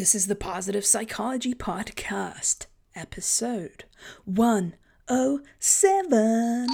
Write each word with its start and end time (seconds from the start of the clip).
This 0.00 0.14
is 0.14 0.28
the 0.28 0.34
Positive 0.34 0.86
Psychology 0.86 1.52
Podcast, 1.52 2.64
episode 2.94 3.84
107. 4.24 6.66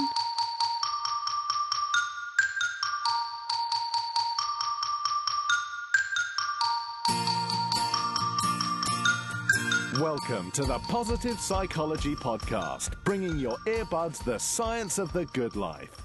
Welcome 10.01 10.53
to 10.53 10.63
the 10.63 10.79
Positive 10.89 11.41
Psychology 11.41 12.15
Podcast, 12.15 12.95
bringing 13.03 13.41
your 13.41 13.57
earbuds 13.67 14.23
the 14.23 14.39
science 14.39 14.99
of 14.99 15.13
the 15.13 15.25
good 15.35 15.57
life. 15.57 16.01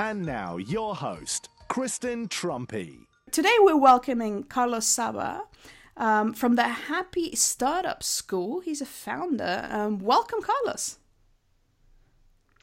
And 0.00 0.26
now, 0.26 0.56
your 0.56 0.96
host, 0.96 1.48
Kristen 1.68 2.26
Truempy. 2.26 3.06
Today, 3.30 3.54
we're 3.60 3.76
welcoming 3.76 4.42
Carlos 4.42 4.88
Saba 4.88 5.44
um, 5.96 6.32
from 6.32 6.56
the 6.56 6.64
Happy 6.64 7.34
Startup 7.34 8.02
School. 8.02 8.60
He's 8.60 8.80
a 8.80 8.86
founder. 8.86 9.66
Um, 9.70 9.98
welcome, 9.98 10.40
Carlos. 10.42 10.98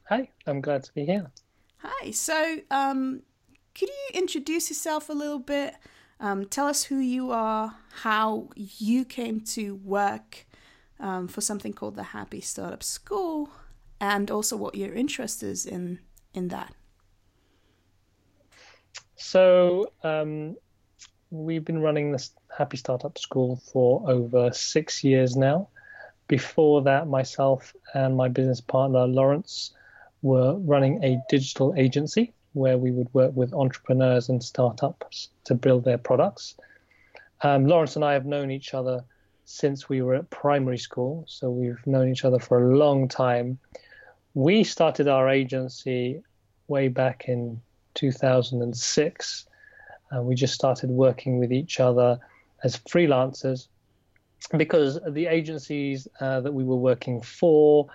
Hi, 0.09 0.30
I'm 0.45 0.62
glad 0.62 0.84
to 0.84 0.94
be 0.94 1.05
here. 1.05 1.31
Hi. 1.77 2.11
So, 2.11 2.58
um, 2.70 3.22
could 3.73 3.89
you 3.89 4.20
introduce 4.20 4.70
yourself 4.70 5.09
a 5.09 5.13
little 5.13 5.39
bit? 5.39 5.75
Um, 6.20 6.45
tell 6.45 6.67
us 6.67 6.84
who 6.84 6.99
you 6.99 7.31
are, 7.31 7.75
how 8.02 8.49
you 8.55 9.03
came 9.03 9.41
to 9.41 9.75
work 9.75 10.45
um, 11.00 11.27
for 11.27 11.41
something 11.41 11.73
called 11.73 11.95
the 11.95 12.03
Happy 12.03 12.39
Startup 12.39 12.84
School, 12.84 13.50
and 14.00 14.30
also 14.30 14.55
what 14.55 14.75
your 14.75 14.94
interest 14.94 15.44
is 15.44 15.66
in 15.66 16.00
in 16.34 16.50
that. 16.50 16.73
So 19.16 19.91
um, 20.03 20.55
we've 21.30 21.66
been 21.66 21.80
running 21.80 22.11
this 22.11 22.31
Happy 22.57 22.77
Startup 22.77 23.17
School 23.17 23.55
for 23.71 24.03
over 24.09 24.52
six 24.52 25.03
years 25.03 25.35
now. 25.35 25.70
Before 26.27 26.84
that, 26.84 27.07
myself 27.07 27.73
and 27.94 28.16
my 28.16 28.28
business 28.30 28.61
partner 28.61 29.08
Lawrence 29.08 29.73
were 30.22 30.55
running 30.58 31.03
a 31.03 31.22
digital 31.30 31.73
agency 31.75 32.33
where 32.53 32.78
we 32.78 32.91
would 32.91 33.11
work 33.13 33.36
with 33.36 33.53
entrepreneurs 33.53 34.30
and 34.30 34.44
startups 34.44 35.30
to 35.45 35.55
build 35.55 35.83
their 35.83 35.97
products. 35.97 36.55
Um, 37.41 37.66
Lawrence 37.66 37.95
and 37.95 38.05
I 38.05 38.13
have 38.13 38.25
known 38.25 38.52
each 38.52 38.73
other 38.73 39.03
since 39.45 39.89
we 39.89 40.02
were 40.02 40.16
at 40.16 40.30
primary 40.30 40.78
school, 40.78 41.25
so 41.28 41.50
we've 41.50 41.85
known 41.88 42.09
each 42.09 42.23
other 42.23 42.39
for 42.39 42.72
a 42.72 42.78
long 42.78 43.08
time. 43.08 43.58
We 44.35 44.63
started 44.63 45.08
our 45.08 45.28
agency 45.28 46.22
way 46.67 46.88
back 46.88 47.25
in 47.28 47.59
2006. 47.95 49.45
Uh, 50.16 50.22
we 50.22 50.35
just 50.35 50.53
started 50.53 50.89
working 50.91 51.39
with 51.39 51.52
each 51.52 51.80
other 51.80 52.19
as 52.64 52.78
freelancers 52.78 53.67
because 54.58 55.00
the 55.08 55.28
agencies 55.28 56.08
uh, 56.19 56.42
that 56.42 56.53
we 56.53 56.64
were 56.64 56.75
working 56.75 57.22
for 57.22 57.88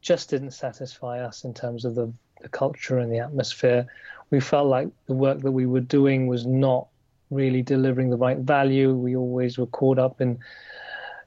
just 0.00 0.30
didn't 0.30 0.52
satisfy 0.52 1.20
us 1.20 1.44
in 1.44 1.54
terms 1.54 1.84
of 1.84 1.94
the, 1.94 2.12
the 2.40 2.48
culture 2.48 2.98
and 2.98 3.12
the 3.12 3.18
atmosphere. 3.18 3.86
We 4.30 4.40
felt 4.40 4.68
like 4.68 4.88
the 5.06 5.14
work 5.14 5.40
that 5.42 5.52
we 5.52 5.66
were 5.66 5.80
doing 5.80 6.26
was 6.26 6.46
not 6.46 6.88
really 7.30 7.62
delivering 7.62 8.10
the 8.10 8.16
right 8.16 8.38
value. 8.38 8.94
We 8.94 9.16
always 9.16 9.58
were 9.58 9.66
caught 9.66 9.98
up 9.98 10.20
in 10.20 10.38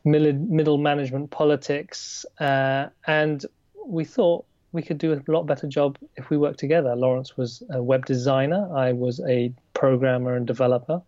middle 0.05 0.77
management 0.77 1.31
politics, 1.31 2.25
uh, 2.39 2.87
and 3.05 3.45
we 3.85 4.05
thought 4.05 4.45
we 4.71 4.81
could 4.81 4.97
do 4.97 5.13
a 5.13 5.31
lot 5.31 5.43
better 5.43 5.67
job 5.67 5.97
if 6.15 6.29
we 6.29 6.37
worked 6.37 6.59
together. 6.59 6.95
Lawrence 6.95 7.35
was 7.35 7.63
a 7.71 7.81
web 7.81 8.05
designer, 8.05 8.69
I 8.75 8.93
was 8.93 9.19
a 9.27 9.51
programmer 9.73 10.35
and 10.35 10.45
developer, 10.45 11.01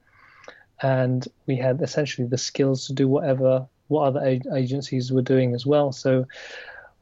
and 0.81 1.27
we 1.45 1.55
had 1.55 1.81
essentially 1.81 2.27
the 2.27 2.37
skills 2.37 2.87
to 2.87 2.93
do 2.93 3.07
whatever 3.07 3.67
what 3.87 4.03
other 4.03 4.39
agencies 4.55 5.11
were 5.11 5.21
doing 5.21 5.53
as 5.55 5.65
well. 5.65 5.91
So 5.91 6.27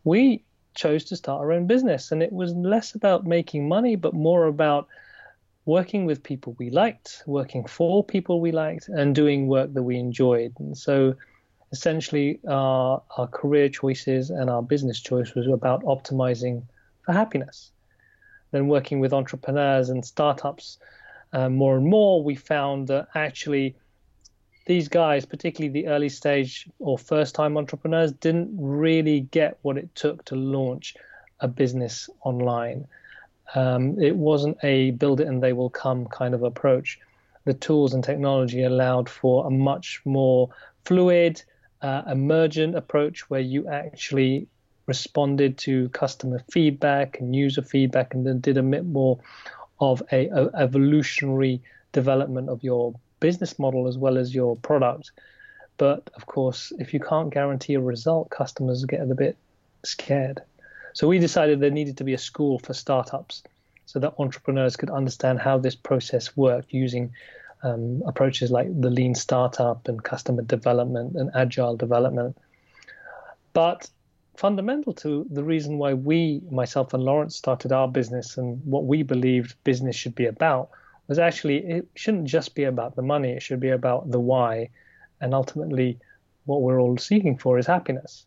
we 0.03 0.44
chose 0.73 1.03
to 1.06 1.16
start 1.16 1.42
our 1.42 1.52
own 1.52 1.67
business, 1.67 2.11
and 2.11 2.23
it 2.23 2.31
was 2.31 2.53
less 2.53 2.95
about 2.95 3.25
making 3.25 3.67
money, 3.67 3.95
but 3.95 4.14
more 4.14 4.45
about 4.45 4.87
working 5.66 6.05
with 6.05 6.23
people 6.23 6.55
we 6.58 6.70
liked, 6.70 7.23
working 7.26 7.66
for 7.66 8.04
people 8.04 8.39
we 8.39 8.52
liked, 8.52 8.87
and 8.87 9.14
doing 9.14 9.48
work 9.48 9.73
that 9.73 9.83
we 9.83 9.98
enjoyed. 9.98 10.54
And 10.60 10.77
so 10.77 11.16
essentially 11.73 12.39
our, 12.48 13.02
our 13.17 13.27
career 13.27 13.67
choices 13.67 14.30
and 14.30 14.49
our 14.49 14.61
business 14.61 14.99
choice 15.02 15.36
was 15.36 15.48
about 15.48 15.83
optimizing 15.83 16.64
for 17.04 17.11
happiness. 17.11 17.71
Then 18.52 18.70
working 18.70 19.02
with 19.02 19.11
entrepreneurs 19.11 19.89
and 19.89 20.05
startups 20.05 20.77
uh, 21.33 21.49
more 21.49 21.77
and 21.77 21.86
more, 21.86 22.23
we 22.23 22.36
found 22.36 22.88
that 22.88 23.08
actually 23.15 23.76
these 24.65 24.88
guys, 24.89 25.26
particularly 25.26 25.71
the 25.71 25.88
early 25.88 26.10
stage 26.10 26.67
or 26.80 26.98
first 26.98 27.36
time 27.36 27.58
entrepreneurs, 27.58 28.11
didn't 28.11 28.49
really 28.58 29.21
get 29.21 29.58
what 29.61 29.77
it 29.77 29.93
took 29.95 30.26
to 30.26 30.36
launch 30.36 30.95
a 31.39 31.48
business 31.48 32.10
online. 32.23 32.87
Um, 33.55 34.02
it 34.02 34.16
wasn't 34.16 34.58
a 34.64 34.92
build 34.92 35.21
it 35.21 35.27
and 35.27 35.42
they 35.42 35.54
will 35.54 35.70
come 35.70 36.05
kind 36.08 36.33
of 36.33 36.43
approach. 36.43 36.99
The 37.45 37.54
tools 37.54 37.93
and 37.93 38.04
technology 38.04 38.64
allowed 38.64 39.08
for 39.08 39.48
a 39.48 39.49
much 39.49 40.02
more 40.04 40.49
fluid, 40.83 41.42
uh, 41.82 42.04
emergent 42.08 42.76
approach 42.76 43.30
where 43.30 43.39
you 43.39 43.67
actually 43.70 44.48
responded 44.86 45.58
to 45.60 45.89
customer 45.89 46.42
feedback 46.52 47.20
and 47.20 47.36
user 47.36 47.61
feedback 47.61 48.14
and 48.14 48.26
then 48.26 48.39
did 48.39 48.58
a 48.58 48.64
bit 48.64 48.86
more 48.86 49.20
of 49.80 50.02
a, 50.11 50.27
a, 50.27 50.49
evolutionary 50.58 51.61
development 51.92 52.49
of 52.49 52.64
your 52.64 52.93
business 53.20 53.58
model 53.58 53.88
as 53.88 53.98
well 53.98 54.17
as 54.17 54.33
your 54.33 54.55
product 54.58 55.11
but 55.77 56.10
of 56.15 56.26
course 56.26 56.73
if 56.80 56.93
you 56.93 56.99
can't 56.99 57.33
guarantee 57.33 57.73
a 57.73 57.80
result 57.80 58.30
customers 58.30 58.86
get 58.86 59.02
a 59.02 59.16
bit 59.16 59.37
scared 59.83 60.42
so 60.93 61.08
we 61.08 61.20
decided 61.20 61.60
there 61.60 61.70
needed 61.70 61.98
to 61.98 62.04
be 62.04 62.14
a 62.14 62.17
school 62.17 62.60
for 62.60 62.73
startups 62.73 63.43
so 63.86 63.99
that 63.99 64.14
entrepreneurs 64.20 64.76
could 64.76 64.89
understand 64.89 65.39
how 65.39 65.58
this 65.58 65.76
process 65.76 66.36
worked 66.36 66.73
using 66.73 67.11
um, 67.64 68.04
approaches 68.05 68.52
like 68.52 68.67
the 68.82 68.89
lean 68.89 69.16
startup 69.16 69.87
and 69.87 70.04
customer 70.04 70.42
development 70.42 71.16
and 71.16 71.32
agile 71.33 71.76
development. 71.76 72.37
But 73.54 73.89
fundamental 74.37 74.93
to 74.93 75.25
the 75.30 75.43
reason 75.43 75.77
why 75.77 75.93
we, 75.93 76.42
myself 76.52 76.93
and 76.93 77.03
Lawrence, 77.03 77.36
started 77.36 77.71
our 77.71 77.87
business 77.87 78.37
and 78.37 78.61
what 78.64 78.86
we 78.86 79.03
believed 79.03 79.55
business 79.64 79.95
should 79.95 80.15
be 80.15 80.27
about 80.27 80.70
was 81.08 81.20
actually 81.20 81.58
it 81.58 81.87
shouldn't 81.95 82.25
just 82.25 82.53
be 82.53 82.64
about 82.64 82.95
the 82.95 83.02
money, 83.02 83.31
it 83.31 83.42
should 83.42 83.59
be 83.59 83.70
about 83.70 84.11
the 84.11 84.20
why. 84.20 84.70
And 85.20 85.33
ultimately, 85.33 85.99
what 86.45 86.61
we're 86.61 86.80
all 86.80 86.98
seeking 86.98 87.37
for 87.37 87.58
is 87.58 87.65
happiness. 87.65 88.25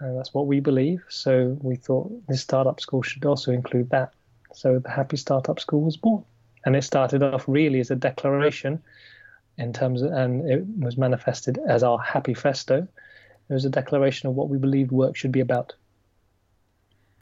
And 0.00 0.18
that's 0.18 0.34
what 0.34 0.46
we 0.46 0.60
believe. 0.60 1.02
So 1.08 1.56
we 1.62 1.76
thought 1.76 2.10
this 2.26 2.40
startup 2.40 2.80
school 2.80 3.02
should 3.02 3.24
also 3.24 3.52
include 3.52 3.90
that. 3.90 4.12
So 4.52 4.78
the 4.78 4.90
Happy 4.90 5.16
Startup 5.16 5.58
School 5.58 5.82
was 5.82 5.96
born 5.96 6.24
and 6.64 6.76
it 6.76 6.82
started 6.82 7.22
off 7.22 7.44
really 7.46 7.80
as 7.80 7.90
a 7.90 7.96
declaration 7.96 8.82
in 9.58 9.72
terms 9.72 10.02
of, 10.02 10.12
and 10.12 10.48
it 10.50 10.64
was 10.78 10.96
manifested 10.96 11.58
as 11.68 11.82
our 11.82 11.98
happy 11.98 12.34
festo 12.34 12.88
it 13.48 13.54
was 13.54 13.64
a 13.64 13.70
declaration 13.70 14.28
of 14.28 14.34
what 14.34 14.48
we 14.48 14.58
believed 14.58 14.92
work 14.92 15.16
should 15.16 15.32
be 15.32 15.40
about. 15.40 15.74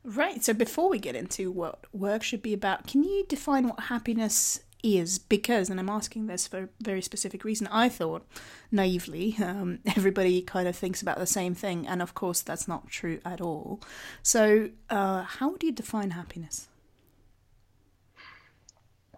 Right 0.04 0.42
so 0.42 0.52
before 0.52 0.88
we 0.88 0.98
get 0.98 1.14
into 1.14 1.50
what 1.52 1.84
work 1.92 2.22
should 2.22 2.42
be 2.42 2.52
about 2.52 2.86
can 2.86 3.04
you 3.04 3.24
define 3.28 3.68
what 3.68 3.80
happiness 3.84 4.60
is? 4.82 5.20
Because 5.20 5.70
and 5.70 5.78
i'm 5.78 5.88
asking 5.88 6.26
this 6.26 6.48
for 6.48 6.64
a 6.64 6.68
very 6.80 7.00
specific 7.00 7.44
reason 7.44 7.68
i 7.70 7.88
thought 7.88 8.26
naively 8.72 9.36
um, 9.40 9.78
everybody 9.96 10.42
kind 10.42 10.66
of 10.66 10.74
thinks 10.74 11.00
about 11.00 11.18
the 11.18 11.26
same 11.26 11.54
thing 11.54 11.86
and 11.86 12.02
of 12.02 12.14
course 12.14 12.42
that's 12.42 12.66
not 12.66 12.88
true 12.88 13.20
at 13.24 13.40
all. 13.40 13.80
So 14.24 14.70
uh, 14.90 15.22
how 15.22 15.50
would 15.50 15.62
you 15.62 15.70
define 15.70 16.10
happiness? 16.10 16.68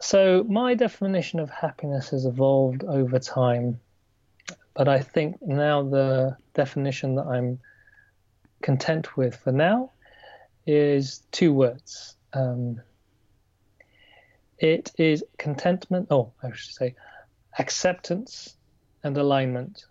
So, 0.01 0.45
my 0.47 0.75
definition 0.75 1.41
of 1.41 1.49
happiness 1.49 2.11
has 2.11 2.27
evolved 2.27 2.85
over 2.85 3.19
time, 3.19 3.81
but 4.75 4.89
I 4.89 5.01
think 5.01 5.41
now 5.41 5.83
the 5.83 6.37
definition 6.55 7.15
that 7.17 7.27
I'm 7.27 7.59
content 8.63 9.17
with 9.17 9.37
for 9.37 9.53
now 9.53 9.93
is 10.67 11.23
two 11.31 11.53
words. 11.53 12.17
Um, 12.33 12.81
it 14.59 14.93
is 14.99 15.25
contentment, 15.39 16.09
oh, 16.11 16.33
I 16.43 16.51
should 16.53 16.75
say 16.75 16.95
acceptance 17.59 18.57
and 19.03 19.17
alignment. 19.17 19.85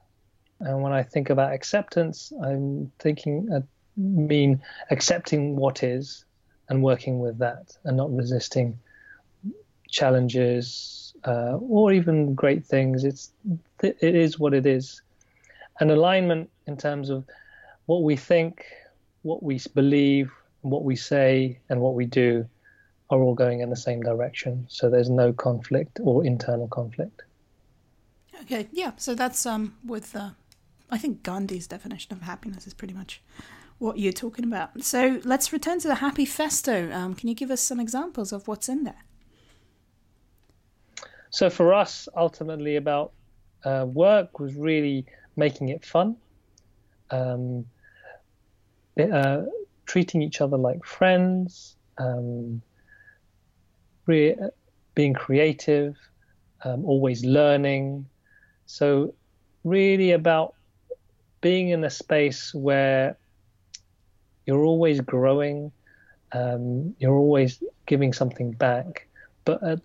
And 0.59 0.81
when 0.81 0.93
I 0.93 1.03
think 1.03 1.29
about 1.29 1.53
acceptance, 1.53 2.31
I'm 2.43 2.91
thinking, 2.99 3.49
I 3.51 3.57
uh, 3.57 3.61
mean 3.97 4.61
accepting 4.89 5.55
what 5.55 5.83
is 5.83 6.25
and 6.69 6.81
working 6.81 7.19
with 7.19 7.37
that 7.39 7.77
and 7.83 7.97
not 7.97 8.13
resisting 8.15 8.79
challenges 9.89 11.02
uh, 11.25 11.57
or 11.57 11.91
even 11.91 12.35
great 12.35 12.65
things. 12.65 13.03
It's 13.03 13.31
it 13.81 13.97
is 14.01 14.39
what 14.39 14.53
it 14.53 14.65
is. 14.65 15.01
An 15.79 15.89
alignment 15.89 16.49
in 16.67 16.77
terms 16.77 17.09
of 17.09 17.25
what 17.85 18.03
we 18.03 18.15
think, 18.15 18.65
what 19.23 19.43
we 19.43 19.59
believe, 19.73 20.31
what 20.61 20.83
we 20.83 20.95
say, 20.95 21.59
and 21.69 21.81
what 21.81 21.95
we 21.95 22.05
do 22.05 22.47
are 23.09 23.21
all 23.21 23.33
going 23.33 23.61
in 23.61 23.69
the 23.69 23.75
same 23.75 24.01
direction. 24.01 24.65
So 24.69 24.89
there's 24.89 25.09
no 25.09 25.33
conflict 25.33 25.99
or 26.03 26.25
internal 26.25 26.67
conflict. 26.67 27.23
Okay, 28.41 28.67
yeah. 28.71 28.91
So 28.97 29.15
that's 29.15 29.45
um 29.45 29.75
with 29.85 30.15
uh, 30.15 30.31
I 30.89 30.97
think 30.97 31.23
Gandhi's 31.23 31.67
definition 31.67 32.13
of 32.13 32.21
happiness 32.21 32.67
is 32.67 32.73
pretty 32.73 32.93
much 32.93 33.21
what 33.79 33.97
you're 33.97 34.13
talking 34.13 34.45
about. 34.45 34.83
So 34.83 35.21
let's 35.23 35.51
return 35.51 35.79
to 35.79 35.87
the 35.87 35.95
Happy 35.95 36.25
Festo. 36.25 36.93
Um, 36.93 37.13
can 37.15 37.27
you 37.27 37.35
give 37.35 37.51
us 37.51 37.61
some 37.61 37.79
examples 37.79 38.31
of 38.31 38.47
what's 38.47 38.69
in 38.69 38.83
there? 38.83 39.03
So 41.33 41.49
for 41.49 41.73
us, 41.73 42.07
ultimately, 42.15 42.75
about 42.75 43.11
uh, 43.65 43.87
work 43.87 44.39
was 44.39 44.53
really 44.53 45.07
making 45.35 45.69
it 45.69 45.83
fun, 45.83 46.15
um, 47.09 47.65
uh, 49.01 49.41
treating 49.87 50.21
each 50.21 50.41
other 50.41 50.57
like 50.57 50.85
friends, 50.85 51.75
um, 51.97 52.61
re- 54.05 54.35
being 54.93 55.15
creative, 55.15 55.95
um, 56.65 56.85
always 56.85 57.25
learning. 57.25 58.05
So 58.67 59.15
really 59.63 60.11
about 60.11 60.53
being 61.41 61.69
in 61.69 61.83
a 61.83 61.89
space 61.89 62.53
where 62.53 63.17
you're 64.45 64.63
always 64.63 65.01
growing, 65.01 65.71
um, 66.31 66.95
you're 66.99 67.17
always 67.17 67.63
giving 67.87 68.13
something 68.13 68.51
back, 68.51 69.07
but 69.45 69.63
at, 69.63 69.79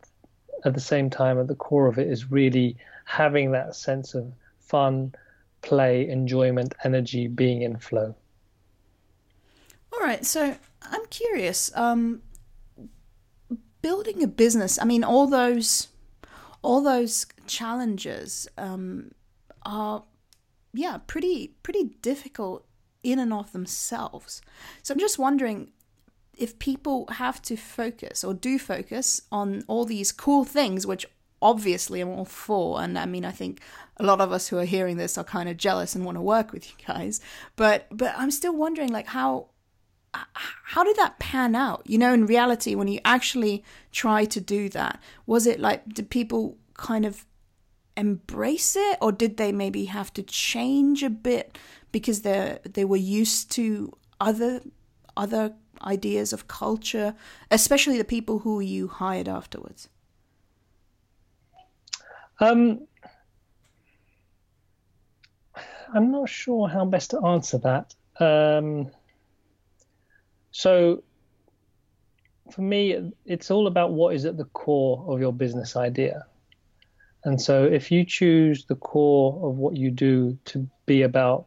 at 0.64 0.74
the 0.74 0.80
same 0.80 1.10
time, 1.10 1.38
at 1.38 1.48
the 1.48 1.54
core 1.54 1.86
of 1.86 1.98
it 1.98 2.08
is 2.08 2.30
really 2.30 2.76
having 3.04 3.52
that 3.52 3.74
sense 3.74 4.14
of 4.14 4.32
fun, 4.60 5.14
play, 5.62 6.08
enjoyment, 6.08 6.74
energy, 6.84 7.26
being 7.26 7.62
in 7.62 7.76
flow. 7.78 8.14
All 9.92 10.00
right, 10.00 10.24
so 10.24 10.56
I'm 10.82 11.06
curious. 11.10 11.70
Um, 11.74 12.22
building 13.80 14.22
a 14.22 14.26
business, 14.26 14.78
I 14.80 14.84
mean, 14.84 15.04
all 15.04 15.26
those, 15.26 15.88
all 16.62 16.82
those 16.82 17.26
challenges 17.46 18.48
um, 18.58 19.12
are, 19.64 20.04
yeah, 20.74 20.98
pretty 21.06 21.54
pretty 21.62 21.84
difficult 22.02 22.66
in 23.02 23.18
and 23.18 23.32
of 23.32 23.52
themselves. 23.52 24.42
So 24.82 24.92
I'm 24.92 25.00
just 25.00 25.18
wondering 25.18 25.70
if 26.38 26.58
people 26.58 27.06
have 27.12 27.42
to 27.42 27.56
focus 27.56 28.24
or 28.24 28.34
do 28.34 28.58
focus 28.58 29.22
on 29.30 29.64
all 29.66 29.84
these 29.84 30.12
cool 30.12 30.44
things, 30.44 30.86
which 30.86 31.06
obviously 31.42 32.00
I'm 32.00 32.08
all 32.08 32.24
for, 32.24 32.80
and 32.80 32.98
I 32.98 33.06
mean 33.06 33.24
I 33.24 33.32
think 33.32 33.60
a 33.96 34.04
lot 34.04 34.20
of 34.20 34.32
us 34.32 34.48
who 34.48 34.58
are 34.58 34.64
hearing 34.64 34.96
this 34.96 35.18
are 35.18 35.24
kind 35.24 35.48
of 35.48 35.56
jealous 35.56 35.94
and 35.94 36.04
want 36.04 36.16
to 36.16 36.22
work 36.22 36.52
with 36.52 36.68
you 36.68 36.76
guys. 36.86 37.20
But 37.56 37.86
but 37.90 38.14
I'm 38.16 38.30
still 38.30 38.54
wondering 38.54 38.90
like 38.90 39.08
how 39.08 39.48
how 40.32 40.84
did 40.84 40.96
that 40.96 41.18
pan 41.18 41.54
out? 41.54 41.82
You 41.86 41.98
know, 41.98 42.14
in 42.14 42.26
reality, 42.26 42.74
when 42.74 42.88
you 42.88 43.00
actually 43.04 43.64
try 43.92 44.24
to 44.26 44.40
do 44.40 44.68
that, 44.70 45.00
was 45.26 45.46
it 45.46 45.60
like 45.60 45.88
did 45.92 46.10
people 46.10 46.56
kind 46.74 47.04
of 47.04 47.26
embrace 47.96 48.76
it, 48.76 48.98
or 49.02 49.12
did 49.12 49.36
they 49.36 49.52
maybe 49.52 49.86
have 49.86 50.12
to 50.14 50.22
change 50.22 51.02
a 51.02 51.10
bit 51.10 51.58
because 51.92 52.22
they 52.22 52.58
they 52.64 52.84
were 52.84 52.96
used 52.96 53.50
to 53.52 53.92
other 54.20 54.60
other 55.16 55.54
ideas 55.82 56.32
of 56.32 56.48
culture, 56.48 57.14
especially 57.50 57.98
the 57.98 58.04
people 58.04 58.40
who 58.40 58.60
you 58.60 58.88
hired 58.88 59.28
afterwards? 59.28 59.88
Um, 62.40 62.86
I'm 65.94 66.10
not 66.10 66.28
sure 66.28 66.68
how 66.68 66.84
best 66.84 67.10
to 67.10 67.24
answer 67.24 67.58
that. 67.58 67.94
Um, 68.20 68.90
so, 70.50 71.02
for 72.52 72.62
me, 72.62 73.12
it's 73.24 73.50
all 73.50 73.66
about 73.66 73.92
what 73.92 74.14
is 74.14 74.24
at 74.24 74.36
the 74.36 74.44
core 74.44 75.04
of 75.08 75.20
your 75.20 75.32
business 75.32 75.76
idea. 75.76 76.26
And 77.24 77.40
so, 77.40 77.64
if 77.64 77.90
you 77.90 78.04
choose 78.04 78.64
the 78.66 78.76
core 78.76 79.48
of 79.48 79.56
what 79.56 79.76
you 79.76 79.90
do 79.90 80.38
to 80.46 80.68
be 80.86 81.02
about 81.02 81.46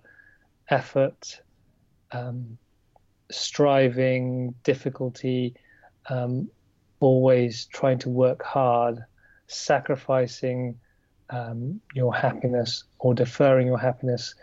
effort, 0.70 1.42
um, 2.12 2.58
striving, 3.32 4.54
difficulty, 4.64 5.56
um, 6.10 6.50
always 7.00 7.66
trying 7.66 7.98
to 8.00 8.10
work 8.10 8.44
hard, 8.44 9.04
sacrificing 9.48 10.80
um, 11.30 11.80
your 11.94 12.14
happiness 12.14 12.84
or 13.00 13.14
deferring 13.14 13.68
your 13.68 13.80
happiness 13.80 14.36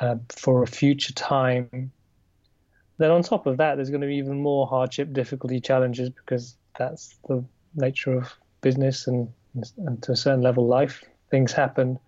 uh, 0.00 0.16
for 0.30 0.62
a 0.62 0.66
future 0.66 1.12
time, 1.12 1.90
then 2.98 3.12
on 3.12 3.22
top 3.22 3.46
of 3.46 3.56
that, 3.58 3.76
there's 3.76 3.90
going 3.90 4.00
to 4.00 4.06
be 4.06 4.16
even 4.16 4.42
more 4.42 4.66
hardship, 4.66 5.12
difficulty, 5.12 5.60
challenges 5.60 6.10
because 6.10 6.56
that's 6.76 7.16
the 7.28 7.44
nature 7.74 8.12
of 8.12 8.32
business 8.60 9.06
and, 9.06 9.32
and 9.78 10.02
to 10.02 10.12
a 10.12 10.16
certain 10.16 10.42
level, 10.42 10.66
life. 10.66 11.04
Things 11.30 11.52
happen, 11.52 11.98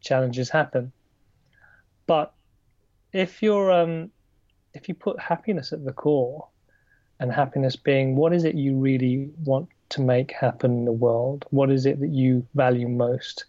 challenges 0.00 0.48
happen. 0.48 0.92
But 2.06 2.32
if 3.12 3.42
you're 3.42 3.72
um, 3.72 4.12
if 4.76 4.88
you 4.88 4.94
put 4.94 5.18
happiness 5.18 5.72
at 5.72 5.84
the 5.84 5.92
core, 5.92 6.46
and 7.18 7.32
happiness 7.32 7.76
being 7.76 8.16
what 8.16 8.32
is 8.32 8.44
it 8.44 8.54
you 8.54 8.76
really 8.76 9.30
want 9.44 9.68
to 9.88 10.00
make 10.00 10.32
happen 10.32 10.72
in 10.72 10.84
the 10.84 10.92
world? 10.92 11.46
What 11.50 11.70
is 11.70 11.86
it 11.86 12.00
that 12.00 12.10
you 12.10 12.46
value 12.54 12.88
most? 12.88 13.46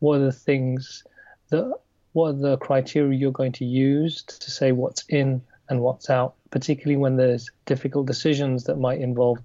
What 0.00 0.16
are 0.16 0.24
the 0.24 0.32
things 0.32 1.04
that 1.50 1.72
what 2.12 2.28
are 2.28 2.32
the 2.38 2.56
criteria 2.58 3.18
you're 3.18 3.32
going 3.32 3.52
to 3.52 3.64
use 3.64 4.22
to 4.22 4.50
say 4.50 4.72
what's 4.72 5.04
in 5.08 5.42
and 5.68 5.80
what's 5.80 6.10
out, 6.10 6.34
particularly 6.50 6.96
when 6.96 7.16
there's 7.16 7.50
difficult 7.66 8.06
decisions 8.06 8.64
that 8.64 8.76
might 8.76 9.00
involve 9.00 9.38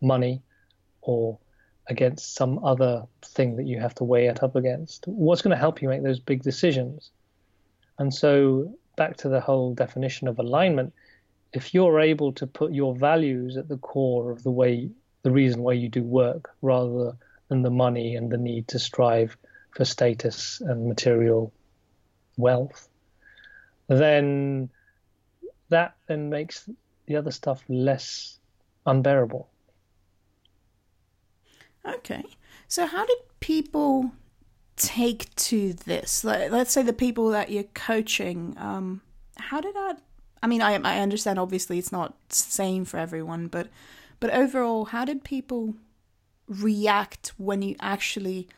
money 0.00 0.42
or 1.02 1.38
against 1.88 2.34
some 2.34 2.64
other 2.64 3.04
thing 3.24 3.56
that 3.56 3.66
you 3.66 3.78
have 3.78 3.94
to 3.96 4.04
weigh 4.04 4.26
it 4.26 4.42
up 4.42 4.56
against. 4.56 5.06
What's 5.06 5.42
going 5.42 5.50
to 5.50 5.60
help 5.60 5.82
you 5.82 5.88
make 5.88 6.02
those 6.02 6.20
big 6.20 6.42
decisions? 6.42 7.10
And 7.98 8.12
so 8.12 8.74
back 8.96 9.16
to 9.18 9.28
the 9.28 9.40
whole 9.40 9.74
definition 9.74 10.28
of 10.28 10.38
alignment, 10.38 10.92
if 11.52 11.72
you're 11.72 12.00
able 12.00 12.32
to 12.32 12.46
put 12.46 12.72
your 12.72 12.94
values 12.94 13.56
at 13.56 13.68
the 13.68 13.76
core 13.78 14.30
of 14.30 14.42
the 14.42 14.50
way, 14.50 14.90
the 15.22 15.30
reason 15.30 15.62
why 15.62 15.72
you 15.72 15.88
do 15.88 16.02
work, 16.02 16.50
rather 16.62 17.16
than 17.48 17.62
the 17.62 17.70
money 17.70 18.16
and 18.16 18.30
the 18.30 18.36
need 18.36 18.68
to 18.68 18.78
strive 18.78 19.36
for 19.70 19.84
status 19.84 20.60
and 20.60 20.88
material 20.88 21.52
wealth, 22.36 22.88
then 23.88 24.68
that 25.68 25.96
then 26.06 26.30
makes 26.30 26.68
the 27.06 27.16
other 27.16 27.30
stuff 27.30 27.62
less 27.68 28.38
unbearable. 28.86 29.48
Okay. 31.86 32.24
So, 32.68 32.86
how 32.86 33.04
did 33.04 33.18
people 33.40 34.12
take 34.76 35.34
to 35.36 35.72
this? 35.72 36.24
Let's 36.24 36.72
say 36.72 36.82
the 36.82 36.92
people 36.92 37.30
that 37.30 37.50
you're 37.50 37.64
coaching, 37.74 38.56
um, 38.58 39.00
how 39.36 39.60
did 39.60 39.74
that? 39.74 40.00
I 40.42 40.46
mean, 40.46 40.62
I 40.62 40.74
I 40.74 41.00
understand 41.00 41.38
obviously 41.38 41.78
it's 41.78 41.92
not 41.92 42.14
same 42.28 42.84
for 42.84 42.98
everyone, 42.98 43.48
but 43.48 43.68
but 44.20 44.30
overall, 44.30 44.86
how 44.86 45.04
did 45.04 45.24
people 45.24 45.74
react 46.48 47.32
when 47.36 47.62
you 47.62 47.76
actually 47.80 48.48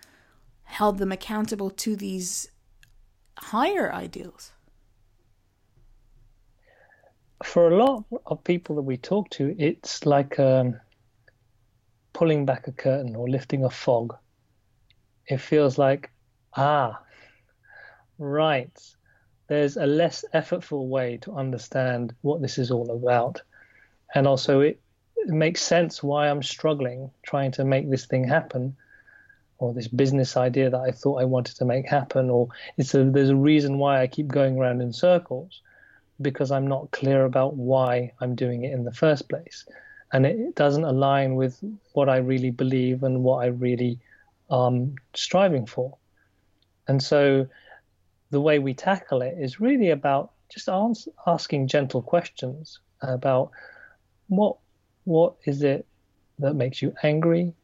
held 0.65 0.99
them 0.99 1.13
accountable 1.13 1.71
to 1.71 1.97
these 1.97 2.51
higher 3.39 3.93
ideals? 3.93 4.53
For 7.45 7.69
a 7.69 7.77
lot 7.77 8.05
of 8.27 8.43
people 8.43 8.77
that 8.77 8.83
we 8.83 8.97
talk 8.97 9.31
to, 9.31 9.55
it's 9.59 10.07
like 10.07 10.39
um, 10.41 10.81
pulling 12.13 12.47
back 12.47 12.67
a 12.67 12.73
curtain 12.73 13.15
or 13.15 13.29
lifting 13.29 13.65
a 13.65 13.71
fog 13.71 14.17
it 15.29 15.41
feels 15.41 15.79
like, 15.79 16.11
ah, 16.57 17.01
right, 18.19 18.73
there's 19.49 19.77
a 19.77 19.87
less 19.87 20.25
effortful 20.35 20.87
way 20.87 21.19
to 21.19 21.33
understand 21.33 22.15
what 22.23 22.43
this 22.43 22.59
is 22.59 22.71
all 22.71 22.91
about. 22.91 23.43
And 24.15 24.27
also, 24.27 24.61
it, 24.61 24.81
it 25.17 25.29
makes 25.29 25.63
sense 25.63 26.03
why 26.03 26.29
I'm 26.29 26.43
struggling 26.43 27.11
trying 27.25 27.53
to 27.53 27.65
make 27.65 27.91
this 27.91 28.07
thing 28.07 28.27
happen 28.27 28.77
or 29.59 29.73
this 29.73 29.89
business 29.89 30.37
idea 30.37 30.71
that 30.71 30.81
I 30.81 30.91
thought 30.91 31.21
I 31.21 31.25
wanted 31.25 31.57
to 31.57 31.65
make 31.65 31.89
happen, 31.89 32.29
or 32.29 32.49
it's 32.77 32.95
a, 32.95 33.05
there's 33.05 33.31
a 33.31 33.37
reason 33.37 33.79
why 33.79 34.03
I 34.03 34.07
keep 34.07 34.29
going 34.29 34.59
around 34.59 34.83
in 34.83 34.93
circles 34.93 35.63
because 36.21 36.51
I'm 36.51 36.67
not 36.67 36.91
clear 36.91 37.25
about 37.25 37.55
why 37.55 38.13
I'm 38.21 38.35
doing 38.35 38.65
it 38.65 38.73
in 38.73 38.85
the 38.85 38.93
first 38.93 39.29
place. 39.29 39.67
And 40.13 40.25
it 40.25 40.55
doesn't 40.55 40.85
align 40.85 41.35
with 41.35 41.59
what 41.93 42.09
I 42.09 42.19
really 42.19 42.51
believe 42.51 43.03
and 43.03 43.23
what 43.23 43.39
I 43.39 43.47
really 43.47 43.99
um, 44.51 44.95
striving 45.15 45.67
for. 45.67 45.97
And 46.89 47.03
so 47.03 47.47
the 48.31 48.41
way 48.41 48.59
we 48.59 48.75
tackle 48.75 49.23
it 49.23 49.35
is 49.39 49.61
really 49.61 49.91
about 49.91 50.33
just 50.49 50.69
ask, 50.69 51.07
asking 51.27 51.69
gentle 51.69 52.03
questions 52.03 52.79
about 53.01 53.51
what 54.29 54.57
what 55.05 55.35
is 55.45 55.63
it 55.63 55.87
that 56.39 56.55
makes 56.55 56.83
you 56.83 56.93
angry? 57.03 57.55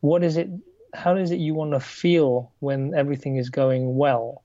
What 0.00 0.24
is 0.24 0.36
it? 0.36 0.48
How 0.94 1.16
is 1.16 1.30
it 1.30 1.38
you 1.38 1.54
want 1.54 1.72
to 1.72 1.80
feel 1.80 2.52
when 2.60 2.94
everything 2.94 3.36
is 3.36 3.50
going 3.50 3.96
well? 3.96 4.42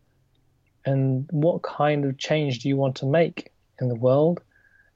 And 0.85 1.27
what 1.31 1.63
kind 1.63 2.05
of 2.05 2.17
change 2.17 2.59
do 2.59 2.69
you 2.69 2.77
want 2.77 2.95
to 2.97 3.05
make 3.05 3.51
in 3.81 3.89
the 3.89 3.95
world? 3.95 4.41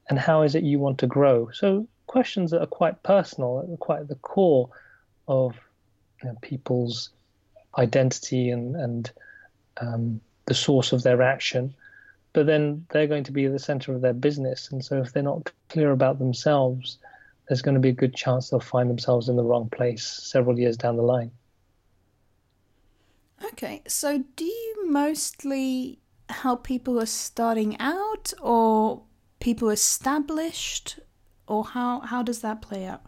And 0.09 0.19
how 0.19 0.43
is 0.43 0.55
it 0.55 0.63
you 0.63 0.79
want 0.79 0.97
to 0.99 1.07
grow? 1.07 1.49
So 1.51 1.87
questions 2.07 2.51
that 2.51 2.61
are 2.61 2.67
quite 2.67 3.01
personal, 3.03 3.77
quite 3.79 4.01
at 4.01 4.07
the 4.07 4.15
core 4.15 4.69
of 5.27 5.55
you 6.21 6.29
know, 6.29 6.37
people's 6.41 7.09
identity 7.77 8.49
and 8.49 8.75
and 8.75 9.11
um, 9.77 10.21
the 10.45 10.53
source 10.53 10.91
of 10.91 11.03
their 11.03 11.21
action. 11.21 11.73
But 12.33 12.45
then 12.45 12.85
they're 12.91 13.07
going 13.07 13.25
to 13.25 13.31
be 13.31 13.47
the 13.47 13.59
center 13.59 13.93
of 13.93 14.01
their 14.01 14.13
business. 14.13 14.71
And 14.71 14.83
so 14.83 15.01
if 15.01 15.11
they're 15.11 15.23
not 15.23 15.51
clear 15.69 15.91
about 15.91 16.19
themselves, 16.19 16.97
there's 17.47 17.61
going 17.61 17.75
to 17.75 17.81
be 17.81 17.89
a 17.89 17.93
good 17.93 18.15
chance 18.15 18.49
they'll 18.49 18.61
find 18.61 18.89
themselves 18.89 19.27
in 19.27 19.35
the 19.35 19.43
wrong 19.43 19.69
place 19.69 20.05
several 20.05 20.57
years 20.57 20.77
down 20.77 20.95
the 20.95 21.03
line. 21.03 21.31
Okay, 23.43 23.81
so 23.87 24.23
do 24.35 24.45
you 24.45 24.87
mostly 24.87 25.99
help 26.29 26.63
people 26.63 26.93
who 26.93 27.01
are 27.01 27.05
starting 27.05 27.77
out 27.79 28.33
or 28.41 29.03
people 29.39 29.69
established, 29.69 30.99
or 31.47 31.65
how, 31.65 31.99
how 32.01 32.23
does 32.23 32.39
that 32.41 32.61
play 32.61 32.85
out? 32.85 33.01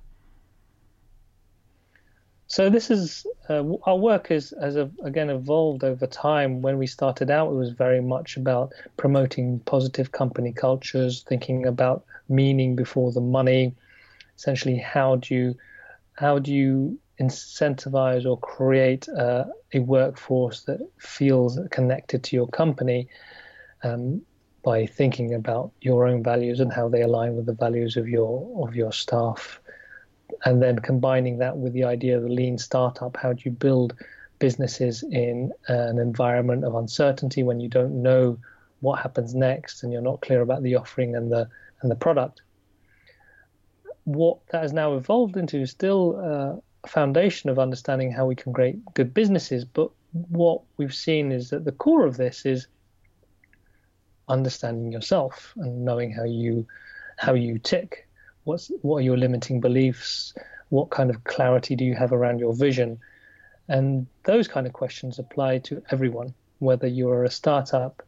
So 2.53 2.69
this 2.69 2.91
is 2.91 3.25
uh, 3.49 3.63
our 3.87 3.97
work 3.97 4.27
has, 4.27 4.53
has 4.61 4.75
again 4.75 5.31
evolved 5.31 5.83
over 5.83 6.05
time. 6.05 6.61
When 6.61 6.77
we 6.77 6.85
started 6.85 7.31
out, 7.31 7.49
it 7.49 7.55
was 7.55 7.71
very 7.71 7.99
much 7.99 8.37
about 8.37 8.73
promoting 8.95 9.59
positive 9.61 10.11
company 10.11 10.53
cultures, 10.53 11.23
thinking 11.23 11.65
about 11.65 12.05
meaning 12.29 12.75
before 12.75 13.11
the 13.11 13.21
money. 13.21 13.73
Essentially, 14.37 14.77
how 14.77 15.15
do 15.15 15.33
you 15.33 15.55
how 16.13 16.37
do 16.37 16.53
you 16.53 16.99
incentivize 17.19 18.23
or 18.23 18.37
create 18.37 19.09
uh, 19.09 19.45
a 19.73 19.79
workforce 19.79 20.61
that 20.65 20.79
feels 20.99 21.57
connected 21.71 22.23
to 22.25 22.35
your 22.35 22.47
company 22.49 23.07
um, 23.81 24.21
by 24.63 24.85
thinking 24.85 25.33
about 25.33 25.71
your 25.81 26.05
own 26.05 26.21
values 26.21 26.59
and 26.59 26.71
how 26.71 26.87
they 26.87 27.01
align 27.01 27.35
with 27.35 27.47
the 27.47 27.53
values 27.53 27.97
of 27.97 28.07
your 28.07 28.67
of 28.67 28.75
your 28.75 28.93
staff 28.93 29.59
and 30.45 30.61
then 30.61 30.79
combining 30.79 31.37
that 31.37 31.57
with 31.57 31.73
the 31.73 31.83
idea 31.83 32.17
of 32.17 32.23
the 32.23 32.29
lean 32.29 32.57
startup 32.57 33.17
how 33.17 33.33
do 33.33 33.41
you 33.45 33.51
build 33.51 33.95
businesses 34.39 35.03
in 35.03 35.53
an 35.69 35.97
environment 35.99 36.65
of 36.65 36.75
uncertainty 36.75 37.43
when 37.43 37.61
you 37.61 37.69
don't 37.69 38.01
know 38.01 38.37
what 38.81 38.99
happens 38.99 39.33
next 39.33 39.83
and 39.83 39.93
you're 39.93 40.01
not 40.01 40.21
clear 40.21 40.41
about 40.41 40.61
the 40.63 40.75
offering 40.75 41.15
and 41.15 41.31
the 41.31 41.47
and 41.81 41.89
the 41.89 41.95
product? 41.95 42.41
What 44.03 44.45
that 44.51 44.61
has 44.61 44.73
now 44.73 44.95
evolved 44.95 45.37
into 45.37 45.61
is 45.61 45.71
still 45.71 46.17
uh, 46.17 46.59
a 46.83 46.87
foundation 46.87 47.49
of 47.49 47.57
understanding 47.57 48.11
how 48.11 48.25
we 48.25 48.35
can 48.35 48.51
create 48.51 48.77
good 48.93 49.13
businesses 49.13 49.63
but 49.63 49.89
what 50.11 50.61
we've 50.75 50.93
seen 50.93 51.31
is 51.31 51.49
that 51.51 51.63
the 51.63 51.71
core 51.71 52.05
of 52.05 52.17
this 52.17 52.45
is 52.45 52.67
understanding 54.27 54.91
yourself 54.91 55.53
and 55.55 55.85
knowing 55.85 56.11
how 56.11 56.25
you 56.25 56.67
how 57.17 57.33
you 57.33 57.57
tick 57.59 58.09
what's 58.43 58.71
what 58.81 58.97
are 58.97 59.01
your 59.01 59.17
limiting 59.17 59.59
beliefs? 59.59 60.33
What 60.69 60.89
kind 60.89 61.09
of 61.09 61.23
clarity 61.23 61.75
do 61.75 61.85
you 61.85 61.95
have 61.95 62.11
around 62.11 62.39
your 62.39 62.53
vision? 62.53 62.99
And 63.67 64.07
those 64.23 64.47
kind 64.47 64.67
of 64.67 64.73
questions 64.73 65.19
apply 65.19 65.59
to 65.59 65.81
everyone 65.89 66.33
whether 66.59 66.87
you're 66.87 67.23
a 67.23 67.29
startup 67.29 68.01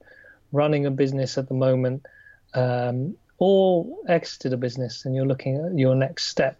running 0.51 0.85
a 0.85 0.91
business 0.91 1.37
at 1.37 1.49
the 1.49 1.53
moment 1.53 2.05
um, 2.53 3.15
or 3.37 3.85
exited 4.07 4.53
a 4.53 4.57
business 4.57 5.05
and 5.05 5.13
you're 5.13 5.25
looking 5.25 5.57
at 5.57 5.77
your 5.77 5.95
next 5.95 6.27
step. 6.27 6.57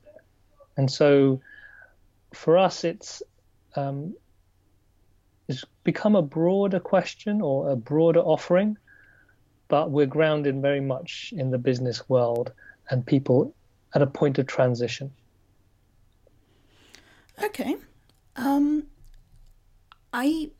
And 0.77 0.91
so 0.91 1.41
for 2.34 2.58
us 2.58 2.84
it's 2.84 3.24
um, 3.75 4.13
it's 5.48 5.63
become 5.84 6.15
a 6.15 6.22
broader 6.22 6.79
question 6.79 7.41
or 7.41 7.70
a 7.70 7.75
broader 7.75 8.20
offering 8.20 8.77
but 9.67 9.89
we're 9.89 10.05
grounded 10.05 10.62
very 10.62 10.82
much 10.82 11.34
in 11.36 11.50
the 11.51 11.58
business 11.58 12.08
world 12.10 12.51
and 12.89 13.05
people 13.05 13.53
at 13.95 14.01
a 14.01 14.07
point 14.07 14.37
of 14.37 14.45
transition. 14.45 15.11
Okay. 17.41 17.75
Um, 18.35 18.87
I 20.13 20.51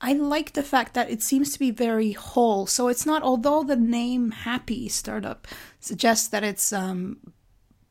I 0.00 0.14
like 0.14 0.54
the 0.54 0.62
fact 0.62 0.94
that 0.94 1.10
it 1.10 1.22
seems 1.22 1.52
to 1.52 1.58
be 1.58 1.70
very 1.70 2.12
whole. 2.12 2.66
So 2.66 2.88
it's 2.88 3.04
not, 3.04 3.22
although 3.22 3.62
the 3.62 3.76
name 3.76 4.30
Happy 4.30 4.88
Startup 4.88 5.46
suggests 5.78 6.28
that 6.28 6.42
it's 6.42 6.72
um, 6.72 7.18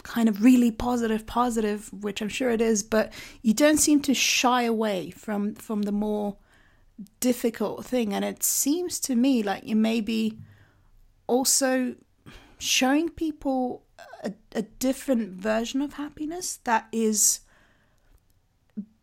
kind 0.01 0.27
of 0.27 0.43
really 0.43 0.71
positive, 0.71 1.27
positive, 1.27 1.91
which 1.93 2.21
I'm 2.21 2.29
sure 2.29 2.49
it 2.49 2.61
is, 2.61 2.81
but 2.81 3.13
you 3.43 3.53
don't 3.53 3.77
seem 3.77 4.01
to 4.03 4.13
shy 4.13 4.63
away 4.63 5.11
from 5.11 5.55
from 5.55 5.83
the 5.83 5.91
more 5.91 6.37
difficult 7.19 7.85
thing. 7.85 8.13
And 8.13 8.25
it 8.25 8.43
seems 8.43 8.99
to 9.01 9.15
me 9.15 9.43
like 9.43 9.65
you 9.65 9.75
may 9.75 10.01
be 10.01 10.39
also 11.27 11.95
showing 12.57 13.09
people 13.09 13.83
a, 14.23 14.33
a 14.53 14.61
different 14.61 15.31
version 15.31 15.81
of 15.81 15.93
happiness 15.93 16.59
that 16.63 16.87
is 16.91 17.41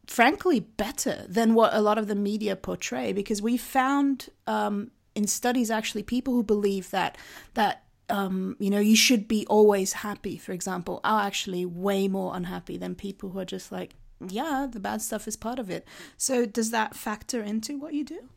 frankly 0.07 0.61
better 0.61 1.25
than 1.29 1.55
what 1.55 1.75
a 1.75 1.81
lot 1.81 1.99
of 1.99 2.07
the 2.07 2.15
media 2.15 2.55
portray 2.55 3.13
because 3.13 3.43
we 3.43 3.57
found 3.57 4.29
um, 4.47 4.91
in 5.15 5.27
studies 5.27 5.71
actually 5.71 6.03
people 6.03 6.33
who 6.35 6.43
believe 6.43 6.91
that 6.91 7.19
that 7.55 7.83
um, 8.09 8.57
you 8.61 8.71
know 8.71 8.79
you 8.79 8.95
should 8.95 9.27
be 9.27 9.45
always 9.49 9.95
happy 9.95 10.37
for 10.37 10.53
example 10.53 11.01
are 11.03 11.23
actually 11.23 11.67
way 11.67 12.07
more 12.07 12.37
unhappy 12.37 12.77
than 12.77 12.95
people 12.95 13.31
who 13.31 13.39
are 13.41 13.45
just 13.45 13.73
like 13.73 13.95
yeah 14.29 14.67
the 14.71 14.81
bad 14.81 15.03
stuff 15.03 15.29
is 15.29 15.37
part 15.37 15.59
of 15.59 15.71
it. 15.71 15.87
So 16.17 16.47
does 16.47 16.71
that 16.71 16.95
factor 16.95 17.43
into 17.43 17.79
what 17.79 17.95
you 17.95 18.05
do? 18.05 18.29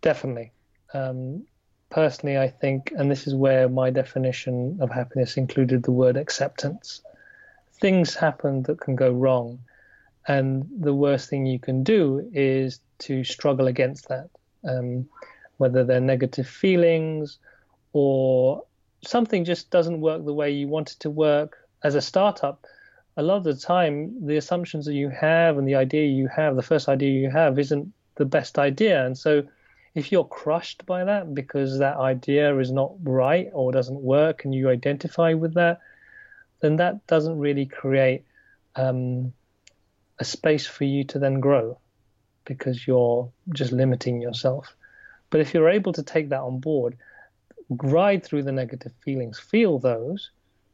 Definitely. 0.00 0.52
Um, 0.92 1.46
personally, 1.94 2.36
I 2.36 2.48
think, 2.48 2.92
and 2.96 3.08
this 3.08 3.28
is 3.28 3.36
where 3.36 3.68
my 3.68 3.88
definition 3.88 4.78
of 4.80 4.90
happiness 4.90 5.36
included 5.36 5.84
the 5.84 5.92
word 5.92 6.16
acceptance. 6.16 7.00
Things 7.74 8.16
happen 8.16 8.64
that 8.64 8.80
can 8.80 8.96
go 8.96 9.12
wrong, 9.12 9.60
and 10.26 10.68
the 10.76 10.92
worst 10.92 11.30
thing 11.30 11.46
you 11.46 11.60
can 11.60 11.84
do 11.84 12.28
is 12.32 12.80
to 13.06 13.22
struggle 13.22 13.68
against 13.68 14.08
that, 14.08 14.28
um, 14.68 15.08
whether 15.58 15.84
they're 15.84 16.00
negative 16.00 16.48
feelings 16.48 17.38
or 17.92 18.64
something 19.02 19.44
just 19.44 19.70
doesn't 19.70 20.00
work 20.00 20.24
the 20.24 20.34
way 20.34 20.50
you 20.50 20.66
want 20.66 20.90
it 20.90 20.98
to 21.00 21.10
work. 21.10 21.58
As 21.84 21.94
a 21.94 22.02
startup, 22.02 22.66
a 23.16 23.22
lot 23.22 23.36
of 23.36 23.44
the 23.44 23.54
time, 23.54 24.26
the 24.26 24.36
assumptions 24.36 24.84
that 24.86 24.94
you 24.94 25.10
have 25.10 25.58
and 25.58 25.68
the 25.68 25.76
idea 25.76 26.08
you 26.08 26.26
have, 26.26 26.56
the 26.56 26.62
first 26.72 26.88
idea 26.88 27.10
you 27.10 27.30
have, 27.30 27.56
isn't 27.56 27.92
the 28.16 28.24
best 28.24 28.58
idea, 28.58 29.06
and 29.06 29.16
so 29.16 29.44
if 29.94 30.10
you're 30.10 30.24
crushed 30.24 30.84
by 30.86 31.04
that 31.04 31.34
because 31.34 31.78
that 31.78 31.96
idea 31.96 32.56
is 32.58 32.72
not 32.72 32.92
right 33.02 33.50
or 33.52 33.70
doesn't 33.70 34.00
work 34.00 34.44
and 34.44 34.54
you 34.54 34.68
identify 34.68 35.34
with 35.34 35.54
that, 35.54 35.80
then 36.60 36.76
that 36.76 37.06
doesn't 37.06 37.38
really 37.38 37.66
create 37.66 38.24
um, 38.76 39.32
a 40.18 40.24
space 40.24 40.66
for 40.66 40.84
you 40.84 41.04
to 41.04 41.18
then 41.18 41.38
grow 41.40 41.78
because 42.44 42.86
you're 42.86 43.30
just 43.50 43.72
limiting 43.72 44.20
yourself. 44.20 44.74
But 45.30 45.40
if 45.40 45.54
you're 45.54 45.70
able 45.70 45.92
to 45.92 46.02
take 46.02 46.28
that 46.30 46.40
on 46.40 46.58
board, 46.58 46.96
ride 47.68 48.24
through 48.24 48.42
the 48.42 48.52
negative 48.52 48.92
feelings, 49.00 49.38
feel 49.38 49.78
those, 49.78 50.30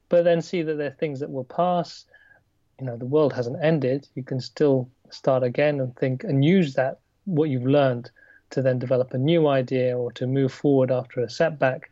but 0.09 0.25
then 0.25 0.43
see 0.43 0.63
that 0.63 0.75
they're 0.75 0.91
things 0.91 1.21
that 1.21 1.31
will 1.31 1.45
pass. 1.45 2.07
You 2.79 2.87
know, 2.87 2.97
the 2.97 3.07
world 3.07 3.33
hasn't 3.33 3.63
ended. 3.63 4.09
You 4.15 4.23
can 4.23 4.41
still 4.41 4.89
start 5.11 5.43
again 5.43 5.81
and 5.81 5.95
think 5.97 6.25
and 6.25 6.45
use 6.45 6.75
that, 6.75 7.01
what 7.25 7.51
you've 7.51 7.67
learned, 7.67 8.11
to 8.51 8.63
then 8.63 8.79
develop 8.79 9.15
a 9.15 9.19
new 9.19 9.47
idea 9.47 9.97
or 9.97 10.13
to 10.13 10.27
move 10.27 10.53
forward 10.53 10.91
after 10.91 11.21
a 11.21 11.31
setback, 11.31 11.91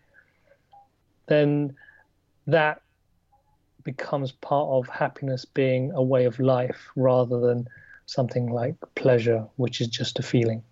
then 1.27 1.77
that 2.47 2.83
becomes 3.85 4.33
part 4.33 4.69
of 4.69 4.88
happiness 4.88 5.45
being 5.45 5.93
a 5.93 6.03
way 6.03 6.25
of 6.25 6.38
life 6.41 6.88
rather 6.97 7.41
than 7.41 7.67
something 8.07 8.47
like 8.50 8.75
pleasure, 8.95 9.47
which 9.57 9.81
is 9.81 9.88
just 9.88 10.19
a 10.19 10.23
feeling. 10.23 10.62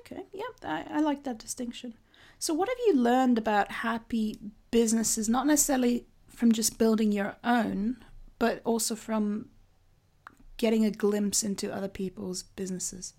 Okay, 0.00 0.24
yeah, 0.32 0.44
I, 0.62 0.84
I 0.90 1.00
like 1.00 1.24
that 1.24 1.38
distinction. 1.38 1.94
So, 2.38 2.52
what 2.52 2.68
have 2.68 2.78
you 2.86 2.94
learned 2.94 3.38
about 3.38 3.70
happy 3.70 4.38
businesses, 4.70 5.28
not 5.28 5.46
necessarily 5.46 6.06
from 6.28 6.52
just 6.52 6.78
building 6.78 7.10
your 7.12 7.36
own, 7.42 7.96
but 8.38 8.60
also 8.64 8.94
from 8.94 9.48
getting 10.56 10.84
a 10.84 10.90
glimpse 10.90 11.42
into 11.42 11.72
other 11.72 11.88
people's 11.88 12.42
businesses? 12.42 13.14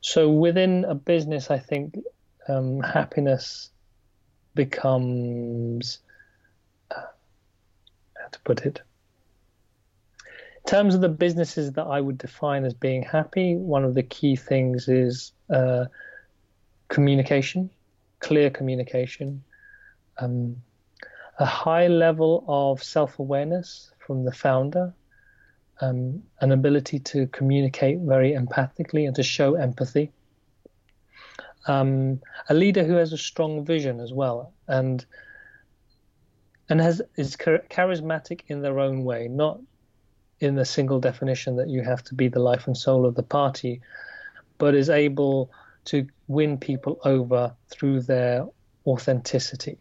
So 0.00 0.30
within 0.30 0.84
a 0.84 0.94
business, 0.94 1.50
I 1.50 1.58
think 1.58 1.98
um, 2.48 2.80
happiness 2.80 3.70
becomes 4.54 5.98
uh, 6.90 7.02
how 8.16 8.28
to 8.30 8.40
put 8.40 8.66
it. 8.66 8.80
In 10.64 10.70
terms 10.70 10.94
of 10.94 11.00
the 11.00 11.08
businesses 11.08 11.72
that 11.72 11.86
I 11.86 12.00
would 12.00 12.18
define 12.18 12.64
as 12.64 12.74
being 12.74 13.02
happy, 13.02 13.56
one 13.56 13.84
of 13.84 13.94
the 13.94 14.02
key 14.02 14.36
things 14.36 14.88
is 14.88 15.32
uh, 15.48 15.86
communication, 16.88 17.70
clear 18.20 18.50
communication, 18.50 19.42
um, 20.18 20.56
a 21.38 21.46
high 21.46 21.88
level 21.88 22.44
of 22.46 22.82
self 22.82 23.18
awareness 23.18 23.90
from 23.98 24.24
the 24.24 24.32
founder 24.32 24.92
um, 25.80 26.22
an 26.40 26.52
ability 26.52 26.98
to 26.98 27.26
communicate 27.28 27.98
very 28.00 28.32
empathically 28.32 29.06
and 29.06 29.16
to 29.16 29.22
show 29.22 29.54
empathy. 29.54 30.12
Um, 31.66 32.20
a 32.48 32.54
leader 32.54 32.84
who 32.84 32.94
has 32.94 33.12
a 33.12 33.18
strong 33.18 33.64
vision 33.64 34.00
as 34.00 34.12
well, 34.12 34.52
and 34.66 35.04
and 36.68 36.80
has 36.80 37.02
is 37.16 37.36
charismatic 37.36 38.42
in 38.46 38.62
their 38.62 38.78
own 38.78 39.04
way, 39.04 39.28
not 39.28 39.60
in 40.38 40.54
the 40.54 40.64
single 40.64 41.00
definition 41.00 41.56
that 41.56 41.68
you 41.68 41.82
have 41.82 42.02
to 42.04 42.14
be 42.14 42.28
the 42.28 42.38
life 42.38 42.66
and 42.66 42.76
soul 42.76 43.04
of 43.04 43.14
the 43.14 43.22
party, 43.22 43.80
but 44.56 44.74
is 44.74 44.88
able 44.88 45.50
to 45.84 46.06
win 46.28 46.56
people 46.56 46.98
over 47.04 47.54
through 47.68 48.00
their 48.00 48.46
authenticity. 48.86 49.78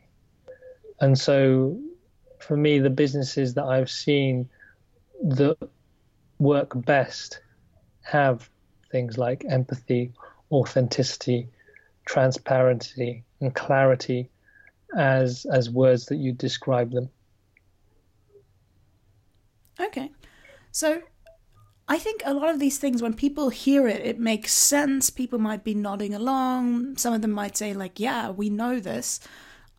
And 0.99 1.17
so, 1.17 1.79
for 2.39 2.57
me, 2.57 2.79
the 2.79 2.89
businesses 2.89 3.53
that 3.53 3.63
I've 3.63 3.89
seen 3.89 4.49
that 5.23 5.57
work 6.39 6.71
best 6.85 7.41
have 8.01 8.49
things 8.91 9.17
like 9.17 9.45
empathy, 9.47 10.11
authenticity, 10.51 11.47
transparency, 12.05 13.23
and 13.41 13.53
clarity 13.53 14.29
as 14.97 15.45
as 15.45 15.69
words 15.69 16.07
that 16.07 16.15
you 16.15 16.31
describe 16.31 16.91
them. 16.91 17.09
Okay. 19.79 20.11
So 20.71 21.01
I 21.87 21.97
think 21.97 22.21
a 22.25 22.33
lot 22.33 22.49
of 22.49 22.59
these 22.59 22.77
things, 22.77 23.01
when 23.01 23.13
people 23.13 23.49
hear 23.49 23.87
it, 23.87 24.05
it 24.05 24.19
makes 24.19 24.51
sense. 24.53 25.09
People 25.09 25.39
might 25.39 25.63
be 25.63 25.73
nodding 25.73 26.13
along. 26.13 26.97
Some 26.97 27.13
of 27.13 27.21
them 27.21 27.31
might 27.31 27.57
say, 27.57 27.73
like, 27.73 27.99
yeah, 27.99 28.29
we 28.29 28.49
know 28.49 28.79
this. 28.79 29.19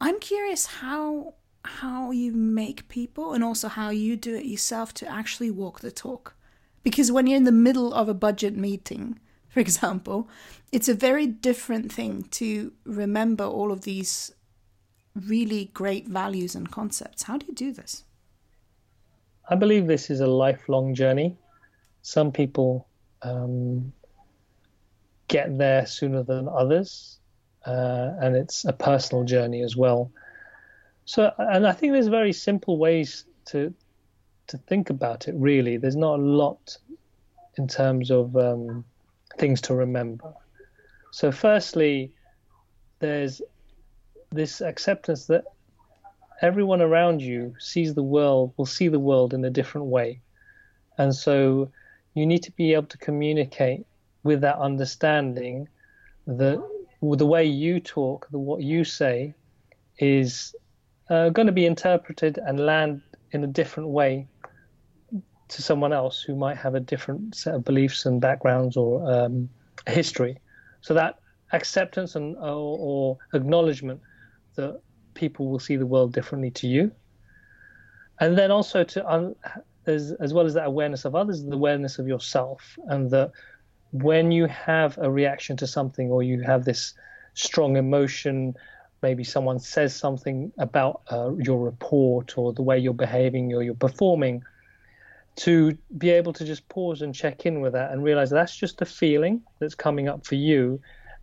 I'm 0.00 0.18
curious 0.18 0.66
how 0.66 1.34
how 1.62 2.10
you 2.10 2.32
make 2.32 2.88
people 2.88 3.34
and 3.34 3.44
also 3.44 3.68
how 3.68 3.90
you 3.90 4.16
do 4.16 4.34
it 4.34 4.46
yourself 4.46 4.94
to 4.94 5.06
actually 5.06 5.50
walk 5.50 5.80
the 5.80 5.90
talk. 5.90 6.34
Because 6.82 7.12
when 7.12 7.26
you're 7.26 7.36
in 7.36 7.44
the 7.44 7.52
middle 7.52 7.92
of 7.92 8.08
a 8.08 8.14
budget 8.14 8.56
meeting, 8.56 9.18
for 9.48 9.60
example, 9.60 10.28
it's 10.72 10.88
a 10.88 10.94
very 10.94 11.26
different 11.26 11.92
thing 11.92 12.24
to 12.30 12.72
remember 12.84 13.44
all 13.44 13.72
of 13.72 13.82
these 13.82 14.32
really 15.14 15.66
great 15.74 16.06
values 16.06 16.54
and 16.54 16.70
concepts. 16.70 17.24
How 17.24 17.36
do 17.36 17.46
you 17.46 17.54
do 17.54 17.72
this? 17.72 18.04
I 19.48 19.56
believe 19.56 19.86
this 19.86 20.10
is 20.10 20.20
a 20.20 20.26
lifelong 20.26 20.94
journey. 20.94 21.36
Some 22.02 22.30
people 22.30 22.86
um, 23.22 23.92
get 25.26 25.58
there 25.58 25.86
sooner 25.86 26.22
than 26.22 26.48
others, 26.48 27.18
uh, 27.66 28.12
and 28.20 28.36
it's 28.36 28.64
a 28.64 28.72
personal 28.72 29.24
journey 29.24 29.62
as 29.62 29.76
well. 29.76 30.12
So, 31.04 31.32
and 31.38 31.66
I 31.66 31.72
think 31.72 31.92
there's 31.92 32.06
very 32.06 32.32
simple 32.32 32.78
ways 32.78 33.24
to 33.46 33.74
to 34.50 34.58
think 34.58 34.90
about 34.90 35.28
it. 35.28 35.34
Really, 35.36 35.76
there's 35.76 35.96
not 35.96 36.18
a 36.18 36.22
lot 36.22 36.76
in 37.56 37.66
terms 37.66 38.10
of 38.10 38.36
um, 38.36 38.84
things 39.38 39.60
to 39.62 39.74
remember. 39.74 40.32
So, 41.12 41.32
firstly, 41.32 42.12
there's 43.00 43.42
this 44.30 44.60
acceptance 44.60 45.26
that 45.26 45.44
everyone 46.40 46.80
around 46.80 47.20
you 47.20 47.54
sees 47.58 47.94
the 47.94 48.02
world, 48.02 48.52
will 48.56 48.66
see 48.66 48.88
the 48.88 48.98
world 48.98 49.34
in 49.34 49.44
a 49.44 49.50
different 49.50 49.88
way. 49.88 50.20
And 50.98 51.14
so 51.14 51.70
you 52.14 52.26
need 52.26 52.42
to 52.44 52.52
be 52.52 52.74
able 52.74 52.86
to 52.88 52.98
communicate 52.98 53.86
with 54.22 54.40
that 54.42 54.58
understanding 54.58 55.68
that 56.26 56.62
the 57.02 57.26
way 57.26 57.44
you 57.44 57.80
talk, 57.80 58.28
the 58.30 58.38
what 58.38 58.62
you 58.62 58.84
say, 58.84 59.34
is 59.98 60.54
uh, 61.08 61.30
going 61.30 61.46
to 61.46 61.52
be 61.52 61.66
interpreted 61.66 62.38
and 62.38 62.60
land 62.60 63.02
in 63.32 63.44
a 63.44 63.46
different 63.46 63.88
way 63.88 64.26
to 65.50 65.62
someone 65.62 65.92
else 65.92 66.22
who 66.22 66.34
might 66.34 66.56
have 66.56 66.74
a 66.74 66.80
different 66.80 67.34
set 67.34 67.54
of 67.54 67.64
beliefs 67.64 68.06
and 68.06 68.20
backgrounds 68.20 68.76
or 68.76 69.10
um, 69.10 69.48
history. 69.86 70.38
So 70.80 70.94
that 70.94 71.18
acceptance 71.52 72.14
and 72.14 72.36
or, 72.36 72.78
or 72.78 73.18
acknowledgement 73.34 74.00
that 74.56 74.80
people 75.14 75.48
will 75.48 75.58
see 75.58 75.76
the 75.76 75.86
world 75.86 76.12
differently 76.12 76.50
to 76.52 76.66
you. 76.66 76.92
And 78.20 78.36
then 78.36 78.50
also 78.50 78.84
to 78.84 79.12
um, 79.12 79.34
as, 79.86 80.12
as 80.20 80.32
well 80.32 80.46
as 80.46 80.54
that 80.54 80.66
awareness 80.66 81.04
of 81.04 81.14
others, 81.14 81.42
the 81.42 81.54
awareness 81.54 81.98
of 81.98 82.06
yourself, 82.06 82.78
and 82.86 83.10
that 83.10 83.32
when 83.92 84.30
you 84.30 84.46
have 84.46 84.98
a 84.98 85.10
reaction 85.10 85.56
to 85.56 85.66
something 85.66 86.10
or 86.10 86.22
you 86.22 86.42
have 86.42 86.64
this 86.64 86.94
strong 87.34 87.76
emotion, 87.76 88.54
maybe 89.02 89.24
someone 89.24 89.58
says 89.58 89.96
something 89.96 90.52
about 90.58 91.02
uh, 91.10 91.32
your 91.36 91.58
report 91.58 92.36
or 92.38 92.52
the 92.52 92.62
way 92.62 92.78
you're 92.78 92.94
behaving 92.94 93.52
or 93.52 93.62
you're 93.62 93.74
performing, 93.74 94.42
to 95.36 95.76
be 95.96 96.10
able 96.10 96.32
to 96.34 96.44
just 96.44 96.68
pause 96.68 97.02
and 97.02 97.14
check 97.14 97.46
in 97.46 97.60
with 97.60 97.72
that 97.72 97.92
and 97.92 98.02
realize 98.02 98.30
that's 98.30 98.54
just 98.54 98.82
a 98.82 98.84
feeling 98.84 99.42
that's 99.58 99.74
coming 99.74 100.08
up 100.08 100.26
for 100.26 100.34
you, 100.34 100.80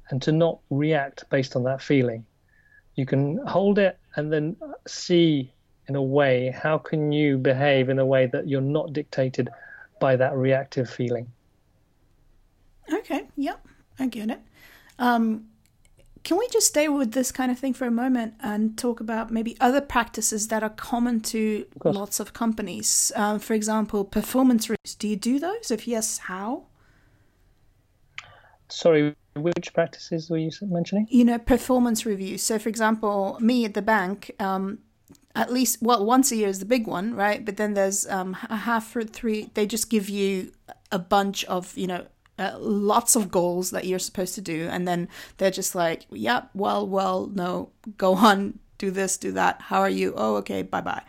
and 0.10 0.22
to 0.22 0.32
not 0.32 0.60
react 0.70 1.30
based 1.30 1.56
on 1.56 1.63
that 1.63 1.82
feeling. 1.82 2.26
You 2.96 3.06
can 3.06 3.38
hold 3.46 3.78
it 3.78 4.00
and 4.15 4.34
then 4.34 4.56
see 4.88 5.54
in 5.88 5.96
a 5.96 6.02
way 6.02 6.52
how 6.52 6.78
can 6.78 7.12
you 7.12 7.38
behave 7.38 7.89
in 7.89 8.00
a 8.00 8.06
way 8.06 8.26
that 8.28 8.48
you're 8.48 8.62
not 8.62 8.93
dictated 8.93 9.50
by 10.00 10.15
that 10.15 10.36
reactive 10.36 10.89
feeling? 10.89 11.28
Okay 12.91 13.28
yep 13.36 13.65
i 14.00 14.08
get 14.08 14.30
it. 14.30 14.41
Um, 15.00 15.48
can 16.27 16.37
we 16.37 16.47
just 16.49 16.67
stay 16.67 16.89
with 16.89 17.13
this 17.13 17.31
kind 17.31 17.49
of 17.49 17.57
thing 17.57 17.73
for 17.73 17.87
a 17.87 17.91
moment 17.91 18.33
and 18.41 18.77
talk 18.77 18.99
about 18.99 19.31
maybe 19.31 19.55
other 19.61 19.79
practices 19.79 20.49
that 20.49 20.61
are 20.61 20.69
common 20.69 21.21
to 21.21 21.65
of 21.81 21.95
lots 21.95 22.19
of 22.19 22.33
companies 22.33 23.13
um, 23.15 23.39
for 23.39 23.53
example 23.53 24.03
performance 24.03 24.69
reviews 24.69 24.93
do 24.95 25.07
you 25.07 25.15
do 25.15 25.39
those 25.39 25.71
if 25.71 25.87
yes 25.87 26.17
how 26.17 26.65
sorry 28.67 29.15
which 29.35 29.73
practices 29.73 30.29
were 30.29 30.37
you 30.37 30.51
mentioning? 30.61 31.07
You 31.09 31.25
know, 31.25 31.37
performance 31.37 32.05
reviews. 32.05 32.41
So, 32.41 32.57
for 32.57 32.69
example, 32.69 33.37
me 33.39 33.65
at 33.65 33.75
the 33.75 33.81
bank, 33.81 34.31
um, 34.39 34.79
at 35.35 35.53
least 35.53 35.77
well, 35.81 36.03
once 36.05 36.31
a 36.31 36.35
year 36.35 36.47
is 36.47 36.59
the 36.59 36.65
big 36.65 36.87
one, 36.87 37.13
right? 37.13 37.45
But 37.45 37.57
then 37.57 37.75
there's 37.75 38.07
um, 38.07 38.35
a 38.49 38.55
half 38.55 38.95
or 38.95 39.03
three. 39.03 39.51
They 39.53 39.67
just 39.67 39.89
give 39.89 40.09
you 40.09 40.51
a 40.91 40.99
bunch 40.99 41.45
of 41.45 41.77
you 41.77 41.87
know 41.87 42.07
uh, 42.39 42.56
lots 42.60 43.15
of 43.15 43.32
goals 43.32 43.71
that 43.71 43.86
you're 43.86 44.00
supposed 44.00 44.36
to 44.36 44.41
do, 44.41 44.67
and 44.71 44.88
then 44.88 45.08
they're 45.38 45.52
just 45.52 45.76
like, 45.76 46.06
"Yep, 46.12 46.52
well, 46.54 46.88
well, 46.88 47.28
no, 47.34 47.71
go 47.97 48.15
on, 48.15 48.60
do 48.78 48.91
this, 48.91 49.17
do 49.17 49.32
that. 49.34 49.62
How 49.63 49.80
are 49.80 49.89
you? 49.89 50.13
Oh, 50.15 50.36
okay, 50.38 50.62
bye 50.62 50.82
bye." 50.82 51.04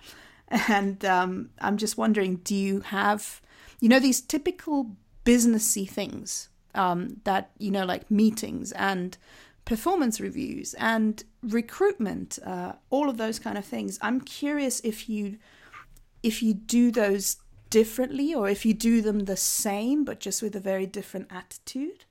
And 0.69 1.05
um, 1.05 1.51
I'm 1.61 1.77
just 1.77 1.99
wondering, 1.99 2.37
do 2.37 2.55
you 2.55 2.81
have, 2.81 3.43
you 3.81 3.88
know, 3.91 4.01
these 4.01 4.23
typical 4.23 4.97
businessy 5.27 5.87
things 5.87 6.49
um, 6.75 7.21
that 7.25 7.51
you 7.59 7.71
know 7.71 7.85
like 7.85 8.11
meetings 8.11 8.73
and 8.73 9.19
performance 9.64 10.21
reviews 10.21 10.75
and 10.75 11.25
recruitment 11.43 12.38
uh, 12.47 12.73
all 12.88 13.11
of 13.11 13.19
those 13.19 13.38
kind 13.38 13.59
of 13.59 13.64
things 13.64 13.99
i'm 14.01 14.21
curious 14.21 14.81
if 14.81 15.09
you 15.09 15.37
if 16.23 16.43
you 16.43 16.55
do 16.55 16.91
those 16.91 17.37
differently 17.70 18.35
or 18.35 18.48
if 18.48 18.64
you 18.64 18.74
do 18.74 19.00
them 19.00 19.20
the 19.20 19.37
same 19.37 20.04
but 20.04 20.20
just 20.20 20.42
with 20.42 20.54
a 20.57 20.61
very 20.61 20.87
different 20.87 21.26
attitude 21.31 22.04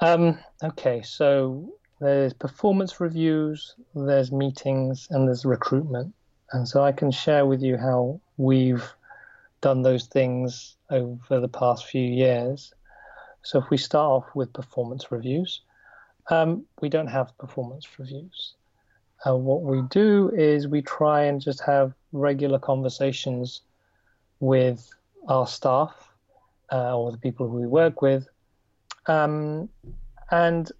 um, 0.00 0.38
okay 0.62 1.02
so 1.02 1.72
there's 2.00 2.32
performance 2.32 3.00
reviews 3.00 3.74
there's 3.94 4.30
meetings 4.30 5.08
and 5.10 5.26
there's 5.26 5.44
recruitment 5.44 6.14
and 6.52 6.68
so 6.68 6.82
i 6.82 6.92
can 6.92 7.10
share 7.10 7.46
with 7.46 7.62
you 7.62 7.76
how 7.76 8.20
we've 8.36 8.94
done 9.60 9.82
those 9.82 10.06
things 10.06 10.76
over 10.90 11.40
the 11.40 11.48
past 11.48 11.86
few 11.86 12.02
years. 12.06 12.72
So 13.42 13.58
if 13.58 13.70
we 13.70 13.76
start 13.76 14.24
off 14.24 14.34
with 14.34 14.52
performance 14.52 15.10
reviews, 15.10 15.62
um, 16.30 16.66
we 16.80 16.88
don't 16.88 17.06
have 17.06 17.36
performance 17.38 17.86
reviews. 17.98 18.55
Uh, 19.26 19.34
what 19.34 19.62
we 19.62 19.82
do 19.90 20.30
is 20.34 20.68
we 20.68 20.82
try 20.82 21.22
and 21.24 21.40
just 21.40 21.60
have 21.60 21.92
regular 22.12 22.58
conversations 22.58 23.62
with 24.40 24.88
our 25.28 25.46
staff 25.46 26.12
uh, 26.72 26.96
or 26.96 27.10
the 27.10 27.18
people 27.18 27.48
who 27.48 27.56
we 27.56 27.66
work 27.66 28.02
with. 28.02 28.28
Um, 29.06 29.68
and 30.30 30.70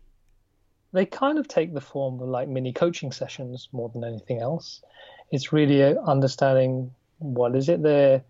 they 0.93 1.07
kind 1.07 1.39
of 1.39 1.49
take 1.49 1.75
the 1.75 1.81
form 1.81 2.21
of 2.21 2.29
like 2.29 2.49
mini 2.49 2.73
coaching 2.73 3.13
sessions 3.13 3.69
more 3.73 3.89
than 3.89 4.05
anything 4.05 4.41
else. 4.41 4.83
It's 5.31 5.53
really 5.53 5.97
understanding 5.99 6.93
what 7.19 7.57
is 7.57 7.69
it 7.69 7.83
they're 7.83 8.23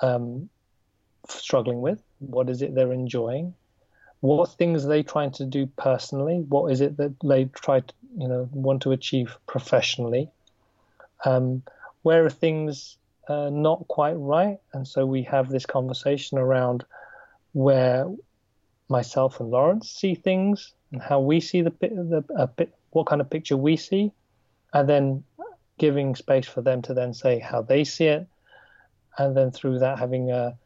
um, 0.00 0.48
struggling 1.28 1.80
with? 1.80 2.02
What 2.18 2.48
is 2.48 2.62
it 2.62 2.74
they're 2.74 2.92
enjoying? 2.92 3.54
What 4.20 4.52
things 4.52 4.84
are 4.84 4.88
they 4.88 5.02
trying 5.02 5.32
to 5.32 5.44
do 5.44 5.66
personally? 5.66 6.44
What 6.48 6.70
is 6.70 6.80
it 6.80 6.96
that 6.96 7.14
they 7.24 7.46
try 7.46 7.80
to, 7.80 7.94
you 8.16 8.28
know, 8.28 8.48
want 8.52 8.82
to 8.82 8.92
achieve 8.92 9.36
professionally? 9.46 10.30
Um, 11.24 11.62
where 12.02 12.24
are 12.24 12.30
things 12.30 12.96
uh, 13.28 13.50
not 13.50 13.86
quite 13.88 14.14
right? 14.14 14.58
And 14.72 14.86
so 14.86 15.06
we 15.06 15.22
have 15.24 15.48
this 15.48 15.66
conversation 15.66 16.38
around 16.38 16.84
where 17.52 18.06
myself 18.88 19.40
and 19.40 19.50
Lawrence 19.50 19.90
see 19.90 20.14
things 20.14 20.72
and 20.92 21.00
how 21.00 21.20
we 21.20 21.40
see 21.40 21.62
the, 21.62 21.72
the 21.80 22.24
a 22.36 22.46
bit, 22.46 22.74
what 22.90 23.06
kind 23.06 23.20
of 23.20 23.30
picture 23.30 23.56
we 23.56 23.76
see, 23.76 24.12
and 24.72 24.88
then 24.88 25.24
giving 25.78 26.14
space 26.14 26.46
for 26.46 26.62
them 26.62 26.82
to 26.82 26.94
then 26.94 27.14
say 27.14 27.38
how 27.38 27.62
they 27.62 27.84
see 27.84 28.06
it, 28.06 28.26
and 29.18 29.36
then 29.36 29.50
through 29.50 29.78
that 29.78 29.98
having 29.98 30.30
a, 30.30 30.56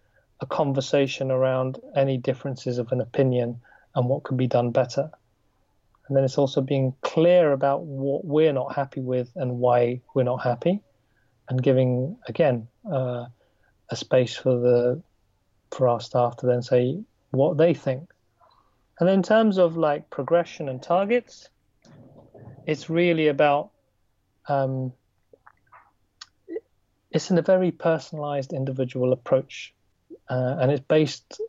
a 0.40 0.46
conversation 0.46 1.30
around 1.30 1.78
any 1.94 2.18
differences 2.18 2.78
of 2.78 2.90
an 2.92 3.00
opinion 3.00 3.60
and 3.94 4.08
what 4.08 4.24
could 4.24 4.36
be 4.36 4.46
done 4.46 4.70
better. 4.70 5.10
And 6.06 6.16
then 6.16 6.24
it's 6.24 6.38
also 6.38 6.60
being 6.60 6.94
clear 7.02 7.52
about 7.52 7.82
what 7.82 8.24
we're 8.24 8.52
not 8.52 8.74
happy 8.74 9.00
with 9.00 9.30
and 9.34 9.58
why 9.58 10.00
we're 10.14 10.22
not 10.22 10.42
happy, 10.42 10.82
and 11.48 11.62
giving 11.62 12.16
again 12.28 12.68
uh, 12.90 13.26
a 13.90 13.96
space 13.96 14.36
for 14.36 14.58
the 14.58 15.02
for 15.70 15.88
our 15.88 16.00
staff 16.00 16.36
to 16.38 16.46
then 16.46 16.62
say 16.62 17.00
what 17.30 17.56
they 17.56 17.74
think. 17.74 18.10
And 19.00 19.08
in 19.08 19.22
terms 19.22 19.58
of 19.58 19.76
like 19.76 20.08
progression 20.10 20.68
and 20.68 20.82
targets, 20.82 21.48
it's 22.66 22.88
really 22.88 23.28
about 23.28 23.70
um, 24.48 24.92
it's 27.10 27.30
in 27.30 27.38
a 27.38 27.42
very 27.42 27.70
personalized 27.70 28.52
individual 28.52 29.12
approach 29.12 29.74
uh, 30.28 30.56
and 30.60 30.70
it's 30.70 30.84
based 30.86 31.40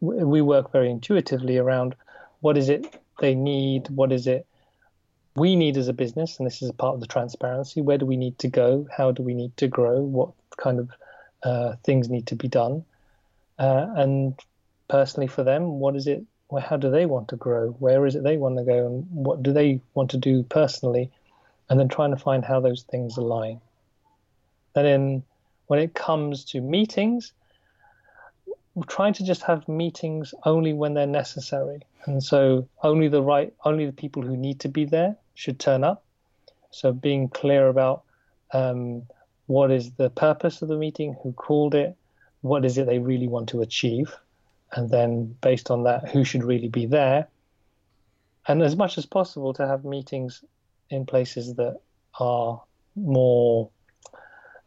we 0.00 0.40
work 0.40 0.72
very 0.72 0.90
intuitively 0.90 1.58
around 1.58 1.94
what 2.40 2.58
is 2.58 2.68
it 2.68 3.00
they 3.20 3.34
need 3.34 3.88
what 3.90 4.12
is 4.12 4.26
it? 4.26 4.46
We 5.34 5.56
need 5.56 5.76
as 5.76 5.88
a 5.88 5.92
business 5.92 6.38
and 6.38 6.46
this 6.46 6.62
is 6.62 6.68
a 6.68 6.74
part 6.74 6.94
of 6.94 7.00
the 7.00 7.06
transparency 7.06 7.80
where 7.80 7.98
do 7.98 8.06
we 8.06 8.16
need 8.16 8.38
to 8.40 8.48
go? 8.48 8.86
How 8.94 9.12
do 9.12 9.22
we 9.22 9.34
need 9.34 9.56
to 9.58 9.68
grow? 9.68 10.00
What 10.00 10.30
kind 10.56 10.78
of 10.78 10.90
uh, 11.42 11.76
things 11.84 12.08
need 12.08 12.26
to 12.28 12.36
be 12.36 12.48
done? 12.48 12.84
Uh, 13.58 13.86
and 13.96 14.38
personally 14.88 15.26
for 15.26 15.44
them 15.44 15.78
what 15.78 15.96
is 15.96 16.06
it 16.06 16.24
well, 16.52 16.62
how 16.62 16.76
do 16.76 16.90
they 16.90 17.06
want 17.06 17.28
to 17.28 17.36
grow? 17.36 17.70
Where 17.70 18.04
is 18.04 18.14
it 18.14 18.24
they 18.24 18.36
want 18.36 18.58
to 18.58 18.64
go 18.64 18.86
and 18.86 19.06
what 19.10 19.42
do 19.42 19.54
they 19.54 19.80
want 19.94 20.10
to 20.10 20.18
do 20.18 20.42
personally? 20.42 21.10
And 21.70 21.80
then 21.80 21.88
trying 21.88 22.10
to 22.10 22.18
find 22.18 22.44
how 22.44 22.60
those 22.60 22.82
things 22.82 23.16
align. 23.16 23.58
And 24.74 24.86
then 24.86 25.22
when 25.68 25.80
it 25.80 25.94
comes 25.94 26.44
to 26.46 26.60
meetings, 26.60 27.32
trying 28.88 29.12
to 29.14 29.24
just 29.24 29.42
have 29.42 29.68
meetings 29.68 30.34
only 30.44 30.72
when 30.72 30.94
they're 30.94 31.06
necessary. 31.06 31.80
And 32.06 32.22
so 32.22 32.68
only 32.82 33.08
the 33.08 33.22
right, 33.22 33.52
only 33.64 33.86
the 33.86 33.92
people 33.92 34.22
who 34.22 34.36
need 34.36 34.60
to 34.60 34.68
be 34.68 34.84
there 34.84 35.16
should 35.34 35.58
turn 35.58 35.84
up. 35.84 36.04
So 36.70 36.92
being 36.92 37.28
clear 37.28 37.68
about 37.68 38.02
um, 38.52 39.02
what 39.46 39.70
is 39.70 39.92
the 39.92 40.10
purpose 40.10 40.62
of 40.62 40.68
the 40.68 40.76
meeting, 40.76 41.16
who 41.22 41.32
called 41.32 41.74
it, 41.74 41.96
what 42.40 42.64
is 42.64 42.78
it 42.78 42.86
they 42.86 42.98
really 42.98 43.28
want 43.28 43.50
to 43.50 43.60
achieve, 43.60 44.16
and 44.72 44.90
then 44.90 45.36
based 45.42 45.70
on 45.70 45.84
that, 45.84 46.08
who 46.08 46.24
should 46.24 46.42
really 46.42 46.68
be 46.68 46.86
there. 46.86 47.28
And 48.48 48.62
as 48.62 48.74
much 48.74 48.98
as 48.98 49.06
possible 49.06 49.52
to 49.54 49.66
have 49.66 49.84
meetings 49.84 50.42
in 50.90 51.06
places 51.06 51.54
that 51.54 51.80
are 52.18 52.60
more 52.96 53.70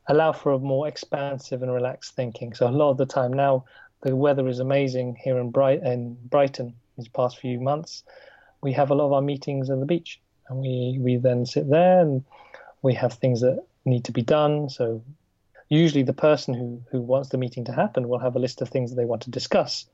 allow 0.07 0.31
for 0.31 0.53
a 0.53 0.59
more 0.59 0.87
expansive 0.87 1.63
and 1.63 1.73
relaxed 1.73 2.15
thinking. 2.15 2.53
So 2.53 2.67
a 2.67 2.69
lot 2.69 2.91
of 2.91 2.97
the 2.97 3.05
time 3.05 3.33
now, 3.33 3.65
the 4.05 4.15
weather 4.15 4.47
is 4.47 4.59
amazing 4.59 5.15
here 5.15 5.39
in, 5.39 5.49
Bright- 5.49 5.81
in 5.81 6.15
Brighton 6.29 6.75
these 6.95 7.07
past 7.07 7.39
few 7.39 7.59
months. 7.59 8.03
We 8.61 8.71
have 8.73 8.91
a 8.91 8.93
lot 8.93 9.07
of 9.07 9.13
our 9.13 9.21
meetings 9.21 9.69
at 9.71 9.79
the 9.79 9.85
beach, 9.85 10.21
and 10.47 10.59
we 10.59 10.97
we 11.01 11.17
then 11.17 11.45
sit 11.45 11.67
there 11.69 12.01
and 12.01 12.23
we 12.83 12.93
have 12.93 13.13
things 13.13 13.41
that 13.41 13.65
need 13.83 14.05
to 14.05 14.11
be 14.11 14.21
done. 14.21 14.69
So 14.69 15.01
usually 15.69 16.03
the 16.03 16.13
person 16.13 16.53
who 16.53 16.81
who 16.91 17.01
wants 17.01 17.29
the 17.29 17.39
meeting 17.39 17.65
to 17.65 17.71
happen 17.71 18.07
will 18.07 18.19
have 18.19 18.35
a 18.35 18.39
list 18.39 18.61
of 18.61 18.69
things 18.69 18.91
that 18.91 18.95
they 18.95 19.05
want 19.05 19.23
to 19.23 19.31
discuss, 19.31 19.87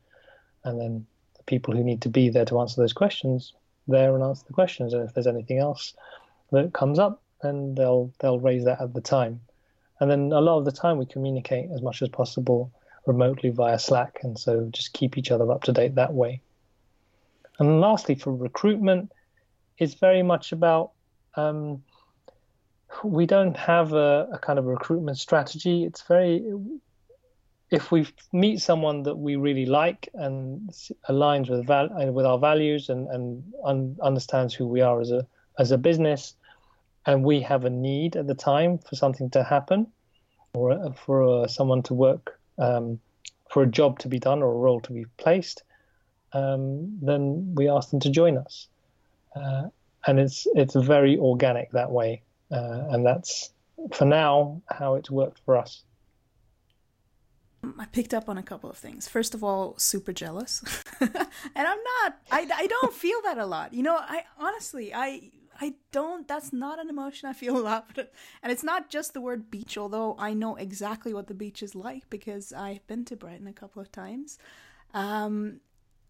and 0.65 0.79
then 0.79 1.05
the 1.37 1.43
people 1.43 1.73
who 1.73 1.83
need 1.83 2.01
to 2.01 2.09
be 2.09 2.29
there 2.29 2.45
to 2.45 2.59
answer 2.59 2.81
those 2.81 2.93
questions 2.93 3.53
there 3.87 4.13
and 4.13 4.23
answer 4.23 4.43
the 4.45 4.53
questions. 4.53 4.93
And 4.93 5.07
if 5.07 5.13
there's 5.13 5.25
anything 5.35 5.57
else 5.57 5.93
that 6.51 6.73
comes 6.73 6.99
up, 6.99 7.21
then 7.41 7.75
they'll 7.75 8.11
they'll 8.19 8.39
raise 8.39 8.65
that 8.65 8.81
at 8.81 8.93
the 8.93 9.01
time. 9.01 9.39
And 10.01 10.11
then 10.11 10.33
a 10.33 10.41
lot 10.41 10.57
of 10.59 10.65
the 10.65 10.71
time 10.83 10.97
we 10.97 11.05
communicate 11.05 11.71
as 11.71 11.81
much 11.81 12.01
as 12.01 12.09
possible 12.09 12.73
remotely 13.05 13.49
via 13.49 13.79
Slack. 13.79 14.19
And 14.23 14.37
so 14.37 14.67
just 14.71 14.93
keep 14.93 15.17
each 15.17 15.31
other 15.31 15.51
up 15.51 15.63
to 15.63 15.71
date 15.71 15.95
that 15.95 16.13
way. 16.13 16.41
And 17.59 17.81
lastly, 17.81 18.15
for 18.15 18.33
recruitment, 18.33 19.11
it's 19.77 19.95
very 19.95 20.23
much 20.23 20.51
about 20.51 20.91
um, 21.35 21.83
we 23.03 23.25
don't 23.25 23.55
have 23.55 23.93
a, 23.93 24.27
a, 24.33 24.39
kind 24.39 24.59
of 24.59 24.65
recruitment 24.65 25.17
strategy. 25.17 25.85
It's 25.85 26.01
very, 26.01 26.53
if 27.69 27.91
we 27.91 28.07
meet 28.33 28.61
someone 28.61 29.03
that 29.03 29.15
we 29.15 29.37
really 29.37 29.65
like 29.65 30.09
and 30.13 30.69
aligns 31.09 31.49
with 31.49 31.65
val- 31.65 32.11
with 32.11 32.25
our 32.25 32.37
values 32.37 32.89
and, 32.89 33.07
and 33.07 33.43
un- 33.63 33.97
understands 34.01 34.53
who 34.53 34.67
we 34.67 34.81
are 34.81 34.99
as 34.99 35.11
a 35.11 35.25
as 35.57 35.71
a 35.71 35.77
business, 35.77 36.35
and 37.05 37.23
we 37.23 37.41
have 37.41 37.65
a 37.65 37.69
need 37.69 38.15
at 38.15 38.27
the 38.27 38.35
time 38.35 38.77
for 38.77 38.95
something 38.95 39.29
to 39.31 39.43
happen 39.43 39.87
or 40.53 40.93
for 41.05 41.43
uh, 41.43 41.47
someone 41.47 41.81
to 41.83 41.93
work 41.93 42.40
um, 42.61 42.99
for 43.49 43.63
a 43.63 43.67
job 43.67 43.99
to 43.99 44.07
be 44.07 44.19
done 44.19 44.41
or 44.41 44.53
a 44.53 44.57
role 44.57 44.79
to 44.81 44.93
be 44.93 45.05
placed, 45.17 45.63
um, 46.33 46.97
then 47.01 47.53
we 47.55 47.67
ask 47.67 47.89
them 47.89 47.99
to 47.99 48.09
join 48.09 48.37
us. 48.37 48.67
Uh, 49.35 49.63
and 50.07 50.19
it's 50.19 50.47
it's 50.55 50.75
very 50.75 51.17
organic 51.17 51.71
that 51.71 51.91
way, 51.91 52.21
uh, 52.51 52.87
and 52.89 53.05
that's 53.05 53.51
for 53.93 54.05
now 54.05 54.61
how 54.69 54.95
it's 54.95 55.11
worked 55.11 55.39
for 55.45 55.57
us. 55.57 55.83
I 57.77 57.85
picked 57.85 58.13
up 58.13 58.27
on 58.27 58.37
a 58.37 58.43
couple 58.43 58.69
of 58.69 58.77
things. 58.77 59.07
First 59.07 59.35
of 59.35 59.43
all, 59.43 59.77
super 59.77 60.11
jealous, 60.11 60.63
and 61.01 61.11
I'm 61.55 61.79
not. 62.01 62.17
I, 62.31 62.47
I 62.55 62.67
don't 62.67 62.93
feel 62.93 63.21
that 63.23 63.37
a 63.37 63.45
lot. 63.45 63.73
You 63.73 63.83
know, 63.83 63.95
I 63.95 64.23
honestly 64.39 64.93
I 64.93 65.31
I 65.59 65.75
don't, 65.91 66.27
that's 66.27 66.53
not 66.53 66.79
an 66.79 66.89
emotion 66.89 67.29
I 67.29 67.33
feel 67.33 67.57
a 67.59 67.59
lot. 67.59 67.97
And 67.97 68.51
it's 68.51 68.63
not 68.63 68.89
just 68.89 69.13
the 69.13 69.21
word 69.21 69.51
beach, 69.51 69.77
although 69.77 70.15
I 70.17 70.33
know 70.33 70.55
exactly 70.55 71.13
what 71.13 71.27
the 71.27 71.33
beach 71.33 71.61
is 71.61 71.75
like 71.75 72.09
because 72.09 72.53
I've 72.53 72.85
been 72.87 73.05
to 73.05 73.15
Brighton 73.15 73.47
a 73.47 73.53
couple 73.53 73.81
of 73.81 73.91
times. 73.91 74.37
Um, 74.93 75.59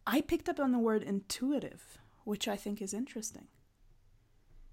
I 0.06 0.22
picked 0.22 0.50
up 0.50 0.60
on 0.60 0.72
the 0.72 0.80
word 0.80 1.04
intuitive, 1.04 2.00
which 2.24 2.48
I 2.48 2.56
think 2.56 2.82
is 2.82 2.94
interesting. 2.94 3.48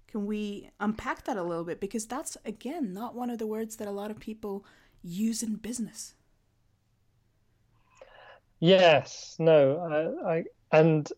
Can 0.07 0.25
we 0.25 0.71
unpack 0.79 1.25
that 1.25 1.37
a 1.37 1.43
little 1.43 1.63
bit? 1.63 1.79
Because 1.79 2.07
that's, 2.07 2.35
again, 2.43 2.93
not 2.93 3.13
one 3.13 3.29
of 3.29 3.37
the 3.37 3.45
words 3.45 3.75
that 3.75 3.87
a 3.87 3.91
lot 3.91 4.09
of 4.09 4.19
people 4.19 4.65
use 5.03 5.43
in 5.43 5.55
business. 5.55 6.15
Yes, 8.59 9.35
no, 9.39 10.19
I, 10.25 10.33
I 10.37 10.43
and 10.71 11.09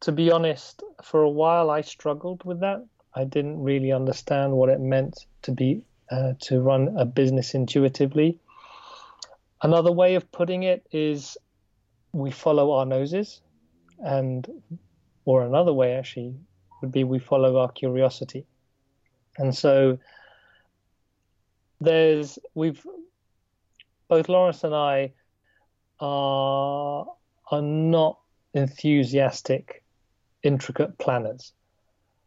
to 0.00 0.12
be 0.12 0.30
honest, 0.30 0.82
for 1.02 1.22
a 1.22 1.30
while 1.30 1.70
I 1.70 1.82
struggled 1.82 2.44
with 2.44 2.60
that 2.60 2.84
I 3.14 3.24
didn't 3.24 3.60
really 3.60 3.92
understand 3.92 4.52
what 4.52 4.68
it 4.68 4.80
meant 4.80 5.26
to 5.42 5.52
be 5.52 5.82
uh, 6.10 6.34
to 6.40 6.60
run 6.60 6.96
a 6.96 7.04
business 7.04 7.54
intuitively. 7.54 8.38
Another 9.62 9.92
way 9.92 10.14
of 10.14 10.30
putting 10.32 10.62
it 10.62 10.86
is 10.92 11.36
we 12.12 12.30
follow 12.30 12.72
our 12.72 12.86
noses, 12.86 13.40
and 13.98 14.48
or 15.24 15.42
another 15.42 15.72
way 15.72 15.94
actually 15.94 16.34
would 16.80 16.92
be 16.92 17.04
we 17.04 17.18
follow 17.18 17.58
our 17.58 17.70
curiosity. 17.70 18.46
And 19.38 19.54
so 19.54 19.98
there's 21.80 22.38
we've 22.54 22.84
both 24.08 24.28
Lawrence 24.28 24.64
and 24.64 24.74
I 24.74 25.12
are 25.98 27.06
are 27.50 27.62
not 27.62 28.18
enthusiastic, 28.54 29.79
intricate 30.42 30.98
planners. 30.98 31.52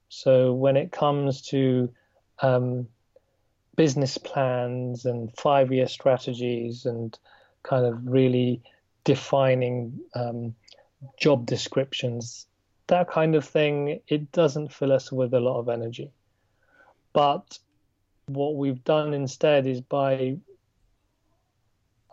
So 0.09 0.53
when 0.53 0.77
it 0.77 0.91
comes 0.91 1.41
to 1.49 1.91
um, 2.39 2.87
business 3.75 4.17
plans 4.17 5.05
and 5.05 5.35
five-year 5.37 5.87
strategies 5.87 6.85
and 6.85 7.17
kind 7.63 7.85
of 7.85 8.05
really 8.05 8.61
defining 9.03 9.99
um, 10.15 10.55
job 11.19 11.45
descriptions, 11.45 12.45
that 12.87 13.09
kind 13.09 13.35
of 13.35 13.45
thing, 13.45 14.01
it 14.07 14.31
doesn't 14.31 14.73
fill 14.73 14.91
us 14.91 15.11
with 15.11 15.33
a 15.33 15.39
lot 15.39 15.59
of 15.59 15.69
energy. 15.69 16.11
But 17.13 17.57
what 18.27 18.55
we've 18.55 18.83
done 18.83 19.13
instead 19.13 19.67
is 19.67 19.81
by 19.81 20.37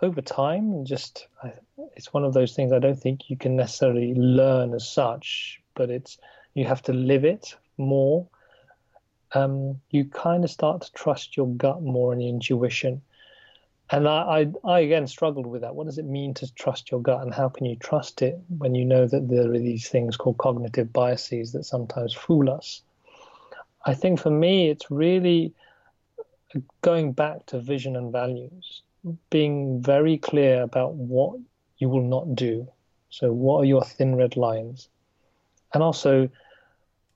over 0.03 0.23
time, 0.23 0.85
just 0.87 1.27
it's 1.95 2.13
one 2.13 2.25
of 2.25 2.33
those 2.33 2.55
things 2.55 2.73
I 2.73 2.79
don't 2.79 2.99
think 2.99 3.29
you 3.29 3.37
can 3.37 3.57
necessarily 3.57 4.15
learn 4.15 4.73
as 4.73 4.89
such, 4.89 5.60
but 5.75 5.91
it's 5.91 6.19
you 6.55 6.65
have 6.65 6.83
to 6.83 6.93
live 6.93 7.25
it 7.25 7.57
more, 7.79 8.27
um, 9.33 9.81
you 9.91 10.05
kind 10.05 10.45
of 10.45 10.51
start 10.51 10.83
to 10.83 10.93
trust 10.93 11.37
your 11.37 11.49
gut 11.49 11.83
more 11.83 12.13
and 12.13 12.23
your 12.23 12.31
intuition. 12.31 13.03
And 13.93 14.07
I, 14.07 14.47
I, 14.65 14.69
I, 14.73 14.81
again 14.81 15.07
struggled 15.07 15.47
with 15.47 15.63
that. 15.63 15.75
What 15.75 15.87
does 15.87 15.99
it 15.99 16.05
mean 16.05 16.35
to 16.35 16.55
trust 16.55 16.91
your 16.91 17.01
gut, 17.01 17.23
and 17.23 17.35
how 17.35 17.49
can 17.49 17.67
you 17.67 17.77
trust 17.77 18.23
it 18.23 18.39
when 18.59 18.75
you 18.75 18.85
know 18.85 19.07
that 19.07 19.29
there 19.29 19.53
are 19.53 19.59
these 19.59 19.89
things 19.89 20.17
called 20.17 20.39
cognitive 20.39 20.93
biases 20.93 21.53
that 21.53 21.65
sometimes 21.65 22.15
fool 22.15 22.51
us? 22.51 22.83
I 23.85 23.95
think 23.95 24.21
for 24.21 24.31
me, 24.31 24.69
it's 24.69 24.91
really 24.91 25.55
going 26.83 27.13
back 27.13 27.47
to 27.47 27.61
vision 27.61 27.97
and 27.97 28.13
values, 28.13 28.83
being 29.31 29.83
very 29.83 30.19
clear 30.19 30.63
about 30.63 30.95
what 30.95 31.39
you 31.79 31.89
will 31.89 32.03
not 32.03 32.35
do. 32.35 32.69
So, 33.09 33.33
what 33.33 33.59
are 33.59 33.65
your 33.65 33.83
thin 33.83 34.15
red 34.15 34.37
lines? 34.37 34.89
And 35.73 35.83
also, 35.83 36.29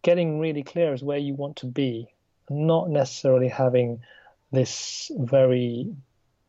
getting 0.03 0.39
really 0.39 0.63
clear 0.63 0.93
as 0.93 1.03
where 1.03 1.19
you 1.19 1.35
want 1.35 1.57
to 1.57 1.67
be, 1.67 2.09
not 2.49 2.91
necessarily 2.91 3.49
having 3.49 4.01
this 4.53 5.11
very 5.19 5.93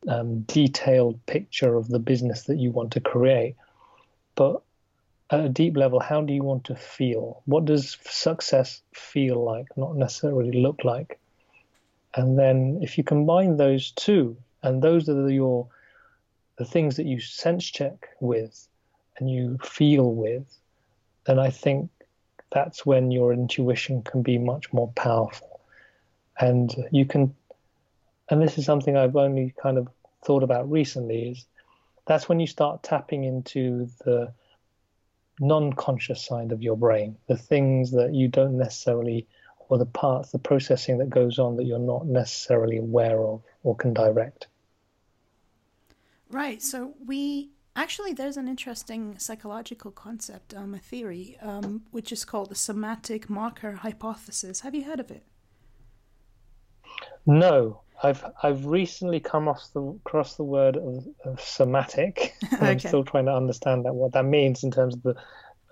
um, 0.07 0.41
detailed 0.41 1.25
picture 1.25 1.75
of 1.75 1.87
the 1.87 1.99
business 1.99 2.43
that 2.43 2.57
you 2.57 2.71
want 2.71 2.91
to 2.91 2.99
create, 2.99 3.55
but 4.35 4.61
at 5.31 5.39
a 5.39 5.49
deep 5.49 5.75
level, 5.75 5.99
how 5.99 6.21
do 6.21 6.33
you 6.33 6.43
want 6.43 6.65
to 6.65 6.75
feel? 6.75 7.41
What 7.45 7.65
does 7.65 7.97
success 8.03 8.81
feel 8.93 9.43
like, 9.43 9.75
not 9.75 9.95
necessarily 9.95 10.61
look 10.61 10.83
like? 10.83 11.19
And 12.13 12.37
then 12.37 12.79
if 12.81 12.97
you 12.97 13.03
combine 13.03 13.57
those 13.57 13.91
two, 13.91 14.37
and 14.61 14.81
those 14.81 15.09
are 15.09 15.29
your 15.29 15.67
the 16.57 16.65
things 16.65 16.95
that 16.95 17.05
you 17.05 17.19
sense 17.19 17.65
check 17.65 18.09
with 18.21 18.67
and 19.17 19.29
you 19.29 19.57
feel 19.63 20.13
with, 20.13 20.45
then 21.25 21.37
I 21.37 21.49
think 21.49 21.89
that's 22.55 22.85
when 22.85 23.11
your 23.11 23.33
intuition 23.33 24.01
can 24.01 24.21
be 24.21 24.37
much 24.37 24.71
more 24.71 24.87
powerful. 24.95 25.59
And 26.39 26.73
you 26.89 27.05
can, 27.05 27.35
and 28.29 28.41
this 28.41 28.57
is 28.57 28.65
something 28.65 28.95
I've 28.95 29.17
only 29.17 29.53
kind 29.61 29.77
of 29.77 29.89
thought 30.23 30.41
about 30.41 30.71
recently, 30.71 31.31
is 31.31 31.45
that's 32.07 32.29
when 32.29 32.39
you 32.39 32.47
start 32.47 32.81
tapping 32.81 33.25
into 33.25 33.89
the 34.05 34.31
non 35.41 35.73
conscious 35.73 36.25
side 36.25 36.53
of 36.53 36.63
your 36.63 36.77
brain, 36.77 37.17
the 37.27 37.35
things 37.35 37.91
that 37.91 38.13
you 38.13 38.29
don't 38.29 38.57
necessarily, 38.57 39.27
or 39.67 39.77
the 39.77 39.85
parts, 39.85 40.31
the 40.31 40.39
processing 40.39 40.97
that 40.99 41.09
goes 41.09 41.37
on 41.37 41.57
that 41.57 41.65
you're 41.65 41.77
not 41.77 42.05
necessarily 42.05 42.77
aware 42.77 43.21
of 43.21 43.43
or 43.63 43.75
can 43.75 43.93
direct. 43.93 44.47
Right. 46.29 46.61
So 46.61 46.93
we 47.05 47.49
actually 47.75 48.13
there's 48.13 48.37
an 48.37 48.47
interesting 48.47 49.17
psychological 49.17 49.91
concept, 49.91 50.53
um, 50.53 50.73
a 50.73 50.79
theory, 50.79 51.37
um, 51.41 51.83
which 51.91 52.11
is 52.11 52.25
called 52.25 52.49
the 52.49 52.55
somatic 52.55 53.29
marker 53.29 53.73
hypothesis. 53.73 54.61
Have 54.61 54.75
you 54.75 54.83
heard 54.83 54.99
of 54.99 55.11
it? 55.11 55.23
No, 57.25 57.81
I've 58.03 58.23
I've 58.43 58.65
recently 58.65 59.19
come 59.19 59.47
across 59.47 59.69
the 59.69 59.81
across 59.81 60.35
the 60.35 60.43
word 60.43 60.77
of, 60.77 61.07
of 61.25 61.41
somatic. 61.41 62.35
okay. 62.53 62.57
I'm 62.71 62.79
still 62.79 63.03
trying 63.03 63.25
to 63.25 63.33
understand 63.33 63.85
that 63.85 63.93
what 63.93 64.13
that 64.13 64.25
means 64.25 64.63
in 64.63 64.71
terms 64.71 64.95
of 64.95 65.03
the 65.03 65.15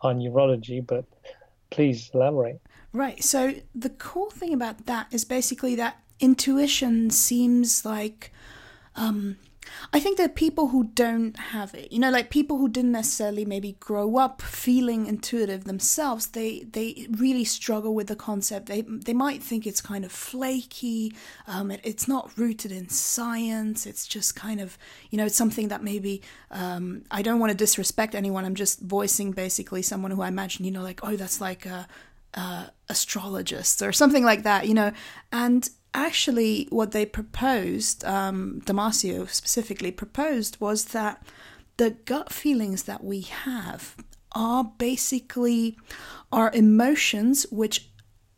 our 0.01 0.13
neurology, 0.13 0.81
but 0.81 1.05
please 1.69 2.11
elaborate. 2.13 2.59
Right. 2.91 3.23
So 3.23 3.55
the 3.73 3.89
cool 3.89 4.29
thing 4.29 4.53
about 4.53 4.85
that 4.85 5.07
is 5.11 5.25
basically 5.25 5.75
that 5.75 5.99
intuition 6.19 7.09
seems 7.09 7.85
like 7.85 8.31
um, 8.95 9.37
I 9.91 9.99
think 9.99 10.17
that 10.17 10.35
people 10.35 10.69
who 10.69 10.85
don't 10.85 11.37
have 11.37 11.73
it, 11.73 11.91
you 11.91 11.99
know, 11.99 12.09
like 12.09 12.29
people 12.29 12.57
who 12.57 12.69
didn't 12.69 12.91
necessarily 12.91 13.45
maybe 13.45 13.73
grow 13.79 14.17
up 14.17 14.41
feeling 14.41 15.07
intuitive 15.07 15.65
themselves, 15.65 16.27
they 16.27 16.65
they 16.71 17.07
really 17.11 17.43
struggle 17.43 17.93
with 17.93 18.07
the 18.07 18.15
concept. 18.15 18.67
They 18.67 18.81
they 18.81 19.13
might 19.13 19.43
think 19.43 19.67
it's 19.67 19.81
kind 19.81 20.05
of 20.05 20.11
flaky. 20.11 21.15
Um, 21.47 21.71
it, 21.71 21.81
it's 21.83 22.07
not 22.07 22.31
rooted 22.37 22.71
in 22.71 22.89
science. 22.89 23.85
It's 23.85 24.07
just 24.07 24.35
kind 24.35 24.59
of 24.59 24.77
you 25.09 25.17
know, 25.17 25.25
it's 25.25 25.37
something 25.37 25.67
that 25.67 25.83
maybe 25.83 26.21
um, 26.51 27.03
I 27.11 27.21
don't 27.21 27.39
want 27.39 27.51
to 27.51 27.57
disrespect 27.57 28.15
anyone. 28.15 28.45
I'm 28.45 28.55
just 28.55 28.81
voicing 28.81 29.31
basically 29.31 29.81
someone 29.81 30.11
who 30.11 30.21
I 30.21 30.27
imagine, 30.27 30.65
you 30.65 30.71
know, 30.71 30.83
like 30.83 31.01
oh, 31.03 31.15
that's 31.15 31.41
like 31.41 31.65
a, 31.65 31.87
a 32.33 32.71
astrologist 32.89 33.81
or 33.81 33.91
something 33.91 34.23
like 34.23 34.43
that, 34.43 34.67
you 34.67 34.73
know, 34.73 34.91
and 35.31 35.69
actually, 35.93 36.67
what 36.69 36.91
they 36.91 37.05
proposed, 37.05 38.03
um, 38.05 38.61
Damasio 38.65 39.29
specifically 39.29 39.91
proposed, 39.91 40.59
was 40.59 40.85
that 40.85 41.25
the 41.77 41.91
gut 41.91 42.31
feelings 42.31 42.83
that 42.83 43.03
we 43.03 43.21
have 43.21 43.95
are 44.33 44.63
basically 44.77 45.77
our 46.31 46.51
emotions 46.53 47.45
which 47.51 47.89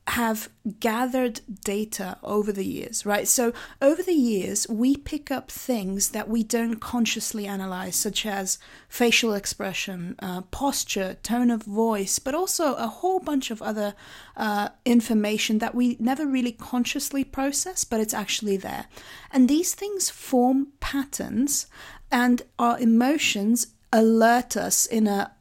have 0.07 0.49
gathered 0.79 1.41
data 1.63 2.17
over 2.21 2.51
the 2.51 2.65
years, 2.65 3.05
right? 3.07 3.27
So, 3.27 3.53
over 3.81 4.03
the 4.03 4.13
years, 4.13 4.69
we 4.69 4.95
pick 4.95 5.31
up 5.31 5.49
things 5.49 6.09
that 6.09 6.29
we 6.29 6.43
don't 6.43 6.75
consciously 6.75 7.47
analyze, 7.47 7.95
such 7.95 8.23
as 8.25 8.59
facial 8.87 9.33
expression, 9.33 10.15
uh, 10.19 10.41
posture, 10.41 11.17
tone 11.23 11.49
of 11.49 11.63
voice, 11.63 12.19
but 12.19 12.35
also 12.35 12.75
a 12.75 12.87
whole 12.87 13.19
bunch 13.19 13.49
of 13.49 13.63
other 13.63 13.95
uh, 14.37 14.69
information 14.85 15.57
that 15.57 15.73
we 15.73 15.97
never 15.99 16.27
really 16.27 16.51
consciously 16.51 17.23
process, 17.23 17.83
but 17.83 17.99
it's 17.99 18.13
actually 18.13 18.57
there. 18.57 18.85
And 19.31 19.49
these 19.49 19.73
things 19.73 20.11
form 20.11 20.67
patterns, 20.79 21.65
and 22.11 22.43
our 22.59 22.77
emotions 22.79 23.73
alert 23.91 24.55
us 24.55 24.85
in 24.85 25.07
a 25.07 25.31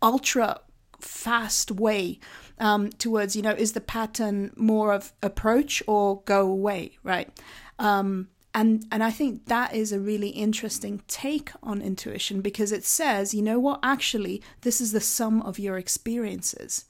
ultra 0.00 0.60
fast 0.98 1.70
way 1.70 2.18
um, 2.58 2.90
towards, 2.90 3.36
you 3.36 3.42
know, 3.42 3.52
is 3.52 3.72
the 3.72 3.80
pattern 3.80 4.52
more 4.56 4.92
of 4.92 5.12
approach 5.22 5.82
or 5.86 6.22
go 6.22 6.42
away, 6.42 6.98
right? 7.02 7.28
Um, 7.78 8.28
and 8.54 8.84
and 8.92 9.02
I 9.02 9.10
think 9.10 9.46
that 9.46 9.74
is 9.74 9.92
a 9.92 10.00
really 10.00 10.28
interesting 10.28 11.02
take 11.08 11.50
on 11.62 11.80
intuition 11.80 12.40
because 12.42 12.70
it 12.70 12.84
says, 12.84 13.32
you 13.32 13.42
know 13.42 13.58
what, 13.58 13.80
actually, 13.82 14.42
this 14.60 14.80
is 14.80 14.92
the 14.92 15.00
sum 15.00 15.40
of 15.42 15.58
your 15.58 15.78
experiences. 15.78 16.84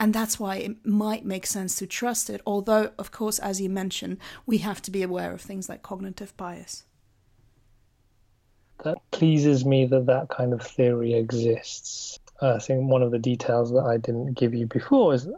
And 0.00 0.14
that's 0.14 0.38
why 0.38 0.56
it 0.56 0.86
might 0.86 1.24
make 1.24 1.44
sense 1.44 1.74
to 1.76 1.86
trust 1.86 2.30
it. 2.30 2.40
Although, 2.46 2.92
of 2.98 3.10
course, 3.10 3.40
as 3.40 3.60
you 3.60 3.68
mentioned, 3.68 4.18
we 4.46 4.58
have 4.58 4.80
to 4.82 4.92
be 4.92 5.02
aware 5.02 5.32
of 5.32 5.40
things 5.40 5.68
like 5.68 5.82
cognitive 5.82 6.36
bias. 6.36 6.84
That 8.84 8.98
pleases 9.10 9.64
me 9.64 9.86
that 9.86 10.06
that 10.06 10.28
kind 10.28 10.52
of 10.52 10.62
theory 10.62 11.14
exists. 11.14 12.20
Uh, 12.40 12.54
I 12.54 12.58
think 12.58 12.88
one 12.88 13.02
of 13.02 13.10
the 13.10 13.18
details 13.18 13.72
that 13.72 13.84
I 13.84 13.96
didn't 13.96 14.34
give 14.34 14.54
you 14.54 14.66
before 14.66 15.14
is 15.14 15.28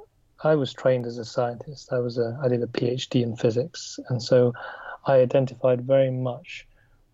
I 0.43 0.55
was 0.55 0.73
trained 0.73 1.07
as 1.07 1.19
a 1.19 1.25
scientist. 1.25 1.93
I 1.93 1.99
was 1.99 2.19
a 2.19 2.39
I 2.43 2.49
did 2.49 2.63
a 2.63 2.67
PhD 2.67 3.23
in 3.23 3.37
physics, 3.37 3.99
and 4.09 4.23
so 4.23 4.53
I 5.07 5.17
identified 5.17 5.83
very 5.83 6.11
much 6.11 6.67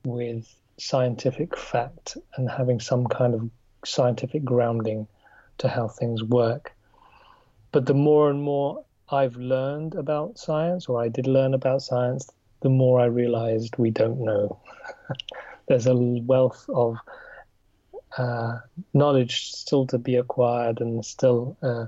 with 0.04 0.52
scientific 0.78 1.56
fact 1.56 2.16
and 2.36 2.50
having 2.50 2.80
some 2.80 3.06
kind 3.06 3.34
of 3.34 3.50
scientific 3.84 4.44
grounding 4.44 5.06
to 5.58 5.68
how 5.68 5.88
things 5.88 6.22
work. 6.22 6.72
But 7.72 7.86
the 7.86 7.94
more 7.94 8.30
and 8.30 8.42
more 8.42 8.84
I've 9.10 9.36
learned 9.36 9.94
about 9.94 10.38
science, 10.38 10.86
or 10.88 11.00
I 11.00 11.08
did 11.08 11.26
learn 11.26 11.54
about 11.54 11.82
science, 11.82 12.28
the 12.60 12.68
more 12.68 13.00
I 13.00 13.06
realized 13.06 13.76
we 13.78 13.90
don't 13.90 14.20
know. 14.20 14.60
There's 15.68 15.86
a 15.86 15.94
wealth 15.94 16.64
of 16.68 16.96
uh, 18.18 18.58
knowledge 18.94 19.52
still 19.52 19.86
to 19.86 19.98
be 19.98 20.16
acquired 20.16 20.80
and 20.80 21.04
still 21.04 21.56
uh, 21.62 21.86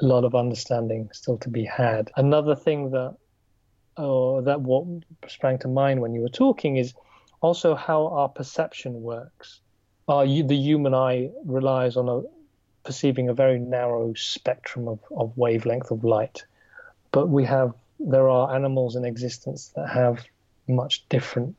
a 0.00 0.04
lot 0.04 0.24
of 0.24 0.34
understanding 0.34 1.08
still 1.12 1.38
to 1.38 1.48
be 1.48 1.64
had. 1.64 2.10
Another 2.16 2.54
thing 2.54 2.90
that 2.90 3.16
or 3.96 4.42
that 4.42 4.60
what 4.60 4.84
sprang 5.28 5.58
to 5.58 5.68
mind 5.68 6.00
when 6.00 6.14
you 6.14 6.20
were 6.20 6.28
talking 6.28 6.76
is 6.76 6.94
also 7.40 7.74
how 7.74 8.08
our 8.08 8.28
perception 8.28 9.02
works. 9.02 9.60
Our, 10.08 10.26
the 10.26 10.56
human 10.56 10.94
eye 10.94 11.30
relies 11.44 11.96
on 11.96 12.08
a, 12.08 12.22
perceiving 12.82 13.28
a 13.28 13.34
very 13.34 13.58
narrow 13.58 14.12
spectrum 14.14 14.88
of, 14.88 14.98
of 15.16 15.36
wavelength 15.36 15.90
of 15.90 16.04
light, 16.04 16.44
but 17.12 17.28
we 17.28 17.44
have 17.44 17.72
there 18.00 18.28
are 18.28 18.54
animals 18.54 18.96
in 18.96 19.04
existence 19.04 19.68
that 19.76 19.88
have 19.88 20.24
much 20.66 21.08
different 21.08 21.54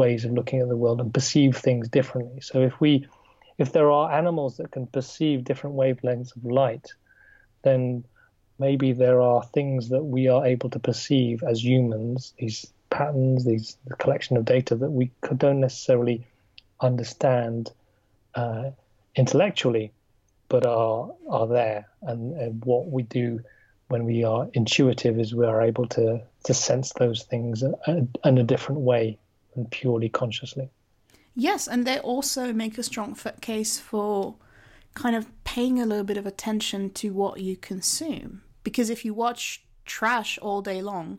ways 0.00 0.24
of 0.24 0.32
looking 0.32 0.60
at 0.60 0.68
the 0.68 0.82
world 0.82 0.98
and 1.00 1.12
perceive 1.12 1.54
things 1.56 1.86
differently. 1.88 2.40
So 2.40 2.62
if 2.62 2.80
we 2.80 3.06
if 3.58 3.72
there 3.72 3.90
are 3.90 4.10
animals 4.10 4.56
that 4.56 4.70
can 4.70 4.86
perceive 4.86 5.44
different 5.44 5.76
wavelengths 5.76 6.34
of 6.34 6.44
light, 6.46 6.86
then 7.62 8.04
maybe 8.58 8.94
there 8.94 9.20
are 9.20 9.42
things 9.42 9.90
that 9.90 10.02
we 10.02 10.28
are 10.28 10.46
able 10.46 10.70
to 10.70 10.78
perceive 10.78 11.42
as 11.42 11.62
humans, 11.62 12.32
these 12.38 12.72
patterns, 12.88 13.44
these 13.44 13.76
the 13.86 13.96
collection 13.96 14.38
of 14.38 14.46
data 14.46 14.74
that 14.76 14.90
we 14.90 15.10
don't 15.36 15.60
necessarily 15.60 16.26
understand 16.80 17.70
uh, 18.34 18.70
intellectually, 19.14 19.92
but 20.48 20.64
are 20.64 21.10
are 21.28 21.46
there. 21.46 21.88
And, 22.00 22.22
and, 22.42 22.64
what 22.64 22.86
we 22.96 23.02
do 23.02 23.40
when 23.88 24.04
we 24.06 24.24
are 24.24 24.48
intuitive 24.54 25.18
is 25.18 25.34
we 25.34 25.46
are 25.52 25.60
able 25.70 25.86
to 25.96 26.22
to 26.46 26.54
sense 26.54 26.94
those 26.94 27.24
things 27.24 27.62
in 28.28 28.38
a 28.44 28.48
different 28.52 28.80
way 28.92 29.18
than 29.54 29.66
purely 29.66 30.08
consciously. 30.08 30.70
Yes, 31.34 31.68
and 31.68 31.86
they 31.86 31.98
also 31.98 32.52
make 32.52 32.76
a 32.78 32.82
strong 32.82 33.16
case 33.40 33.78
for 33.78 34.36
kind 34.94 35.14
of 35.14 35.30
paying 35.44 35.80
a 35.80 35.86
little 35.86 36.04
bit 36.04 36.16
of 36.16 36.26
attention 36.26 36.90
to 36.90 37.12
what 37.12 37.40
you 37.40 37.56
consume. 37.56 38.42
Because 38.64 38.90
if 38.90 39.04
you 39.04 39.14
watch 39.14 39.64
trash 39.84 40.38
all 40.38 40.62
day 40.62 40.82
long, 40.82 41.18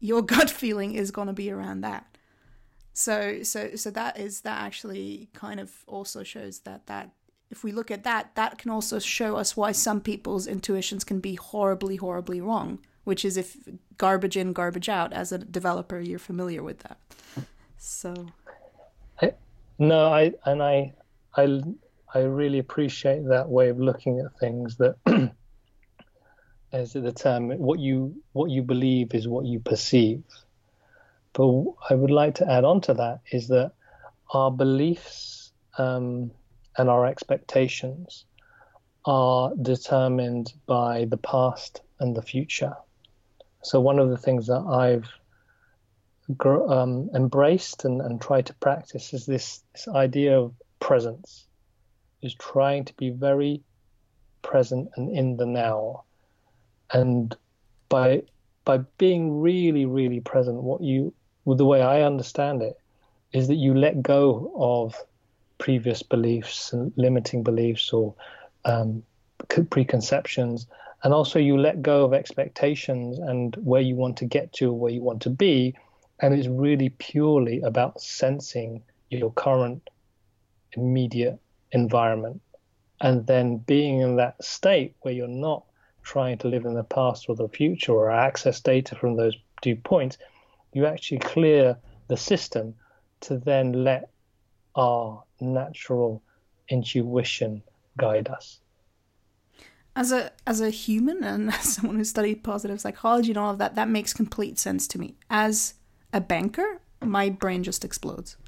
your 0.00 0.22
gut 0.34 0.50
feeling 0.50 0.94
is 0.94 1.10
going 1.10 1.28
to 1.28 1.32
be 1.32 1.50
around 1.50 1.82
that. 1.82 2.06
So, 2.92 3.42
so, 3.42 3.76
so 3.76 3.90
that 3.90 4.18
is 4.18 4.40
that 4.40 4.62
actually 4.62 5.28
kind 5.34 5.60
of 5.60 5.70
also 5.86 6.22
shows 6.22 6.60
that 6.60 6.86
that 6.86 7.10
if 7.50 7.62
we 7.62 7.70
look 7.70 7.90
at 7.90 8.04
that, 8.04 8.34
that 8.34 8.58
can 8.58 8.70
also 8.70 8.98
show 8.98 9.36
us 9.36 9.56
why 9.56 9.72
some 9.72 10.00
people's 10.00 10.46
intuitions 10.46 11.04
can 11.04 11.20
be 11.20 11.34
horribly, 11.34 11.96
horribly 11.96 12.40
wrong. 12.40 12.80
Which 13.06 13.24
is 13.24 13.36
if 13.38 13.56
garbage 13.96 14.36
in, 14.36 14.52
garbage 14.52 14.90
out. 14.90 15.14
As 15.14 15.32
a 15.32 15.38
developer, 15.38 15.98
you're 15.98 16.18
familiar 16.18 16.62
with 16.62 16.80
that. 16.80 16.98
So 17.78 18.26
no, 19.78 20.06
I 20.12 20.32
and 20.44 20.62
I, 20.62 20.94
I, 21.36 21.60
I 22.14 22.20
really 22.20 22.58
appreciate 22.58 23.26
that 23.28 23.48
way 23.48 23.68
of 23.68 23.78
looking 23.78 24.20
at 24.20 24.38
things. 24.38 24.76
That 24.76 24.96
as 26.72 26.92
the 26.94 27.12
term, 27.12 27.50
what 27.50 27.78
you 27.78 28.22
what 28.32 28.50
you 28.50 28.62
believe 28.62 29.14
is 29.14 29.28
what 29.28 29.44
you 29.44 29.60
perceive. 29.60 30.24
But 31.34 31.64
I 31.90 31.94
would 31.94 32.10
like 32.10 32.36
to 32.36 32.50
add 32.50 32.64
on 32.64 32.80
to 32.82 32.94
that 32.94 33.20
is 33.30 33.48
that 33.48 33.72
our 34.32 34.50
beliefs 34.50 35.52
um, 35.76 36.30
and 36.78 36.88
our 36.88 37.04
expectations 37.04 38.24
are 39.04 39.52
determined 39.60 40.54
by 40.64 41.04
the 41.04 41.18
past 41.18 41.82
and 42.00 42.16
the 42.16 42.22
future. 42.22 42.74
So 43.66 43.80
one 43.80 43.98
of 43.98 44.10
the 44.10 44.16
things 44.16 44.46
that 44.46 44.60
I've 44.60 45.10
um, 46.70 47.10
embraced 47.12 47.84
and, 47.84 48.00
and 48.00 48.20
tried 48.20 48.46
to 48.46 48.54
practice 48.54 49.12
is 49.12 49.26
this, 49.26 49.64
this 49.72 49.88
idea 49.88 50.38
of 50.38 50.54
presence, 50.78 51.48
is 52.22 52.32
trying 52.34 52.84
to 52.84 52.94
be 52.94 53.10
very 53.10 53.64
present 54.42 54.90
and 54.94 55.10
in 55.10 55.36
the 55.36 55.46
now. 55.46 56.04
And 56.92 57.36
by 57.88 58.22
by 58.64 58.78
being 58.98 59.40
really, 59.40 59.84
really 59.84 60.20
present, 60.20 60.62
what 60.62 60.80
you 60.80 61.12
the 61.44 61.64
way 61.64 61.82
I 61.82 62.02
understand 62.02 62.62
it 62.62 62.78
is 63.32 63.48
that 63.48 63.56
you 63.56 63.74
let 63.74 64.00
go 64.00 64.52
of 64.54 64.94
previous 65.58 66.04
beliefs 66.04 66.72
and 66.72 66.92
limiting 66.94 67.42
beliefs 67.42 67.92
or 67.92 68.14
um, 68.64 69.02
preconceptions 69.48 70.68
and 71.06 71.14
also 71.14 71.38
you 71.38 71.56
let 71.56 71.82
go 71.82 72.04
of 72.04 72.12
expectations 72.12 73.20
and 73.20 73.54
where 73.62 73.80
you 73.80 73.94
want 73.94 74.16
to 74.16 74.24
get 74.24 74.52
to 74.54 74.72
where 74.72 74.90
you 74.90 75.00
want 75.00 75.22
to 75.22 75.30
be. 75.30 75.72
And 76.18 76.34
it's 76.34 76.48
really 76.48 76.88
purely 76.88 77.60
about 77.60 78.00
sensing 78.00 78.82
your 79.08 79.30
current 79.30 79.88
immediate 80.72 81.38
environment. 81.70 82.42
And 83.00 83.24
then 83.24 83.58
being 83.58 84.00
in 84.00 84.16
that 84.16 84.42
state 84.42 84.96
where 85.02 85.14
you're 85.14 85.28
not 85.28 85.62
trying 86.02 86.38
to 86.38 86.48
live 86.48 86.64
in 86.64 86.74
the 86.74 86.82
past 86.82 87.26
or 87.28 87.36
the 87.36 87.50
future 87.50 87.92
or 87.92 88.10
access 88.10 88.60
data 88.60 88.96
from 88.96 89.14
those 89.14 89.36
two 89.62 89.76
points 89.76 90.18
you 90.72 90.86
actually 90.86 91.18
clear 91.18 91.76
the 92.08 92.16
system 92.16 92.74
to 93.20 93.38
then 93.38 93.84
let 93.84 94.10
our 94.74 95.22
natural 95.40 96.20
intuition 96.68 97.62
guide 97.96 98.26
us 98.28 98.58
as 99.96 100.12
a 100.12 100.30
as 100.46 100.60
a 100.60 100.70
human 100.70 101.24
and 101.24 101.48
as 101.54 101.74
someone 101.74 101.96
who 101.96 102.04
studied 102.04 102.44
positive 102.44 102.80
psychology 102.80 103.30
and 103.30 103.38
all 103.38 103.50
of 103.50 103.58
that 103.58 103.74
that 103.74 103.88
makes 103.88 104.12
complete 104.12 104.58
sense 104.58 104.86
to 104.86 104.98
me. 104.98 105.16
As 105.28 105.74
a 106.12 106.20
banker 106.20 106.80
my 107.02 107.30
brain 107.30 107.64
just 107.64 107.84
explodes. 107.84 108.36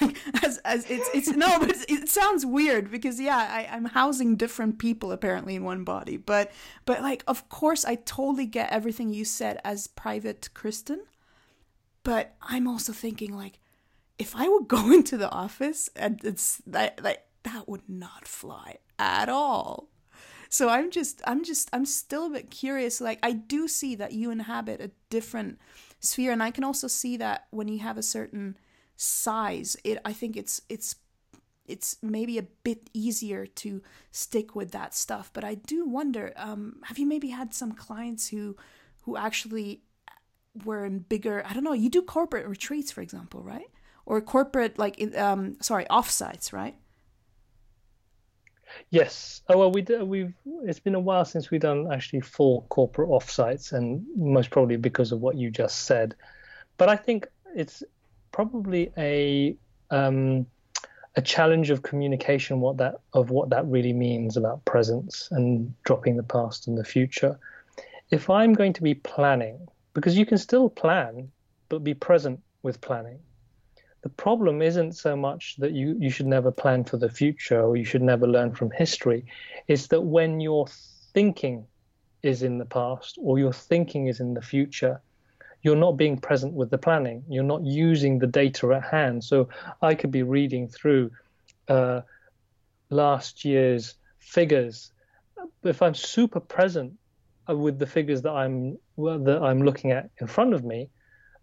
Like 0.00 0.16
as 0.44 0.58
as 0.58 0.88
it's 0.88 1.10
it's 1.12 1.30
no 1.30 1.58
but 1.58 1.68
it's, 1.68 1.84
it 1.88 2.08
sounds 2.08 2.46
weird 2.46 2.92
because 2.92 3.18
yeah 3.18 3.36
I, 3.36 3.68
i'm 3.74 3.86
housing 3.86 4.36
different 4.36 4.78
people 4.78 5.10
apparently 5.10 5.56
in 5.56 5.64
one 5.64 5.82
body. 5.82 6.16
But 6.16 6.52
but 6.84 7.02
like 7.02 7.24
of 7.26 7.48
course 7.48 7.84
i 7.84 7.96
totally 7.96 8.46
get 8.46 8.70
everything 8.70 9.12
you 9.12 9.24
said 9.24 9.58
as 9.64 9.88
private 9.88 10.50
kristen. 10.54 11.00
But 12.04 12.36
i'm 12.40 12.68
also 12.68 12.92
thinking 12.92 13.34
like 13.34 13.58
if 14.16 14.36
i 14.36 14.46
would 14.48 14.68
go 14.76 14.92
into 14.92 15.16
the 15.16 15.30
office 15.30 15.90
and 15.96 16.20
it's 16.22 16.62
like 16.68 17.02
that 17.42 17.66
would 17.66 17.88
not 17.88 18.28
fly 18.28 18.76
at 18.98 19.28
all 19.28 19.89
so 20.50 20.68
i'm 20.68 20.90
just 20.90 21.22
i'm 21.24 21.42
just 21.42 21.70
i'm 21.72 21.86
still 21.86 22.26
a 22.26 22.30
bit 22.30 22.50
curious 22.50 23.00
like 23.00 23.18
i 23.22 23.32
do 23.32 23.66
see 23.66 23.94
that 23.94 24.12
you 24.12 24.30
inhabit 24.30 24.80
a 24.80 24.90
different 25.08 25.58
sphere 26.00 26.32
and 26.32 26.42
i 26.42 26.50
can 26.50 26.64
also 26.64 26.86
see 26.86 27.16
that 27.16 27.46
when 27.50 27.68
you 27.68 27.78
have 27.78 27.96
a 27.96 28.02
certain 28.02 28.56
size 28.96 29.76
it 29.84 29.98
i 30.04 30.12
think 30.12 30.36
it's 30.36 30.60
it's 30.68 30.96
it's 31.70 31.96
maybe 32.02 32.36
a 32.36 32.42
bit 32.42 32.90
easier 32.92 33.46
to 33.46 33.80
stick 34.10 34.56
with 34.56 34.72
that 34.72 34.94
stuff. 34.94 35.30
But 35.32 35.44
i 35.44 35.54
do 35.54 35.86
wonder 35.86 36.32
um, 36.36 36.80
have 36.84 36.98
you 36.98 37.06
maybe 37.06 37.28
had 37.28 37.54
some 37.54 37.72
clients 37.72 38.28
who 38.28 38.56
who 39.04 39.16
actually 39.16 39.82
were 40.64 40.84
in 40.84 40.98
bigger 40.98 41.44
i 41.46 41.54
don't 41.54 41.62
know 41.62 41.72
you 41.72 41.88
do 41.88 42.02
corporate 42.02 42.46
retreats 42.46 42.90
for 42.90 43.00
example 43.00 43.42
right? 43.42 43.70
Or 44.04 44.20
corporate 44.20 44.78
like 44.78 45.00
um 45.16 45.56
sorry 45.60 45.84
offsites 45.84 46.52
right 46.52 46.74
Yes. 48.90 49.42
Oh 49.48 49.58
well, 49.58 49.70
we 49.70 49.82
we've. 49.82 50.34
It's 50.64 50.80
been 50.80 50.94
a 50.94 51.00
while 51.00 51.24
since 51.24 51.50
we've 51.50 51.60
done 51.60 51.92
actually 51.92 52.20
full 52.20 52.66
corporate 52.68 53.08
offsites, 53.08 53.72
and 53.72 54.04
most 54.16 54.50
probably 54.50 54.76
because 54.76 55.12
of 55.12 55.20
what 55.20 55.36
you 55.36 55.50
just 55.50 55.84
said. 55.84 56.14
But 56.76 56.88
I 56.88 56.96
think 56.96 57.28
it's 57.54 57.82
probably 58.32 58.92
a 58.96 59.56
um, 59.90 60.46
a 61.16 61.22
challenge 61.22 61.70
of 61.70 61.82
communication. 61.82 62.60
What 62.60 62.78
that 62.78 63.00
of 63.12 63.30
what 63.30 63.50
that 63.50 63.66
really 63.66 63.92
means 63.92 64.36
about 64.36 64.64
presence 64.64 65.28
and 65.30 65.74
dropping 65.84 66.16
the 66.16 66.22
past 66.22 66.66
and 66.66 66.76
the 66.76 66.84
future. 66.84 67.38
If 68.10 68.28
I'm 68.28 68.54
going 68.54 68.72
to 68.72 68.82
be 68.82 68.94
planning, 68.94 69.68
because 69.94 70.16
you 70.16 70.26
can 70.26 70.38
still 70.38 70.68
plan, 70.68 71.30
but 71.68 71.84
be 71.84 71.94
present 71.94 72.40
with 72.62 72.80
planning 72.80 73.20
the 74.02 74.08
problem 74.08 74.62
isn't 74.62 74.92
so 74.92 75.14
much 75.14 75.56
that 75.58 75.72
you, 75.72 75.96
you 75.98 76.10
should 76.10 76.26
never 76.26 76.50
plan 76.50 76.84
for 76.84 76.96
the 76.96 77.10
future 77.10 77.60
or 77.60 77.76
you 77.76 77.84
should 77.84 78.02
never 78.02 78.26
learn 78.26 78.54
from 78.54 78.70
history. 78.70 79.26
It's 79.68 79.88
that 79.88 80.00
when 80.00 80.40
your 80.40 80.66
thinking 81.12 81.66
is 82.22 82.42
in 82.42 82.58
the 82.58 82.64
past 82.64 83.18
or 83.20 83.38
your 83.38 83.52
thinking 83.52 84.06
is 84.06 84.20
in 84.20 84.34
the 84.34 84.42
future, 84.42 85.00
you're 85.62 85.76
not 85.76 85.98
being 85.98 86.16
present 86.16 86.54
with 86.54 86.70
the 86.70 86.78
planning. 86.78 87.24
You're 87.28 87.44
not 87.44 87.62
using 87.62 88.18
the 88.18 88.26
data 88.26 88.72
at 88.72 88.84
hand. 88.84 89.22
So 89.22 89.50
I 89.82 89.94
could 89.94 90.10
be 90.10 90.22
reading 90.22 90.68
through 90.68 91.10
uh, 91.68 92.00
last 92.88 93.44
year's 93.44 93.94
figures. 94.18 94.92
If 95.62 95.82
I'm 95.82 95.94
super 95.94 96.40
present 96.40 96.94
uh, 97.48 97.54
with 97.54 97.78
the 97.78 97.86
figures 97.86 98.22
that 98.22 98.32
I'm 98.32 98.78
that 98.96 99.40
I'm 99.42 99.62
looking 99.62 99.92
at 99.92 100.10
in 100.18 100.26
front 100.26 100.54
of 100.54 100.64
me, 100.64 100.88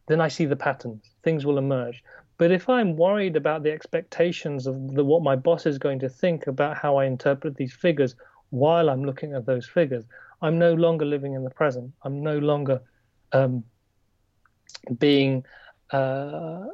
then 0.08 0.22
I 0.22 0.28
see 0.28 0.46
the 0.46 0.56
patterns. 0.56 1.04
Things 1.24 1.46
will 1.46 1.58
emerge. 1.58 2.04
But 2.38 2.52
if 2.52 2.70
I'm 2.70 2.96
worried 2.96 3.36
about 3.36 3.64
the 3.64 3.72
expectations 3.72 4.68
of 4.68 4.94
the, 4.94 5.04
what 5.04 5.24
my 5.24 5.36
boss 5.36 5.66
is 5.66 5.78
going 5.78 6.00
to 6.00 6.10
think 6.10 6.48
about 6.48 6.78
how 6.78 6.98
I 6.98 7.06
interpret 7.06 7.56
these 7.56 7.74
figures 7.74 8.16
while 8.52 8.90
I'm 8.90 9.04
looking 9.04 9.34
at 9.34 9.46
those 9.46 9.68
figures, 9.68 10.06
I'm 10.42 10.60
no 10.60 10.74
longer 10.74 11.06
living 11.06 11.34
in 11.34 11.44
the 11.44 11.50
present. 11.50 11.92
I'm 12.04 12.22
no 12.22 12.38
longer 12.38 12.82
um, 13.34 13.64
being 15.00 15.46
uh, 15.92 16.66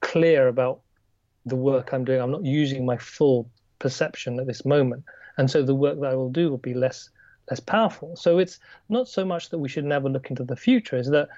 clear 0.00 0.48
about 0.48 0.80
the 1.44 1.56
work 1.56 1.92
I'm 1.92 2.04
doing. 2.04 2.20
I'm 2.20 2.30
not 2.30 2.44
using 2.44 2.86
my 2.86 2.96
full 2.96 3.50
perception 3.78 4.38
at 4.38 4.46
this 4.46 4.64
moment, 4.64 5.04
and 5.38 5.50
so 5.50 5.62
the 5.62 5.74
work 5.74 6.00
that 6.00 6.12
I 6.12 6.14
will 6.14 6.30
do 6.30 6.50
will 6.50 6.58
be 6.58 6.74
less 6.74 7.10
less 7.50 7.60
powerful. 7.60 8.14
So 8.16 8.38
it's 8.38 8.58
not 8.88 9.08
so 9.08 9.24
much 9.24 9.48
that 9.50 9.58
we 9.58 9.68
should 9.68 9.84
never 9.84 10.08
look 10.08 10.30
into 10.30 10.44
the 10.44 10.56
future; 10.56 10.96
is 10.96 11.08
that 11.10 11.28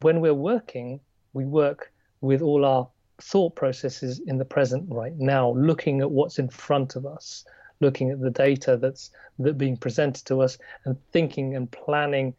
when 0.00 0.20
we're 0.20 0.34
working, 0.34 1.00
we 1.32 1.44
work 1.44 1.91
with 2.22 2.40
all 2.40 2.64
our 2.64 2.88
thought 3.20 3.54
processes 3.54 4.20
in 4.26 4.38
the 4.38 4.44
present 4.44 4.86
right 4.90 5.16
now, 5.18 5.52
looking 5.52 6.00
at 6.00 6.10
what's 6.10 6.38
in 6.38 6.48
front 6.48 6.96
of 6.96 7.04
us, 7.04 7.44
looking 7.80 8.10
at 8.10 8.20
the 8.20 8.30
data 8.30 8.76
that's 8.76 9.10
that 9.38 9.58
being 9.58 9.76
presented 9.76 10.24
to 10.26 10.40
us, 10.40 10.56
and 10.84 10.96
thinking 11.12 11.54
and 11.54 11.70
planning 11.70 12.34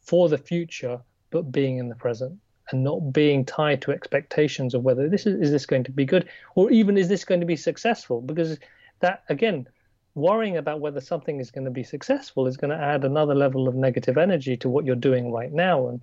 for 0.00 0.30
the 0.30 0.38
future, 0.38 0.98
but 1.30 1.52
being 1.52 1.76
in 1.78 1.88
the 1.88 1.94
present 1.94 2.38
and 2.70 2.84
not 2.84 3.12
being 3.12 3.44
tied 3.44 3.82
to 3.82 3.92
expectations 3.92 4.74
of 4.74 4.82
whether 4.82 5.08
this 5.08 5.26
is, 5.26 5.40
is 5.40 5.50
this 5.50 5.66
going 5.66 5.84
to 5.84 5.90
be 5.90 6.04
good 6.04 6.28
or 6.54 6.70
even 6.70 6.98
is 6.98 7.08
this 7.08 7.24
going 7.24 7.40
to 7.40 7.46
be 7.46 7.56
successful? 7.56 8.20
Because 8.20 8.58
that 9.00 9.22
again 9.28 9.66
worrying 10.14 10.56
about 10.56 10.80
whether 10.80 11.00
something 11.00 11.38
is 11.40 11.50
going 11.50 11.64
to 11.64 11.70
be 11.70 11.84
successful 11.84 12.46
is 12.46 12.56
going 12.56 12.70
to 12.70 12.84
add 12.84 13.04
another 13.04 13.34
level 13.34 13.68
of 13.68 13.74
negative 13.74 14.18
energy 14.18 14.56
to 14.56 14.68
what 14.68 14.84
you're 14.84 14.96
doing 14.96 15.32
right 15.32 15.52
now. 15.52 15.88
And 15.88 16.00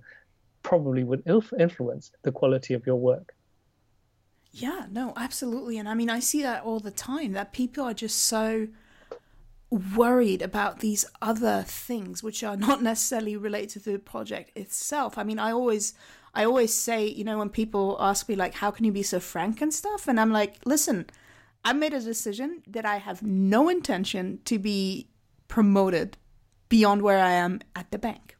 probably 0.66 1.04
would 1.04 1.22
influence 1.26 2.10
the 2.22 2.32
quality 2.32 2.74
of 2.74 2.84
your 2.84 2.96
work. 2.96 3.36
Yeah, 4.50 4.86
no, 4.90 5.12
absolutely. 5.16 5.78
And 5.78 5.88
I 5.88 5.94
mean, 5.94 6.10
I 6.10 6.18
see 6.18 6.42
that 6.42 6.64
all 6.64 6.80
the 6.80 6.90
time 6.90 7.34
that 7.34 7.52
people 7.52 7.84
are 7.84 7.94
just 7.94 8.24
so 8.24 8.66
worried 9.70 10.42
about 10.42 10.80
these 10.80 11.04
other 11.22 11.62
things 11.66 12.22
which 12.22 12.42
are 12.42 12.56
not 12.56 12.82
necessarily 12.82 13.36
related 13.36 13.84
to 13.84 13.92
the 13.92 13.98
project 14.00 14.50
itself. 14.56 15.16
I 15.16 15.22
mean, 15.22 15.38
I 15.38 15.52
always 15.52 15.94
I 16.34 16.44
always 16.44 16.74
say, 16.74 17.06
you 17.06 17.22
know, 17.22 17.38
when 17.38 17.50
people 17.50 17.96
ask 18.00 18.28
me 18.28 18.34
like 18.34 18.54
how 18.54 18.72
can 18.72 18.84
you 18.84 18.92
be 18.92 19.04
so 19.04 19.20
frank 19.20 19.62
and 19.62 19.72
stuff 19.72 20.08
and 20.08 20.18
I'm 20.18 20.32
like, 20.32 20.56
listen, 20.64 21.06
I 21.64 21.74
made 21.74 21.94
a 21.94 22.00
decision 22.00 22.62
that 22.66 22.84
I 22.84 22.96
have 22.96 23.22
no 23.22 23.68
intention 23.68 24.40
to 24.46 24.58
be 24.58 25.08
promoted 25.46 26.16
beyond 26.68 27.02
where 27.02 27.22
I 27.22 27.32
am 27.32 27.60
at 27.76 27.92
the 27.92 27.98
bank. 27.98 28.35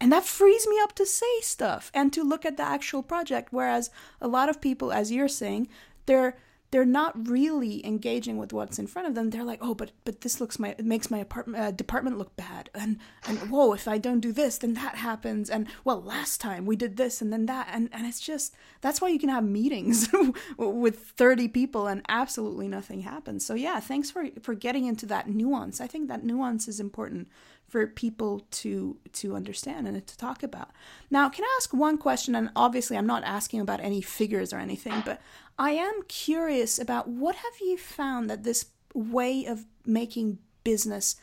And 0.00 0.12
that 0.12 0.24
frees 0.24 0.66
me 0.66 0.78
up 0.82 0.94
to 0.94 1.06
say 1.06 1.40
stuff 1.40 1.90
and 1.92 2.12
to 2.12 2.22
look 2.22 2.44
at 2.44 2.56
the 2.56 2.62
actual 2.62 3.02
project. 3.02 3.48
Whereas 3.50 3.90
a 4.20 4.28
lot 4.28 4.48
of 4.48 4.60
people, 4.60 4.92
as 4.92 5.10
you're 5.10 5.28
saying, 5.28 5.68
they're 6.06 6.36
they're 6.70 6.84
not 6.84 7.28
really 7.28 7.84
engaging 7.86 8.36
with 8.36 8.52
what's 8.52 8.78
in 8.78 8.86
front 8.86 9.08
of 9.08 9.14
them. 9.14 9.30
They're 9.30 9.44
like, 9.44 9.60
oh, 9.62 9.74
but 9.74 9.92
but 10.04 10.20
this 10.20 10.40
looks 10.40 10.58
my 10.58 10.74
it 10.76 10.84
makes 10.84 11.10
my 11.10 11.18
apartment 11.18 11.62
uh, 11.62 11.70
department 11.70 12.18
look 12.18 12.36
bad, 12.36 12.68
and 12.74 12.98
and 13.26 13.38
whoa, 13.50 13.72
if 13.72 13.88
I 13.88 13.96
don't 13.96 14.20
do 14.20 14.32
this, 14.32 14.58
then 14.58 14.74
that 14.74 14.96
happens, 14.96 15.48
and 15.48 15.66
well, 15.84 16.02
last 16.02 16.40
time 16.40 16.66
we 16.66 16.76
did 16.76 16.96
this, 16.96 17.22
and 17.22 17.32
then 17.32 17.46
that, 17.46 17.68
and 17.72 17.88
and 17.92 18.06
it's 18.06 18.20
just 18.20 18.54
that's 18.82 19.00
why 19.00 19.08
you 19.08 19.18
can 19.18 19.30
have 19.30 19.44
meetings 19.44 20.10
with 20.58 20.98
thirty 20.98 21.48
people 21.48 21.86
and 21.86 22.02
absolutely 22.08 22.68
nothing 22.68 23.00
happens. 23.00 23.46
So 23.46 23.54
yeah, 23.54 23.80
thanks 23.80 24.10
for 24.10 24.26
for 24.42 24.54
getting 24.54 24.84
into 24.84 25.06
that 25.06 25.28
nuance. 25.28 25.80
I 25.80 25.86
think 25.86 26.08
that 26.08 26.24
nuance 26.24 26.68
is 26.68 26.80
important 26.80 27.28
for 27.68 27.86
people 27.86 28.46
to 28.50 28.98
to 29.12 29.36
understand 29.36 29.86
and 29.86 30.06
to 30.06 30.16
talk 30.16 30.42
about. 30.42 30.70
Now, 31.10 31.28
can 31.28 31.44
I 31.44 31.58
ask 31.60 31.72
one 31.72 31.98
question? 31.98 32.34
And 32.34 32.50
obviously, 32.56 32.96
I'm 32.96 33.06
not 33.06 33.24
asking 33.24 33.60
about 33.60 33.80
any 33.80 34.00
figures 34.00 34.52
or 34.52 34.58
anything, 34.58 35.02
but 35.04 35.20
I 35.58 35.72
am 35.72 36.02
curious 36.08 36.78
about 36.78 37.08
what 37.08 37.36
have 37.36 37.60
you 37.60 37.76
found 37.76 38.30
that 38.30 38.44
this 38.44 38.66
way 38.94 39.44
of 39.44 39.66
making 39.84 40.38
business 40.64 41.16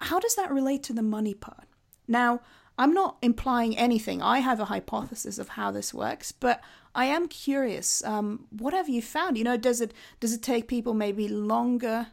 how 0.00 0.18
does 0.18 0.34
that 0.34 0.50
relate 0.50 0.82
to 0.84 0.92
the 0.92 1.02
money 1.02 1.34
part? 1.34 1.66
Now, 2.06 2.40
I'm 2.76 2.92
not 2.92 3.16
implying 3.22 3.76
anything. 3.78 4.20
I 4.20 4.40
have 4.40 4.60
a 4.60 4.66
hypothesis 4.66 5.38
of 5.38 5.50
how 5.50 5.70
this 5.70 5.94
works, 5.94 6.32
but 6.32 6.60
I 6.94 7.06
am 7.06 7.28
curious. 7.28 8.04
Um, 8.04 8.46
what 8.50 8.74
have 8.74 8.88
you 8.88 9.00
found? 9.00 9.38
You 9.38 9.44
know, 9.44 9.56
does 9.56 9.80
it 9.80 9.92
does 10.20 10.32
it 10.32 10.42
take 10.42 10.68
people 10.68 10.92
maybe 10.92 11.28
longer 11.28 12.08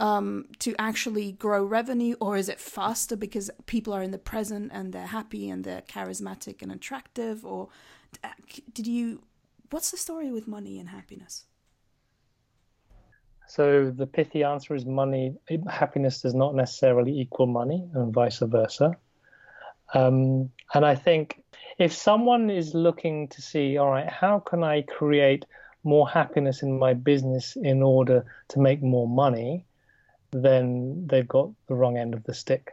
um, 0.00 0.46
to 0.60 0.74
actually 0.78 1.32
grow 1.32 1.64
revenue, 1.64 2.16
or 2.20 2.36
is 2.36 2.48
it 2.48 2.58
faster 2.58 3.16
because 3.16 3.50
people 3.66 3.92
are 3.92 4.02
in 4.02 4.10
the 4.10 4.18
present 4.18 4.70
and 4.72 4.92
they're 4.92 5.06
happy 5.06 5.48
and 5.48 5.64
they're 5.64 5.82
charismatic 5.82 6.62
and 6.62 6.72
attractive? 6.72 7.44
Or 7.44 7.68
did 8.74 8.86
you? 8.86 9.22
What's 9.70 9.90
the 9.90 9.96
story 9.96 10.32
with 10.32 10.48
money 10.48 10.78
and 10.78 10.88
happiness? 10.88 11.44
So 13.46 13.90
the 13.90 14.06
pithy 14.06 14.44
answer 14.44 14.74
is 14.74 14.86
money. 14.86 15.36
Happiness 15.68 16.22
does 16.22 16.34
not 16.34 16.54
necessarily 16.54 17.20
equal 17.20 17.46
money, 17.46 17.88
and 17.94 18.12
vice 18.12 18.38
versa. 18.38 18.96
Um, 19.92 20.50
and 20.72 20.86
I 20.86 20.94
think 20.94 21.42
if 21.78 21.92
someone 21.92 22.48
is 22.48 22.74
looking 22.74 23.28
to 23.28 23.42
see, 23.42 23.76
all 23.76 23.90
right, 23.90 24.08
how 24.08 24.38
can 24.38 24.62
I 24.62 24.82
create 24.82 25.44
more 25.82 26.08
happiness 26.08 26.62
in 26.62 26.78
my 26.78 26.94
business 26.94 27.56
in 27.56 27.82
order 27.82 28.24
to 28.48 28.60
make 28.60 28.82
more 28.82 29.08
money, 29.08 29.64
then 30.32 31.06
they've 31.06 31.28
got 31.28 31.50
the 31.68 31.74
wrong 31.74 31.96
end 31.96 32.14
of 32.14 32.24
the 32.24 32.34
stick. 32.34 32.72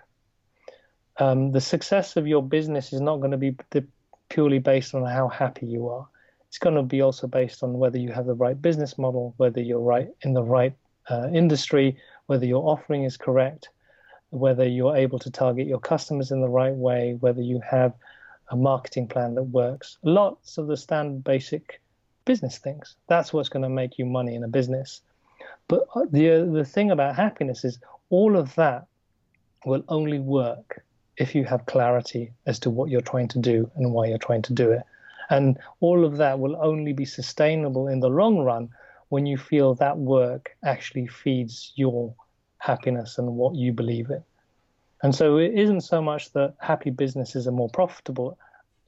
Um, 1.18 1.51
the 1.51 1.62
success 1.62 2.16
of 2.16 2.28
your 2.28 2.43
business 2.43 2.93
is 2.93 3.01
not 3.01 3.18
going 3.18 3.32
to 3.32 3.38
be 3.38 3.55
purely 4.30 4.60
based 4.60 4.93
on 4.93 5.05
how 5.05 5.28
happy 5.28 5.66
you 5.66 5.89
are 5.89 6.08
it's 6.47 6.58
going 6.58 6.76
to 6.76 6.84
be 6.84 7.01
also 7.01 7.28
based 7.28 7.64
on 7.64 7.78
whether 7.78 7.97
you 7.97 8.12
have 8.12 8.26
the 8.26 8.34
right 8.34 8.60
business 8.60 8.97
model, 8.97 9.34
whether 9.38 9.62
you're 9.62 9.80
right 9.80 10.10
in 10.22 10.34
the 10.34 10.43
right 10.43 10.74
uh, 11.10 11.28
industry, 11.34 11.97
whether 12.28 12.45
your 12.45 12.68
offering 12.68 13.03
is 13.03 13.18
correct, 13.18 13.70
whether 14.30 14.66
you're 14.66 14.95
able 14.95 15.20
to 15.20 15.32
target 15.32 15.68
your 15.68 15.80
customers 15.80 16.32
in 16.32 16.41
the 16.41 16.49
right 16.49 16.74
way, 16.74 17.18
whether 17.20 17.41
you 17.41 17.60
have 17.70 17.93
a 18.49 18.55
marketing 18.55 19.08
plan 19.08 19.36
that 19.36 19.43
works. 19.43 19.97
Lots 20.03 20.58
of 20.58 20.68
the 20.68 20.78
standard 20.78 21.24
basic 21.24 21.82
business 22.24 22.58
things. 22.58 22.95
That's 23.08 23.34
what's 23.34 23.49
going 23.49 23.64
to 23.64 23.70
make 23.70 23.97
you 23.97 24.05
money 24.05 24.36
in 24.36 24.43
a 24.43 24.47
business. 24.47 25.01
But 25.68 25.88
uh, 25.95 26.05
the 26.11 26.49
the 26.51 26.65
thing 26.65 26.91
about 26.91 27.15
happiness 27.15 27.65
is 27.65 27.80
all 28.09 28.38
of 28.38 28.55
that 28.55 28.88
will 29.65 29.84
only 29.89 30.20
work 30.20 30.84
if 31.18 31.36
you 31.36 31.43
have 31.45 31.65
clarity 31.65 32.32
as 32.45 32.59
to 32.59 32.70
what 32.70 32.89
you're 32.89 33.01
trying 33.01 33.28
to 33.30 33.39
do 33.39 33.70
and 33.76 33.91
why 33.91 34.07
you're 34.07 34.18
trying 34.18 34.43
to 34.43 34.53
do 34.53 34.72
it. 34.72 34.84
And 35.30 35.57
all 35.82 36.05
of 36.05 36.18
that 36.18 36.39
will 36.39 36.55
only 36.55 36.93
be 36.93 37.05
sustainable 37.05 37.88
in 37.88 37.99
the 37.99 38.09
long 38.09 38.39
run 38.39 38.70
when 39.09 39.26
you 39.26 39.38
feel 39.38 39.76
that 39.76 39.97
work 39.97 40.55
actually 40.63 41.07
feeds 41.07 41.74
your 41.76 42.13
happiness 42.59 43.18
and 43.18 43.36
what 43.36 43.55
you 43.55 43.74
believe 43.74 44.09
in. 44.09 44.24
And 45.03 45.13
so 45.13 45.38
it 45.38 45.53
isn't 45.53 45.82
so 45.82 46.01
much 46.01 46.32
that 46.34 46.55
happy 46.59 46.89
businesses 46.89 47.47
are 47.47 47.51
more 47.51 47.70
profitable, 47.70 48.38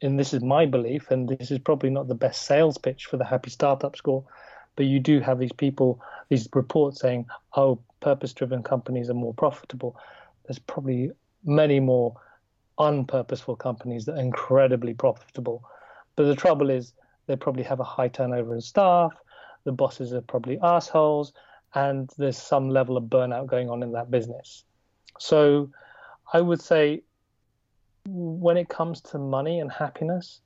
and 0.02 0.18
this 0.18 0.34
is 0.34 0.42
my 0.42 0.66
belief, 0.66 1.12
and 1.12 1.28
this 1.28 1.52
is 1.52 1.60
probably 1.60 1.90
not 1.90 2.08
the 2.08 2.16
best 2.16 2.44
sales 2.44 2.78
pitch 2.78 3.06
for 3.06 3.18
the 3.18 3.26
happy 3.26 3.50
startup 3.50 3.96
school, 3.96 4.28
but 4.80 4.86
you 4.86 5.00
do 5.00 5.20
have 5.20 5.40
these 5.40 5.52
people, 5.52 6.00
these 6.30 6.48
reports 6.54 7.02
saying, 7.02 7.26
oh, 7.58 7.80
purpose 8.00 8.32
driven 8.32 8.64
companies 8.64 9.10
are 9.10 9.14
more 9.26 9.34
profitable. 9.34 10.00
There's 10.48 10.60
probably 10.60 11.12
many 11.44 11.82
more 11.82 12.16
unpurposeful 12.80 13.60
companies 13.60 14.06
that 14.06 14.14
are 14.14 14.22
incredibly 14.22 14.94
profitable 14.94 15.64
but 16.20 16.26
the 16.26 16.36
trouble 16.36 16.70
is, 16.70 16.92
they 17.28 17.38
probably 17.38 17.64
have 17.64 17.80
a 17.80 17.86
high 17.86 18.10
turnover 18.10 18.54
in 18.54 18.60
staff. 18.60 19.14
The 19.64 19.72
bosses 19.72 20.12
are 20.12 20.20
probably 20.20 20.60
assholes, 20.62 21.32
and 21.76 22.10
there's 22.18 22.38
some 22.38 22.70
level 22.70 22.98
of 22.98 23.06
burnout 23.06 23.48
going 23.48 23.70
on 23.70 23.82
in 23.84 23.94
that 23.94 24.12
business. 24.12 24.66
So, 25.18 25.70
I 26.34 26.42
would 26.42 26.62
say, 26.62 27.04
when 28.06 28.58
it 28.58 28.68
comes 28.68 29.00
to 29.00 29.18
money 29.18 29.62
and 29.62 29.72
happiness, 29.72 30.42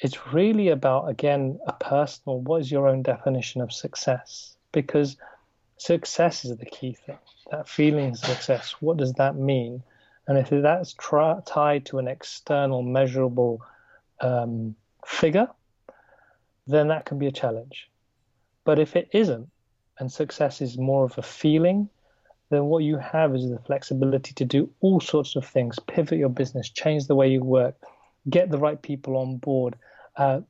it's 0.00 0.32
really 0.32 0.68
about 0.68 1.08
again 1.08 1.58
a 1.66 1.72
personal. 1.72 2.40
What 2.40 2.62
is 2.62 2.70
your 2.70 2.88
own 2.88 3.02
definition 3.02 3.60
of 3.60 3.72
success? 3.72 4.56
Because 4.72 5.16
success 5.76 6.44
is 6.44 6.56
the 6.56 6.66
key 6.66 6.94
thing. 7.06 7.18
That 7.50 7.68
feeling 7.68 8.10
of 8.10 8.18
success. 8.18 8.76
What 8.80 8.96
does 8.96 9.12
that 9.14 9.36
mean? 9.36 9.82
And 10.26 10.38
if 10.38 10.48
that's 10.50 10.94
tra- 10.94 11.42
tied 11.44 11.86
to 11.86 11.98
an 11.98 12.08
external, 12.08 12.82
measurable 12.82 13.62
um, 14.20 14.76
figure, 15.04 15.48
then 16.66 16.88
that 16.88 17.04
can 17.04 17.18
be 17.18 17.26
a 17.26 17.32
challenge. 17.32 17.90
But 18.64 18.78
if 18.78 18.94
it 18.94 19.08
isn't, 19.12 19.50
and 19.98 20.10
success 20.10 20.62
is 20.62 20.78
more 20.78 21.04
of 21.04 21.18
a 21.18 21.22
feeling, 21.22 21.88
then 22.50 22.66
what 22.66 22.84
you 22.84 22.96
have 22.96 23.34
is 23.34 23.48
the 23.48 23.58
flexibility 23.58 24.32
to 24.34 24.44
do 24.44 24.70
all 24.80 25.00
sorts 25.00 25.36
of 25.36 25.46
things, 25.46 25.78
pivot 25.86 26.18
your 26.18 26.28
business, 26.28 26.70
change 26.70 27.06
the 27.06 27.14
way 27.14 27.28
you 27.28 27.42
work, 27.42 27.74
get 28.28 28.50
the 28.50 28.58
right 28.58 28.80
people 28.80 29.16
on 29.16 29.36
board, 29.36 29.76
uh, 30.20 30.40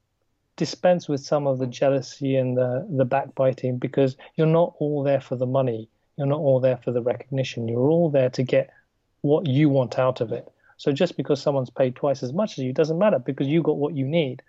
dispense 0.57 1.09
with 1.09 1.25
some 1.25 1.47
of 1.47 1.59
the 1.59 1.67
jealousy 1.67 2.35
and 2.35 2.57
the, 2.57 2.87
the 2.91 3.05
backbiting 3.05 3.79
because 3.79 4.17
you're 4.35 4.47
not 4.47 4.75
all 4.81 5.03
there 5.05 5.21
for 5.21 5.37
the 5.37 5.47
money. 5.47 5.89
You're 6.17 6.27
not 6.27 6.41
all 6.41 6.59
there 6.59 6.77
for 6.77 6.91
the 6.91 7.01
recognition. 7.01 7.69
You're 7.69 7.89
all 7.89 8.11
there 8.11 8.31
to 8.31 8.43
get 8.43 8.71
what 9.21 9.47
you 9.47 9.69
want 9.69 9.99
out 9.99 10.21
of 10.21 10.33
it. 10.33 10.53
So 10.77 10.91
just 10.93 11.17
because 11.17 11.41
someone's 11.41 11.71
paid 11.71 11.95
twice 11.95 12.23
as 12.23 12.33
much 12.33 12.59
as 12.59 12.65
you 12.65 12.73
doesn't 12.73 12.99
matter 12.99 13.21
because 13.21 13.47
you 13.47 13.63
got 13.63 13.77
what 13.77 13.95
you 13.95 14.05
need. 14.05 14.43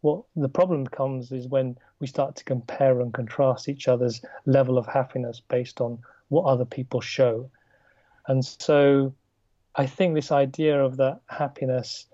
What 0.00 0.24
the 0.34 0.48
problem 0.48 0.86
comes 0.86 1.30
is 1.30 1.46
when 1.46 1.78
we 2.00 2.08
start 2.08 2.34
to 2.36 2.44
compare 2.44 3.00
and 3.00 3.14
contrast 3.14 3.68
each 3.68 3.86
other's 3.86 4.20
level 4.44 4.76
of 4.76 4.86
happiness 4.86 5.40
based 5.48 5.80
on 5.80 5.98
what 6.28 6.44
other 6.44 6.64
people 6.64 7.00
show. 7.00 7.48
And 8.26 8.44
so 8.44 9.14
I 9.76 9.86
think 9.86 10.14
this 10.14 10.32
idea 10.32 10.82
of 10.84 10.96
that 10.96 11.20
happiness, 11.26 12.06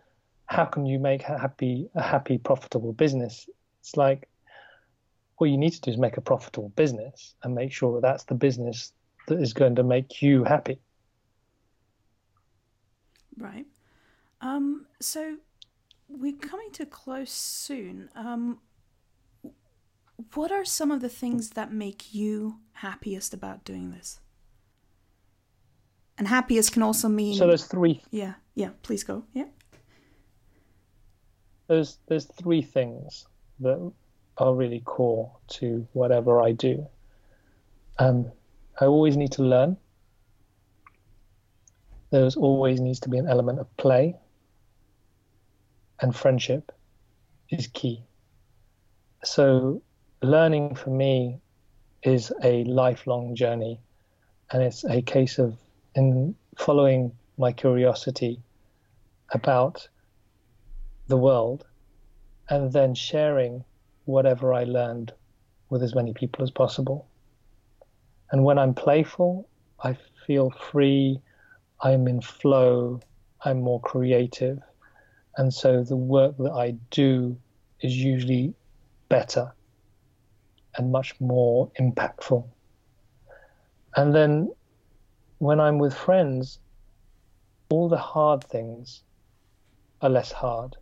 how 0.46 0.64
can 0.64 0.86
you 0.86 0.98
make 0.98 1.22
a 1.24 1.38
happy 1.38 1.88
a 1.94 2.02
happy, 2.02 2.38
profitable 2.38 2.92
business? 2.92 3.48
It's 3.80 3.96
like 3.96 4.28
what 5.36 5.50
you 5.50 5.58
need 5.58 5.72
to 5.72 5.80
do 5.80 5.90
is 5.90 5.98
make 5.98 6.16
a 6.16 6.20
profitable 6.20 6.70
business 6.70 7.34
and 7.42 7.54
make 7.54 7.72
sure 7.72 7.94
that 7.94 8.02
that's 8.06 8.24
the 8.24 8.34
business 8.34 8.92
that 9.26 9.40
is 9.40 9.52
going 9.52 9.74
to 9.76 9.82
make 9.82 10.22
you 10.22 10.44
happy. 10.44 10.78
Right. 13.36 13.66
Um, 14.40 14.86
so 15.00 15.36
we're 16.08 16.36
coming 16.36 16.70
to 16.72 16.86
close 16.86 17.30
soon. 17.30 18.10
Um, 18.14 18.60
what 20.34 20.52
are 20.52 20.64
some 20.64 20.90
of 20.90 21.00
the 21.00 21.08
things 21.08 21.50
that 21.50 21.72
make 21.72 22.14
you 22.14 22.60
happiest 22.72 23.34
about 23.34 23.64
doing 23.64 23.90
this? 23.90 24.20
And 26.16 26.28
happiest 26.28 26.72
can 26.72 26.82
also 26.82 27.08
mean. 27.08 27.34
So 27.34 27.48
there's 27.48 27.64
three. 27.64 28.00
Yeah, 28.10 28.34
yeah. 28.54 28.70
Please 28.82 29.02
go. 29.02 29.24
Yeah. 29.32 29.46
There's 31.68 31.98
there's 32.06 32.26
three 32.26 32.62
things 32.62 33.26
that 33.60 33.92
are 34.38 34.54
really 34.54 34.80
core 34.80 35.32
to 35.48 35.86
whatever 35.92 36.42
I 36.42 36.52
do. 36.52 36.86
Um, 37.98 38.30
I 38.80 38.86
always 38.86 39.16
need 39.16 39.32
to 39.32 39.42
learn 39.42 39.76
there 42.14 42.30
always 42.36 42.80
needs 42.80 43.00
to 43.00 43.08
be 43.08 43.18
an 43.18 43.26
element 43.26 43.58
of 43.58 43.76
play, 43.76 44.14
and 46.00 46.14
friendship 46.14 46.70
is 47.50 47.66
key. 47.66 48.04
So, 49.24 49.82
learning 50.22 50.76
for 50.76 50.90
me 50.90 51.40
is 52.04 52.32
a 52.44 52.62
lifelong 52.64 53.34
journey, 53.34 53.80
and 54.52 54.62
it's 54.62 54.84
a 54.84 55.02
case 55.02 55.40
of 55.40 55.56
in 55.96 56.36
following 56.56 57.10
my 57.36 57.50
curiosity 57.50 58.40
about 59.32 59.88
the 61.06 61.16
world 61.16 61.66
and 62.48 62.72
then 62.72 62.94
sharing 62.94 63.64
whatever 64.04 64.52
I 64.52 64.64
learned 64.64 65.12
with 65.70 65.82
as 65.82 65.94
many 65.94 66.12
people 66.12 66.42
as 66.42 66.50
possible. 66.50 67.08
And 68.30 68.44
when 68.44 68.58
I'm 68.58 68.74
playful, 68.74 69.48
I 69.82 69.96
feel 70.26 70.50
free 70.50 71.20
I'm 71.80 72.08
in 72.08 72.20
flow, 72.20 73.00
I'm 73.44 73.60
more 73.60 73.80
creative. 73.80 74.58
And 75.36 75.52
so 75.52 75.82
the 75.82 75.96
work 75.96 76.36
that 76.38 76.52
I 76.52 76.76
do 76.90 77.36
is 77.80 77.96
usually 77.96 78.54
better 79.08 79.52
and 80.76 80.90
much 80.90 81.20
more 81.20 81.70
impactful. 81.78 82.46
And 83.96 84.14
then 84.14 84.52
when 85.38 85.60
I'm 85.60 85.78
with 85.78 85.94
friends, 85.94 86.58
all 87.68 87.88
the 87.88 87.98
hard 87.98 88.44
things 88.44 89.02
are 90.00 90.10
less 90.10 90.32
hard. 90.32 90.76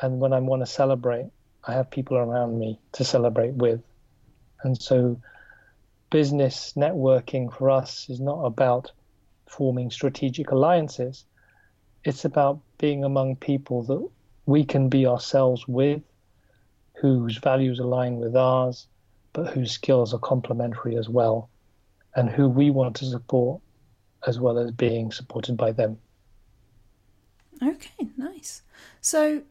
And 0.00 0.20
when 0.20 0.32
I 0.32 0.40
want 0.40 0.62
to 0.62 0.66
celebrate, 0.66 1.30
I 1.64 1.72
have 1.72 1.90
people 1.90 2.16
around 2.16 2.58
me 2.58 2.80
to 2.92 3.04
celebrate 3.04 3.54
with. 3.54 3.82
And 4.62 4.80
so 4.80 5.20
business 6.10 6.72
networking 6.76 7.52
for 7.52 7.70
us 7.70 8.08
is 8.08 8.20
not 8.20 8.44
about 8.44 8.92
forming 9.46 9.90
strategic 9.90 10.50
alliances. 10.50 11.24
It's 12.04 12.24
about 12.24 12.60
being 12.78 13.04
among 13.04 13.36
people 13.36 13.82
that 13.84 14.08
we 14.46 14.64
can 14.64 14.88
be 14.88 15.06
ourselves 15.06 15.66
with, 15.66 16.02
whose 16.94 17.36
values 17.38 17.78
align 17.78 18.16
with 18.16 18.36
ours, 18.36 18.86
but 19.32 19.48
whose 19.48 19.72
skills 19.72 20.14
are 20.14 20.18
complementary 20.20 20.96
as 20.96 21.08
well, 21.08 21.50
and 22.14 22.30
who 22.30 22.48
we 22.48 22.70
want 22.70 22.96
to 22.96 23.04
support 23.04 23.60
as 24.26 24.38
well 24.40 24.58
as 24.58 24.70
being 24.70 25.12
supported 25.12 25.56
by 25.56 25.72
them. 25.72 25.98
Okay, 27.62 28.08
nice. 28.16 28.62
So, 29.00 29.42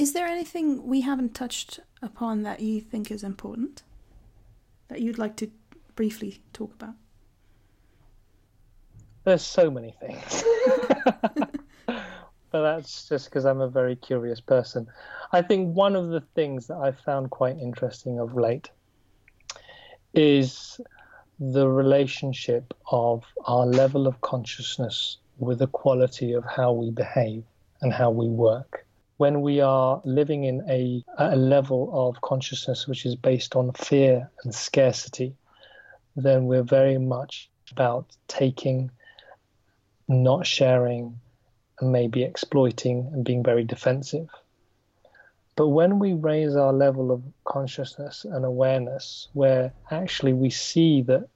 is 0.00 0.14
there 0.14 0.26
anything 0.26 0.86
we 0.86 1.02
haven't 1.02 1.34
touched 1.34 1.78
upon 2.00 2.42
that 2.42 2.60
you 2.60 2.80
think 2.80 3.10
is 3.10 3.22
important 3.22 3.82
that 4.88 5.02
you'd 5.02 5.18
like 5.18 5.36
to 5.36 5.50
briefly 5.94 6.42
talk 6.54 6.72
about? 6.72 6.94
There's 9.24 9.42
so 9.42 9.70
many 9.70 9.94
things. 10.00 10.42
but 11.86 12.62
that's 12.62 13.06
just 13.06 13.26
because 13.26 13.44
I'm 13.44 13.60
a 13.60 13.68
very 13.68 13.94
curious 13.94 14.40
person. 14.40 14.86
I 15.32 15.42
think 15.42 15.76
one 15.76 15.94
of 15.94 16.08
the 16.08 16.22
things 16.34 16.66
that 16.68 16.76
I've 16.76 16.98
found 17.00 17.30
quite 17.30 17.58
interesting 17.58 18.18
of 18.18 18.34
late 18.34 18.70
is 20.14 20.80
the 21.38 21.68
relationship 21.68 22.72
of 22.90 23.24
our 23.44 23.66
level 23.66 24.06
of 24.06 24.18
consciousness 24.22 25.18
with 25.38 25.58
the 25.58 25.66
quality 25.66 26.32
of 26.32 26.44
how 26.44 26.72
we 26.72 26.90
behave 26.90 27.44
and 27.82 27.92
how 27.92 28.10
we 28.10 28.28
work. 28.28 28.86
When 29.20 29.42
we 29.42 29.60
are 29.60 30.00
living 30.06 30.44
in 30.44 30.64
a, 30.66 31.04
a 31.18 31.36
level 31.36 31.90
of 31.92 32.22
consciousness 32.22 32.88
which 32.88 33.04
is 33.04 33.16
based 33.16 33.54
on 33.54 33.70
fear 33.72 34.30
and 34.42 34.54
scarcity, 34.54 35.36
then 36.16 36.46
we're 36.46 36.62
very 36.62 36.96
much 36.96 37.50
about 37.70 38.06
taking, 38.28 38.90
not 40.08 40.46
sharing, 40.46 41.20
and 41.80 41.92
maybe 41.92 42.22
exploiting 42.22 43.10
and 43.12 43.22
being 43.22 43.42
very 43.42 43.62
defensive. 43.62 44.30
But 45.54 45.68
when 45.68 45.98
we 45.98 46.14
raise 46.14 46.56
our 46.56 46.72
level 46.72 47.10
of 47.10 47.22
consciousness 47.44 48.24
and 48.24 48.46
awareness, 48.46 49.28
where 49.34 49.74
actually 49.90 50.32
we 50.32 50.48
see 50.48 51.02
that 51.02 51.28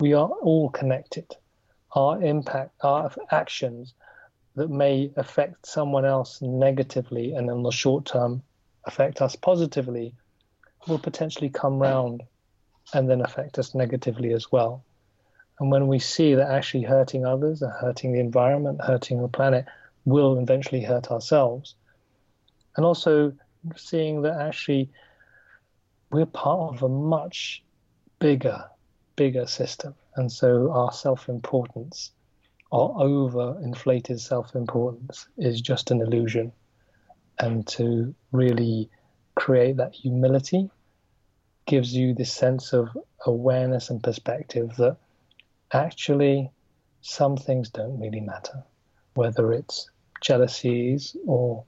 we 0.00 0.12
are 0.12 0.28
all 0.42 0.70
connected, 0.70 1.36
our 1.92 2.20
impact, 2.20 2.72
our 2.82 3.12
actions 3.30 3.94
that 4.58 4.70
may 4.70 5.10
affect 5.16 5.66
someone 5.66 6.04
else 6.04 6.40
negatively 6.42 7.32
and 7.32 7.48
in 7.50 7.62
the 7.62 7.70
short 7.70 8.04
term 8.04 8.42
affect 8.84 9.22
us 9.22 9.34
positively 9.36 10.14
will 10.86 10.98
potentially 10.98 11.48
come 11.48 11.78
round 11.78 12.22
and 12.92 13.08
then 13.08 13.20
affect 13.20 13.58
us 13.58 13.74
negatively 13.74 14.32
as 14.32 14.50
well. 14.50 14.84
And 15.60 15.70
when 15.70 15.88
we 15.88 15.98
see 15.98 16.34
that 16.34 16.50
actually 16.50 16.84
hurting 16.84 17.26
others 17.26 17.62
and 17.62 17.72
hurting 17.72 18.12
the 18.12 18.20
environment, 18.20 18.80
hurting 18.82 19.20
the 19.20 19.28
planet 19.28 19.66
will 20.04 20.38
eventually 20.38 20.82
hurt 20.82 21.10
ourselves, 21.10 21.74
and 22.76 22.86
also 22.86 23.32
seeing 23.76 24.22
that 24.22 24.40
actually 24.40 24.90
we're 26.10 26.26
part 26.26 26.74
of 26.74 26.82
a 26.82 26.88
much 26.88 27.62
bigger, 28.18 28.64
bigger 29.16 29.46
system. 29.46 29.94
And 30.16 30.30
so 30.30 30.70
our 30.72 30.92
self 30.92 31.28
importance, 31.28 32.12
our 32.72 32.92
over 32.98 33.58
inflated 33.62 34.20
self 34.20 34.54
importance, 34.54 35.26
is 35.36 35.60
just 35.60 35.90
an 35.90 36.00
illusion. 36.00 36.52
And 37.38 37.66
to 37.68 38.14
really 38.32 38.90
create 39.36 39.76
that 39.76 39.94
humility 39.94 40.68
gives 41.66 41.94
you 41.94 42.14
this 42.14 42.32
sense 42.32 42.72
of 42.72 42.88
awareness 43.26 43.90
and 43.90 44.02
perspective 44.02 44.74
that 44.76 44.96
actually 45.72 46.50
some 47.00 47.36
things 47.36 47.70
don't 47.70 48.00
really 48.00 48.20
matter, 48.20 48.64
whether 49.14 49.52
it's 49.52 49.90
jealousies 50.20 51.16
or 51.26 51.64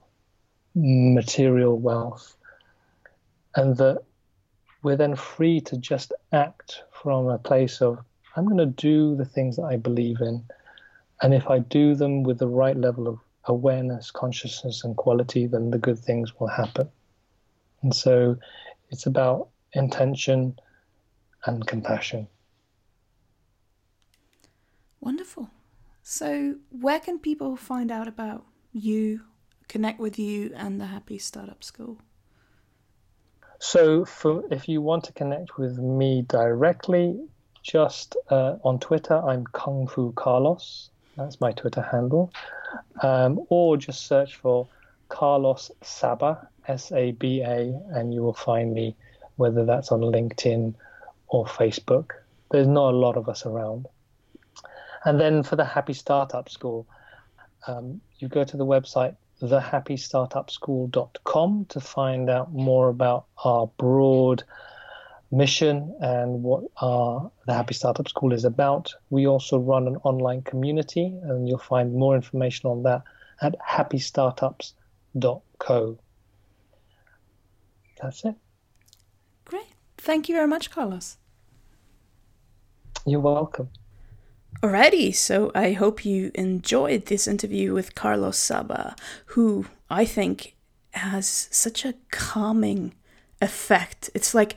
material 0.74 1.78
wealth, 1.78 2.36
and 3.54 3.76
that 3.76 4.02
we're 4.82 4.96
then 4.96 5.14
free 5.14 5.60
to 5.60 5.76
just 5.76 6.12
act 6.32 6.82
from 7.02 7.28
a 7.28 7.38
place 7.38 7.80
of, 7.82 7.98
I'm 8.36 8.46
going 8.46 8.58
to 8.58 8.66
do 8.66 9.16
the 9.16 9.24
things 9.24 9.56
that 9.56 9.64
I 9.64 9.76
believe 9.76 10.20
in. 10.20 10.44
And 11.22 11.34
if 11.34 11.48
I 11.48 11.58
do 11.58 11.94
them 11.94 12.22
with 12.22 12.38
the 12.38 12.48
right 12.48 12.76
level 12.76 13.06
of 13.06 13.18
awareness, 13.44 14.10
consciousness, 14.10 14.84
and 14.84 14.96
quality, 14.96 15.46
then 15.46 15.70
the 15.70 15.78
good 15.78 15.98
things 15.98 16.38
will 16.38 16.48
happen. 16.48 16.88
And 17.82 17.94
so 17.94 18.36
it's 18.90 19.06
about 19.06 19.48
intention 19.72 20.58
and 21.44 21.66
compassion. 21.66 22.26
Wonderful. 25.00 25.50
So, 26.02 26.56
where 26.70 27.00
can 27.00 27.18
people 27.18 27.56
find 27.56 27.90
out 27.90 28.08
about 28.08 28.44
you 28.72 29.22
connect 29.68 30.00
with 30.00 30.18
you 30.18 30.52
and 30.54 30.80
the 30.80 30.86
Happy 30.86 31.18
Startup 31.18 31.62
School? 31.62 31.98
So, 33.58 34.04
for, 34.04 34.44
if 34.50 34.68
you 34.68 34.82
want 34.82 35.04
to 35.04 35.12
connect 35.12 35.56
with 35.56 35.78
me 35.78 36.22
directly, 36.22 37.20
just 37.62 38.16
uh, 38.30 38.56
on 38.64 38.78
Twitter, 38.78 39.16
I'm 39.16 39.44
Kung 39.46 39.86
Fu 39.86 40.12
Carlos. 40.12 40.89
That's 41.20 41.40
my 41.40 41.52
Twitter 41.52 41.82
handle. 41.82 42.32
Um, 43.02 43.44
or 43.50 43.76
just 43.76 44.06
search 44.06 44.36
for 44.36 44.66
Carlos 45.10 45.70
Saba, 45.82 46.48
S 46.66 46.90
A 46.92 47.10
B 47.12 47.42
A, 47.42 47.78
and 47.90 48.14
you 48.14 48.22
will 48.22 48.32
find 48.32 48.72
me, 48.72 48.96
whether 49.36 49.66
that's 49.66 49.92
on 49.92 50.00
LinkedIn 50.00 50.74
or 51.28 51.44
Facebook. 51.44 52.12
There's 52.50 52.66
not 52.66 52.94
a 52.94 52.96
lot 52.96 53.18
of 53.18 53.28
us 53.28 53.44
around. 53.44 53.86
And 55.04 55.20
then 55.20 55.42
for 55.42 55.56
the 55.56 55.64
Happy 55.64 55.92
Startup 55.92 56.48
School, 56.48 56.86
um, 57.66 58.00
you 58.18 58.28
go 58.28 58.44
to 58.44 58.56
the 58.56 58.64
website 58.64 59.16
thehappystartupschool.com 59.42 61.66
to 61.68 61.80
find 61.80 62.30
out 62.30 62.52
more 62.52 62.88
about 62.88 63.26
our 63.44 63.66
broad 63.78 64.42
mission 65.30 65.94
and 66.00 66.42
what 66.42 66.64
our 66.80 67.30
the 67.46 67.54
Happy 67.54 67.74
Startup 67.74 68.08
School 68.08 68.32
is 68.32 68.44
about. 68.44 68.92
We 69.10 69.26
also 69.26 69.58
run 69.58 69.86
an 69.86 69.96
online 70.02 70.40
community, 70.42 71.14
and 71.22 71.46
you'll 71.48 71.58
find 71.58 71.94
more 71.94 72.16
information 72.16 72.70
on 72.70 72.82
that 72.84 73.02
at 73.40 73.54
happystartups.co. 73.60 75.98
That's 78.02 78.24
it. 78.24 78.34
Great. 79.44 79.74
Thank 79.98 80.28
you 80.28 80.34
very 80.34 80.48
much, 80.48 80.70
Carlos. 80.70 81.18
You're 83.06 83.20
welcome. 83.20 83.68
Alrighty, 84.62 85.14
so 85.14 85.50
I 85.54 85.72
hope 85.72 86.04
you 86.04 86.30
enjoyed 86.34 87.06
this 87.06 87.26
interview 87.26 87.72
with 87.72 87.94
Carlos 87.94 88.36
Saba, 88.36 88.94
who 89.26 89.66
I 89.88 90.04
think 90.04 90.54
has 90.92 91.48
such 91.50 91.84
a 91.84 91.94
calming 92.10 92.92
effect. 93.40 94.10
It's 94.14 94.34
like 94.34 94.56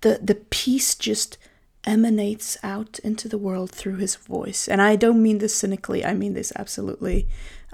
the 0.00 0.20
the 0.22 0.34
peace 0.34 0.94
just 0.94 1.38
emanates 1.84 2.58
out 2.62 2.98
into 3.00 3.28
the 3.28 3.38
world 3.38 3.70
through 3.70 3.96
his 3.96 4.16
voice. 4.16 4.68
And 4.68 4.82
I 4.82 4.96
don't 4.96 5.22
mean 5.22 5.38
this 5.38 5.54
cynically, 5.54 6.04
I 6.04 6.14
mean 6.14 6.34
this 6.34 6.52
absolutely 6.56 7.26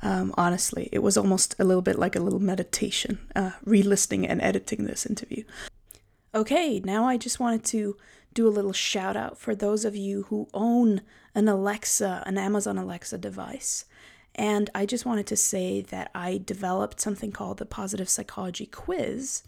um, 0.02 0.34
honestly. 0.36 0.88
It 0.92 1.00
was 1.00 1.16
almost 1.16 1.54
a 1.58 1.64
little 1.64 1.82
bit 1.82 1.98
like 1.98 2.16
a 2.16 2.20
little 2.20 2.40
meditation, 2.40 3.18
uh, 3.34 3.52
re 3.64 3.82
listening 3.82 4.26
and 4.26 4.40
editing 4.42 4.84
this 4.84 5.06
interview. 5.06 5.44
Okay, 6.34 6.80
now 6.80 7.06
I 7.06 7.16
just 7.16 7.40
wanted 7.40 7.64
to 7.66 7.96
do 8.34 8.46
a 8.46 8.50
little 8.50 8.72
shout 8.72 9.16
out 9.16 9.38
for 9.38 9.54
those 9.54 9.84
of 9.84 9.96
you 9.96 10.24
who 10.24 10.48
own 10.52 11.00
an 11.34 11.48
Alexa, 11.48 12.22
an 12.26 12.36
Amazon 12.36 12.76
Alexa 12.76 13.16
device. 13.18 13.86
And 14.34 14.68
I 14.74 14.84
just 14.84 15.06
wanted 15.06 15.26
to 15.28 15.36
say 15.36 15.80
that 15.80 16.10
I 16.14 16.42
developed 16.44 17.00
something 17.00 17.32
called 17.32 17.56
the 17.56 17.64
Positive 17.64 18.08
Psychology 18.08 18.66
Quiz. 18.66 19.42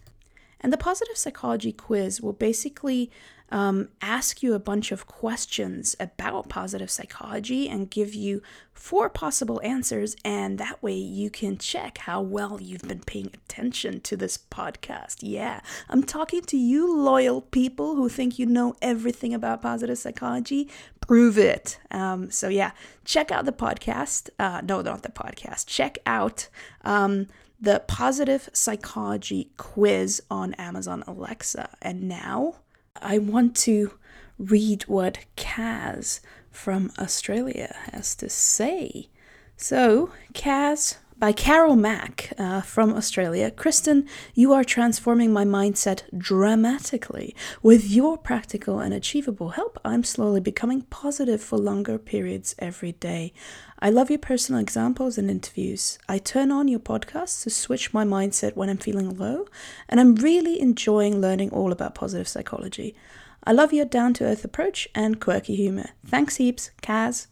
And 0.60 0.72
the 0.72 0.76
Positive 0.76 1.16
Psychology 1.16 1.72
Quiz 1.72 2.20
will 2.20 2.32
basically 2.32 3.10
um, 3.50 3.88
ask 4.02 4.42
you 4.42 4.54
a 4.54 4.58
bunch 4.58 4.92
of 4.92 5.06
questions 5.06 5.96
about 5.98 6.48
positive 6.48 6.90
psychology 6.90 7.68
and 7.68 7.90
give 7.90 8.14
you 8.14 8.42
four 8.74 9.08
possible 9.08 9.60
answers. 9.64 10.16
And 10.24 10.58
that 10.58 10.82
way 10.82 10.94
you 10.94 11.30
can 11.30 11.56
check 11.56 11.98
how 11.98 12.20
well 12.20 12.60
you've 12.60 12.82
been 12.82 13.00
paying 13.00 13.30
attention 13.32 14.00
to 14.02 14.16
this 14.16 14.36
podcast. 14.36 15.18
Yeah, 15.22 15.60
I'm 15.88 16.02
talking 16.02 16.42
to 16.42 16.56
you, 16.56 16.94
loyal 16.94 17.40
people 17.40 17.96
who 17.96 18.08
think 18.08 18.38
you 18.38 18.46
know 18.46 18.74
everything 18.82 19.32
about 19.32 19.62
positive 19.62 19.98
psychology. 19.98 20.68
Prove 21.00 21.38
it. 21.38 21.78
Um, 21.90 22.30
so, 22.30 22.48
yeah, 22.48 22.72
check 23.04 23.30
out 23.30 23.46
the 23.46 23.52
podcast. 23.52 24.28
Uh, 24.38 24.60
no, 24.62 24.82
not 24.82 25.02
the 25.02 25.08
podcast. 25.08 25.66
Check 25.66 25.98
out. 26.04 26.48
Um, 26.84 27.28
the 27.60 27.82
positive 27.86 28.48
psychology 28.52 29.50
quiz 29.56 30.22
on 30.30 30.54
Amazon 30.54 31.02
Alexa. 31.06 31.70
And 31.82 32.08
now 32.08 32.56
I 32.96 33.18
want 33.18 33.56
to 33.56 33.92
read 34.38 34.82
what 34.82 35.24
Kaz 35.36 36.20
from 36.50 36.90
Australia 36.98 37.74
has 37.92 38.14
to 38.16 38.28
say. 38.28 39.08
So, 39.56 40.12
Kaz, 40.34 40.98
by 41.18 41.32
Carol 41.32 41.74
Mack 41.74 42.32
uh, 42.38 42.60
from 42.60 42.94
Australia, 42.94 43.50
Kristen, 43.50 44.06
you 44.34 44.52
are 44.52 44.62
transforming 44.62 45.32
my 45.32 45.44
mindset 45.44 46.02
dramatically. 46.16 47.34
With 47.60 47.90
your 47.90 48.16
practical 48.16 48.78
and 48.78 48.94
achievable 48.94 49.50
help, 49.50 49.78
I'm 49.84 50.04
slowly 50.04 50.40
becoming 50.40 50.82
positive 50.82 51.42
for 51.42 51.58
longer 51.58 51.98
periods 51.98 52.54
every 52.60 52.92
day. 52.92 53.32
I 53.80 53.90
love 53.90 54.10
your 54.10 54.20
personal 54.20 54.60
examples 54.60 55.18
and 55.18 55.28
interviews. 55.28 55.98
I 56.08 56.18
turn 56.18 56.52
on 56.52 56.68
your 56.68 56.80
podcast 56.80 57.42
to 57.42 57.50
switch 57.50 57.92
my 57.92 58.04
mindset 58.04 58.54
when 58.54 58.68
I'm 58.68 58.78
feeling 58.78 59.16
low, 59.16 59.46
and 59.88 59.98
I'm 59.98 60.14
really 60.14 60.60
enjoying 60.60 61.20
learning 61.20 61.50
all 61.50 61.72
about 61.72 61.96
positive 61.96 62.28
psychology. 62.28 62.94
I 63.42 63.50
love 63.52 63.72
your 63.72 63.86
down 63.86 64.14
to 64.14 64.24
earth 64.24 64.44
approach 64.44 64.88
and 64.94 65.20
quirky 65.20 65.56
humor. 65.56 65.90
Thanks 66.06 66.36
heaps, 66.36 66.70
Kaz. 66.80 67.26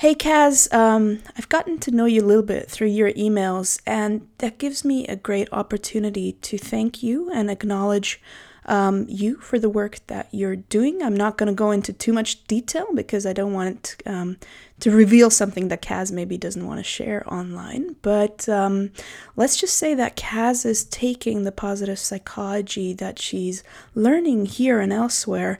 Hey 0.00 0.14
Kaz, 0.14 0.70
um, 0.74 1.20
I've 1.38 1.48
gotten 1.48 1.78
to 1.78 1.90
know 1.90 2.04
you 2.04 2.20
a 2.20 2.26
little 2.26 2.42
bit 2.42 2.70
through 2.70 2.88
your 2.88 3.12
emails, 3.12 3.80
and 3.86 4.28
that 4.38 4.58
gives 4.58 4.84
me 4.84 5.06
a 5.06 5.16
great 5.16 5.48
opportunity 5.52 6.32
to 6.32 6.58
thank 6.58 7.02
you 7.02 7.30
and 7.32 7.50
acknowledge 7.50 8.20
um, 8.66 9.06
you 9.08 9.36
for 9.36 9.58
the 9.58 9.70
work 9.70 10.00
that 10.08 10.28
you're 10.32 10.56
doing. 10.56 11.02
I'm 11.02 11.16
not 11.16 11.38
going 11.38 11.46
to 11.46 11.54
go 11.54 11.70
into 11.70 11.94
too 11.94 12.12
much 12.12 12.44
detail 12.44 12.88
because 12.94 13.24
I 13.24 13.32
don't 13.32 13.54
want 13.54 13.96
um, 14.04 14.36
to 14.80 14.90
reveal 14.90 15.30
something 15.30 15.68
that 15.68 15.80
Kaz 15.80 16.12
maybe 16.12 16.36
doesn't 16.36 16.66
want 16.66 16.78
to 16.78 16.84
share 16.84 17.24
online. 17.32 17.96
But 18.02 18.46
um, 18.50 18.90
let's 19.34 19.56
just 19.56 19.78
say 19.78 19.94
that 19.94 20.14
Kaz 20.14 20.66
is 20.66 20.84
taking 20.84 21.44
the 21.44 21.52
positive 21.52 21.98
psychology 21.98 22.92
that 22.92 23.18
she's 23.18 23.64
learning 23.94 24.44
here 24.44 24.78
and 24.78 24.92
elsewhere, 24.92 25.58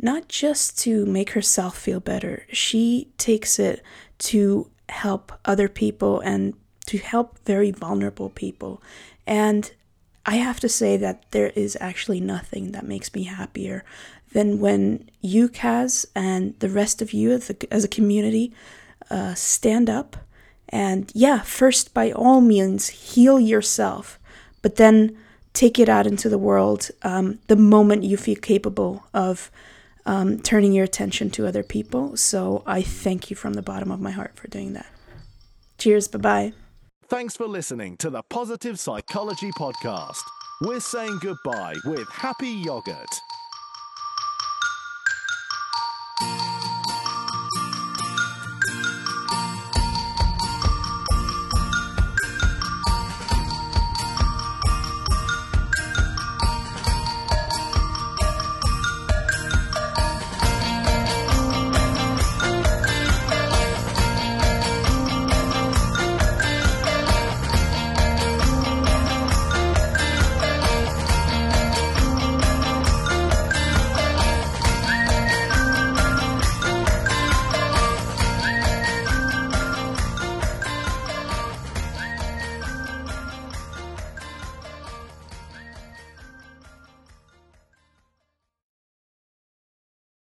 not 0.00 0.28
just 0.28 0.78
to 0.80 1.04
make 1.06 1.30
herself 1.30 1.76
feel 1.76 2.00
better, 2.00 2.44
she 2.52 3.08
takes 3.18 3.58
it 3.58 3.82
to 4.18 4.70
help 4.88 5.32
other 5.44 5.68
people 5.68 6.20
and 6.20 6.54
to 6.86 6.98
help 6.98 7.38
very 7.44 7.70
vulnerable 7.70 8.30
people. 8.30 8.82
And 9.26 9.70
I 10.24 10.36
have 10.36 10.60
to 10.60 10.68
say 10.68 10.96
that 10.96 11.30
there 11.30 11.50
is 11.50 11.76
actually 11.80 12.20
nothing 12.20 12.72
that 12.72 12.86
makes 12.86 13.14
me 13.14 13.24
happier 13.24 13.84
than 14.32 14.60
when 14.60 15.08
you, 15.20 15.48
Kaz, 15.48 16.06
and 16.14 16.58
the 16.60 16.68
rest 16.68 17.02
of 17.02 17.12
you 17.12 17.32
as 17.32 17.50
a, 17.50 17.72
as 17.72 17.84
a 17.84 17.88
community 17.88 18.52
uh, 19.10 19.34
stand 19.34 19.88
up 19.88 20.16
and, 20.68 21.10
yeah, 21.14 21.40
first, 21.40 21.94
by 21.94 22.12
all 22.12 22.40
means, 22.40 22.88
heal 22.88 23.40
yourself, 23.40 24.18
but 24.60 24.76
then 24.76 25.16
take 25.54 25.78
it 25.78 25.88
out 25.88 26.06
into 26.06 26.28
the 26.28 26.38
world 26.38 26.90
um, 27.02 27.38
the 27.46 27.56
moment 27.56 28.04
you 28.04 28.16
feel 28.16 28.36
capable 28.36 29.04
of 29.14 29.50
um, 30.08 30.38
turning 30.38 30.72
your 30.72 30.84
attention 30.84 31.28
to 31.30 31.46
other 31.46 31.62
people. 31.62 32.16
So 32.16 32.62
I 32.66 32.80
thank 32.80 33.28
you 33.28 33.36
from 33.36 33.52
the 33.52 33.62
bottom 33.62 33.90
of 33.90 34.00
my 34.00 34.10
heart 34.10 34.34
for 34.36 34.48
doing 34.48 34.72
that. 34.72 34.86
Cheers. 35.76 36.08
Bye 36.08 36.18
bye. 36.18 36.52
Thanks 37.08 37.36
for 37.36 37.46
listening 37.46 37.96
to 37.98 38.10
the 38.10 38.22
Positive 38.22 38.80
Psychology 38.80 39.50
Podcast. 39.58 40.22
We're 40.62 40.80
saying 40.80 41.18
goodbye 41.20 41.76
with 41.84 42.08
happy 42.10 42.48
yogurt. 42.48 43.08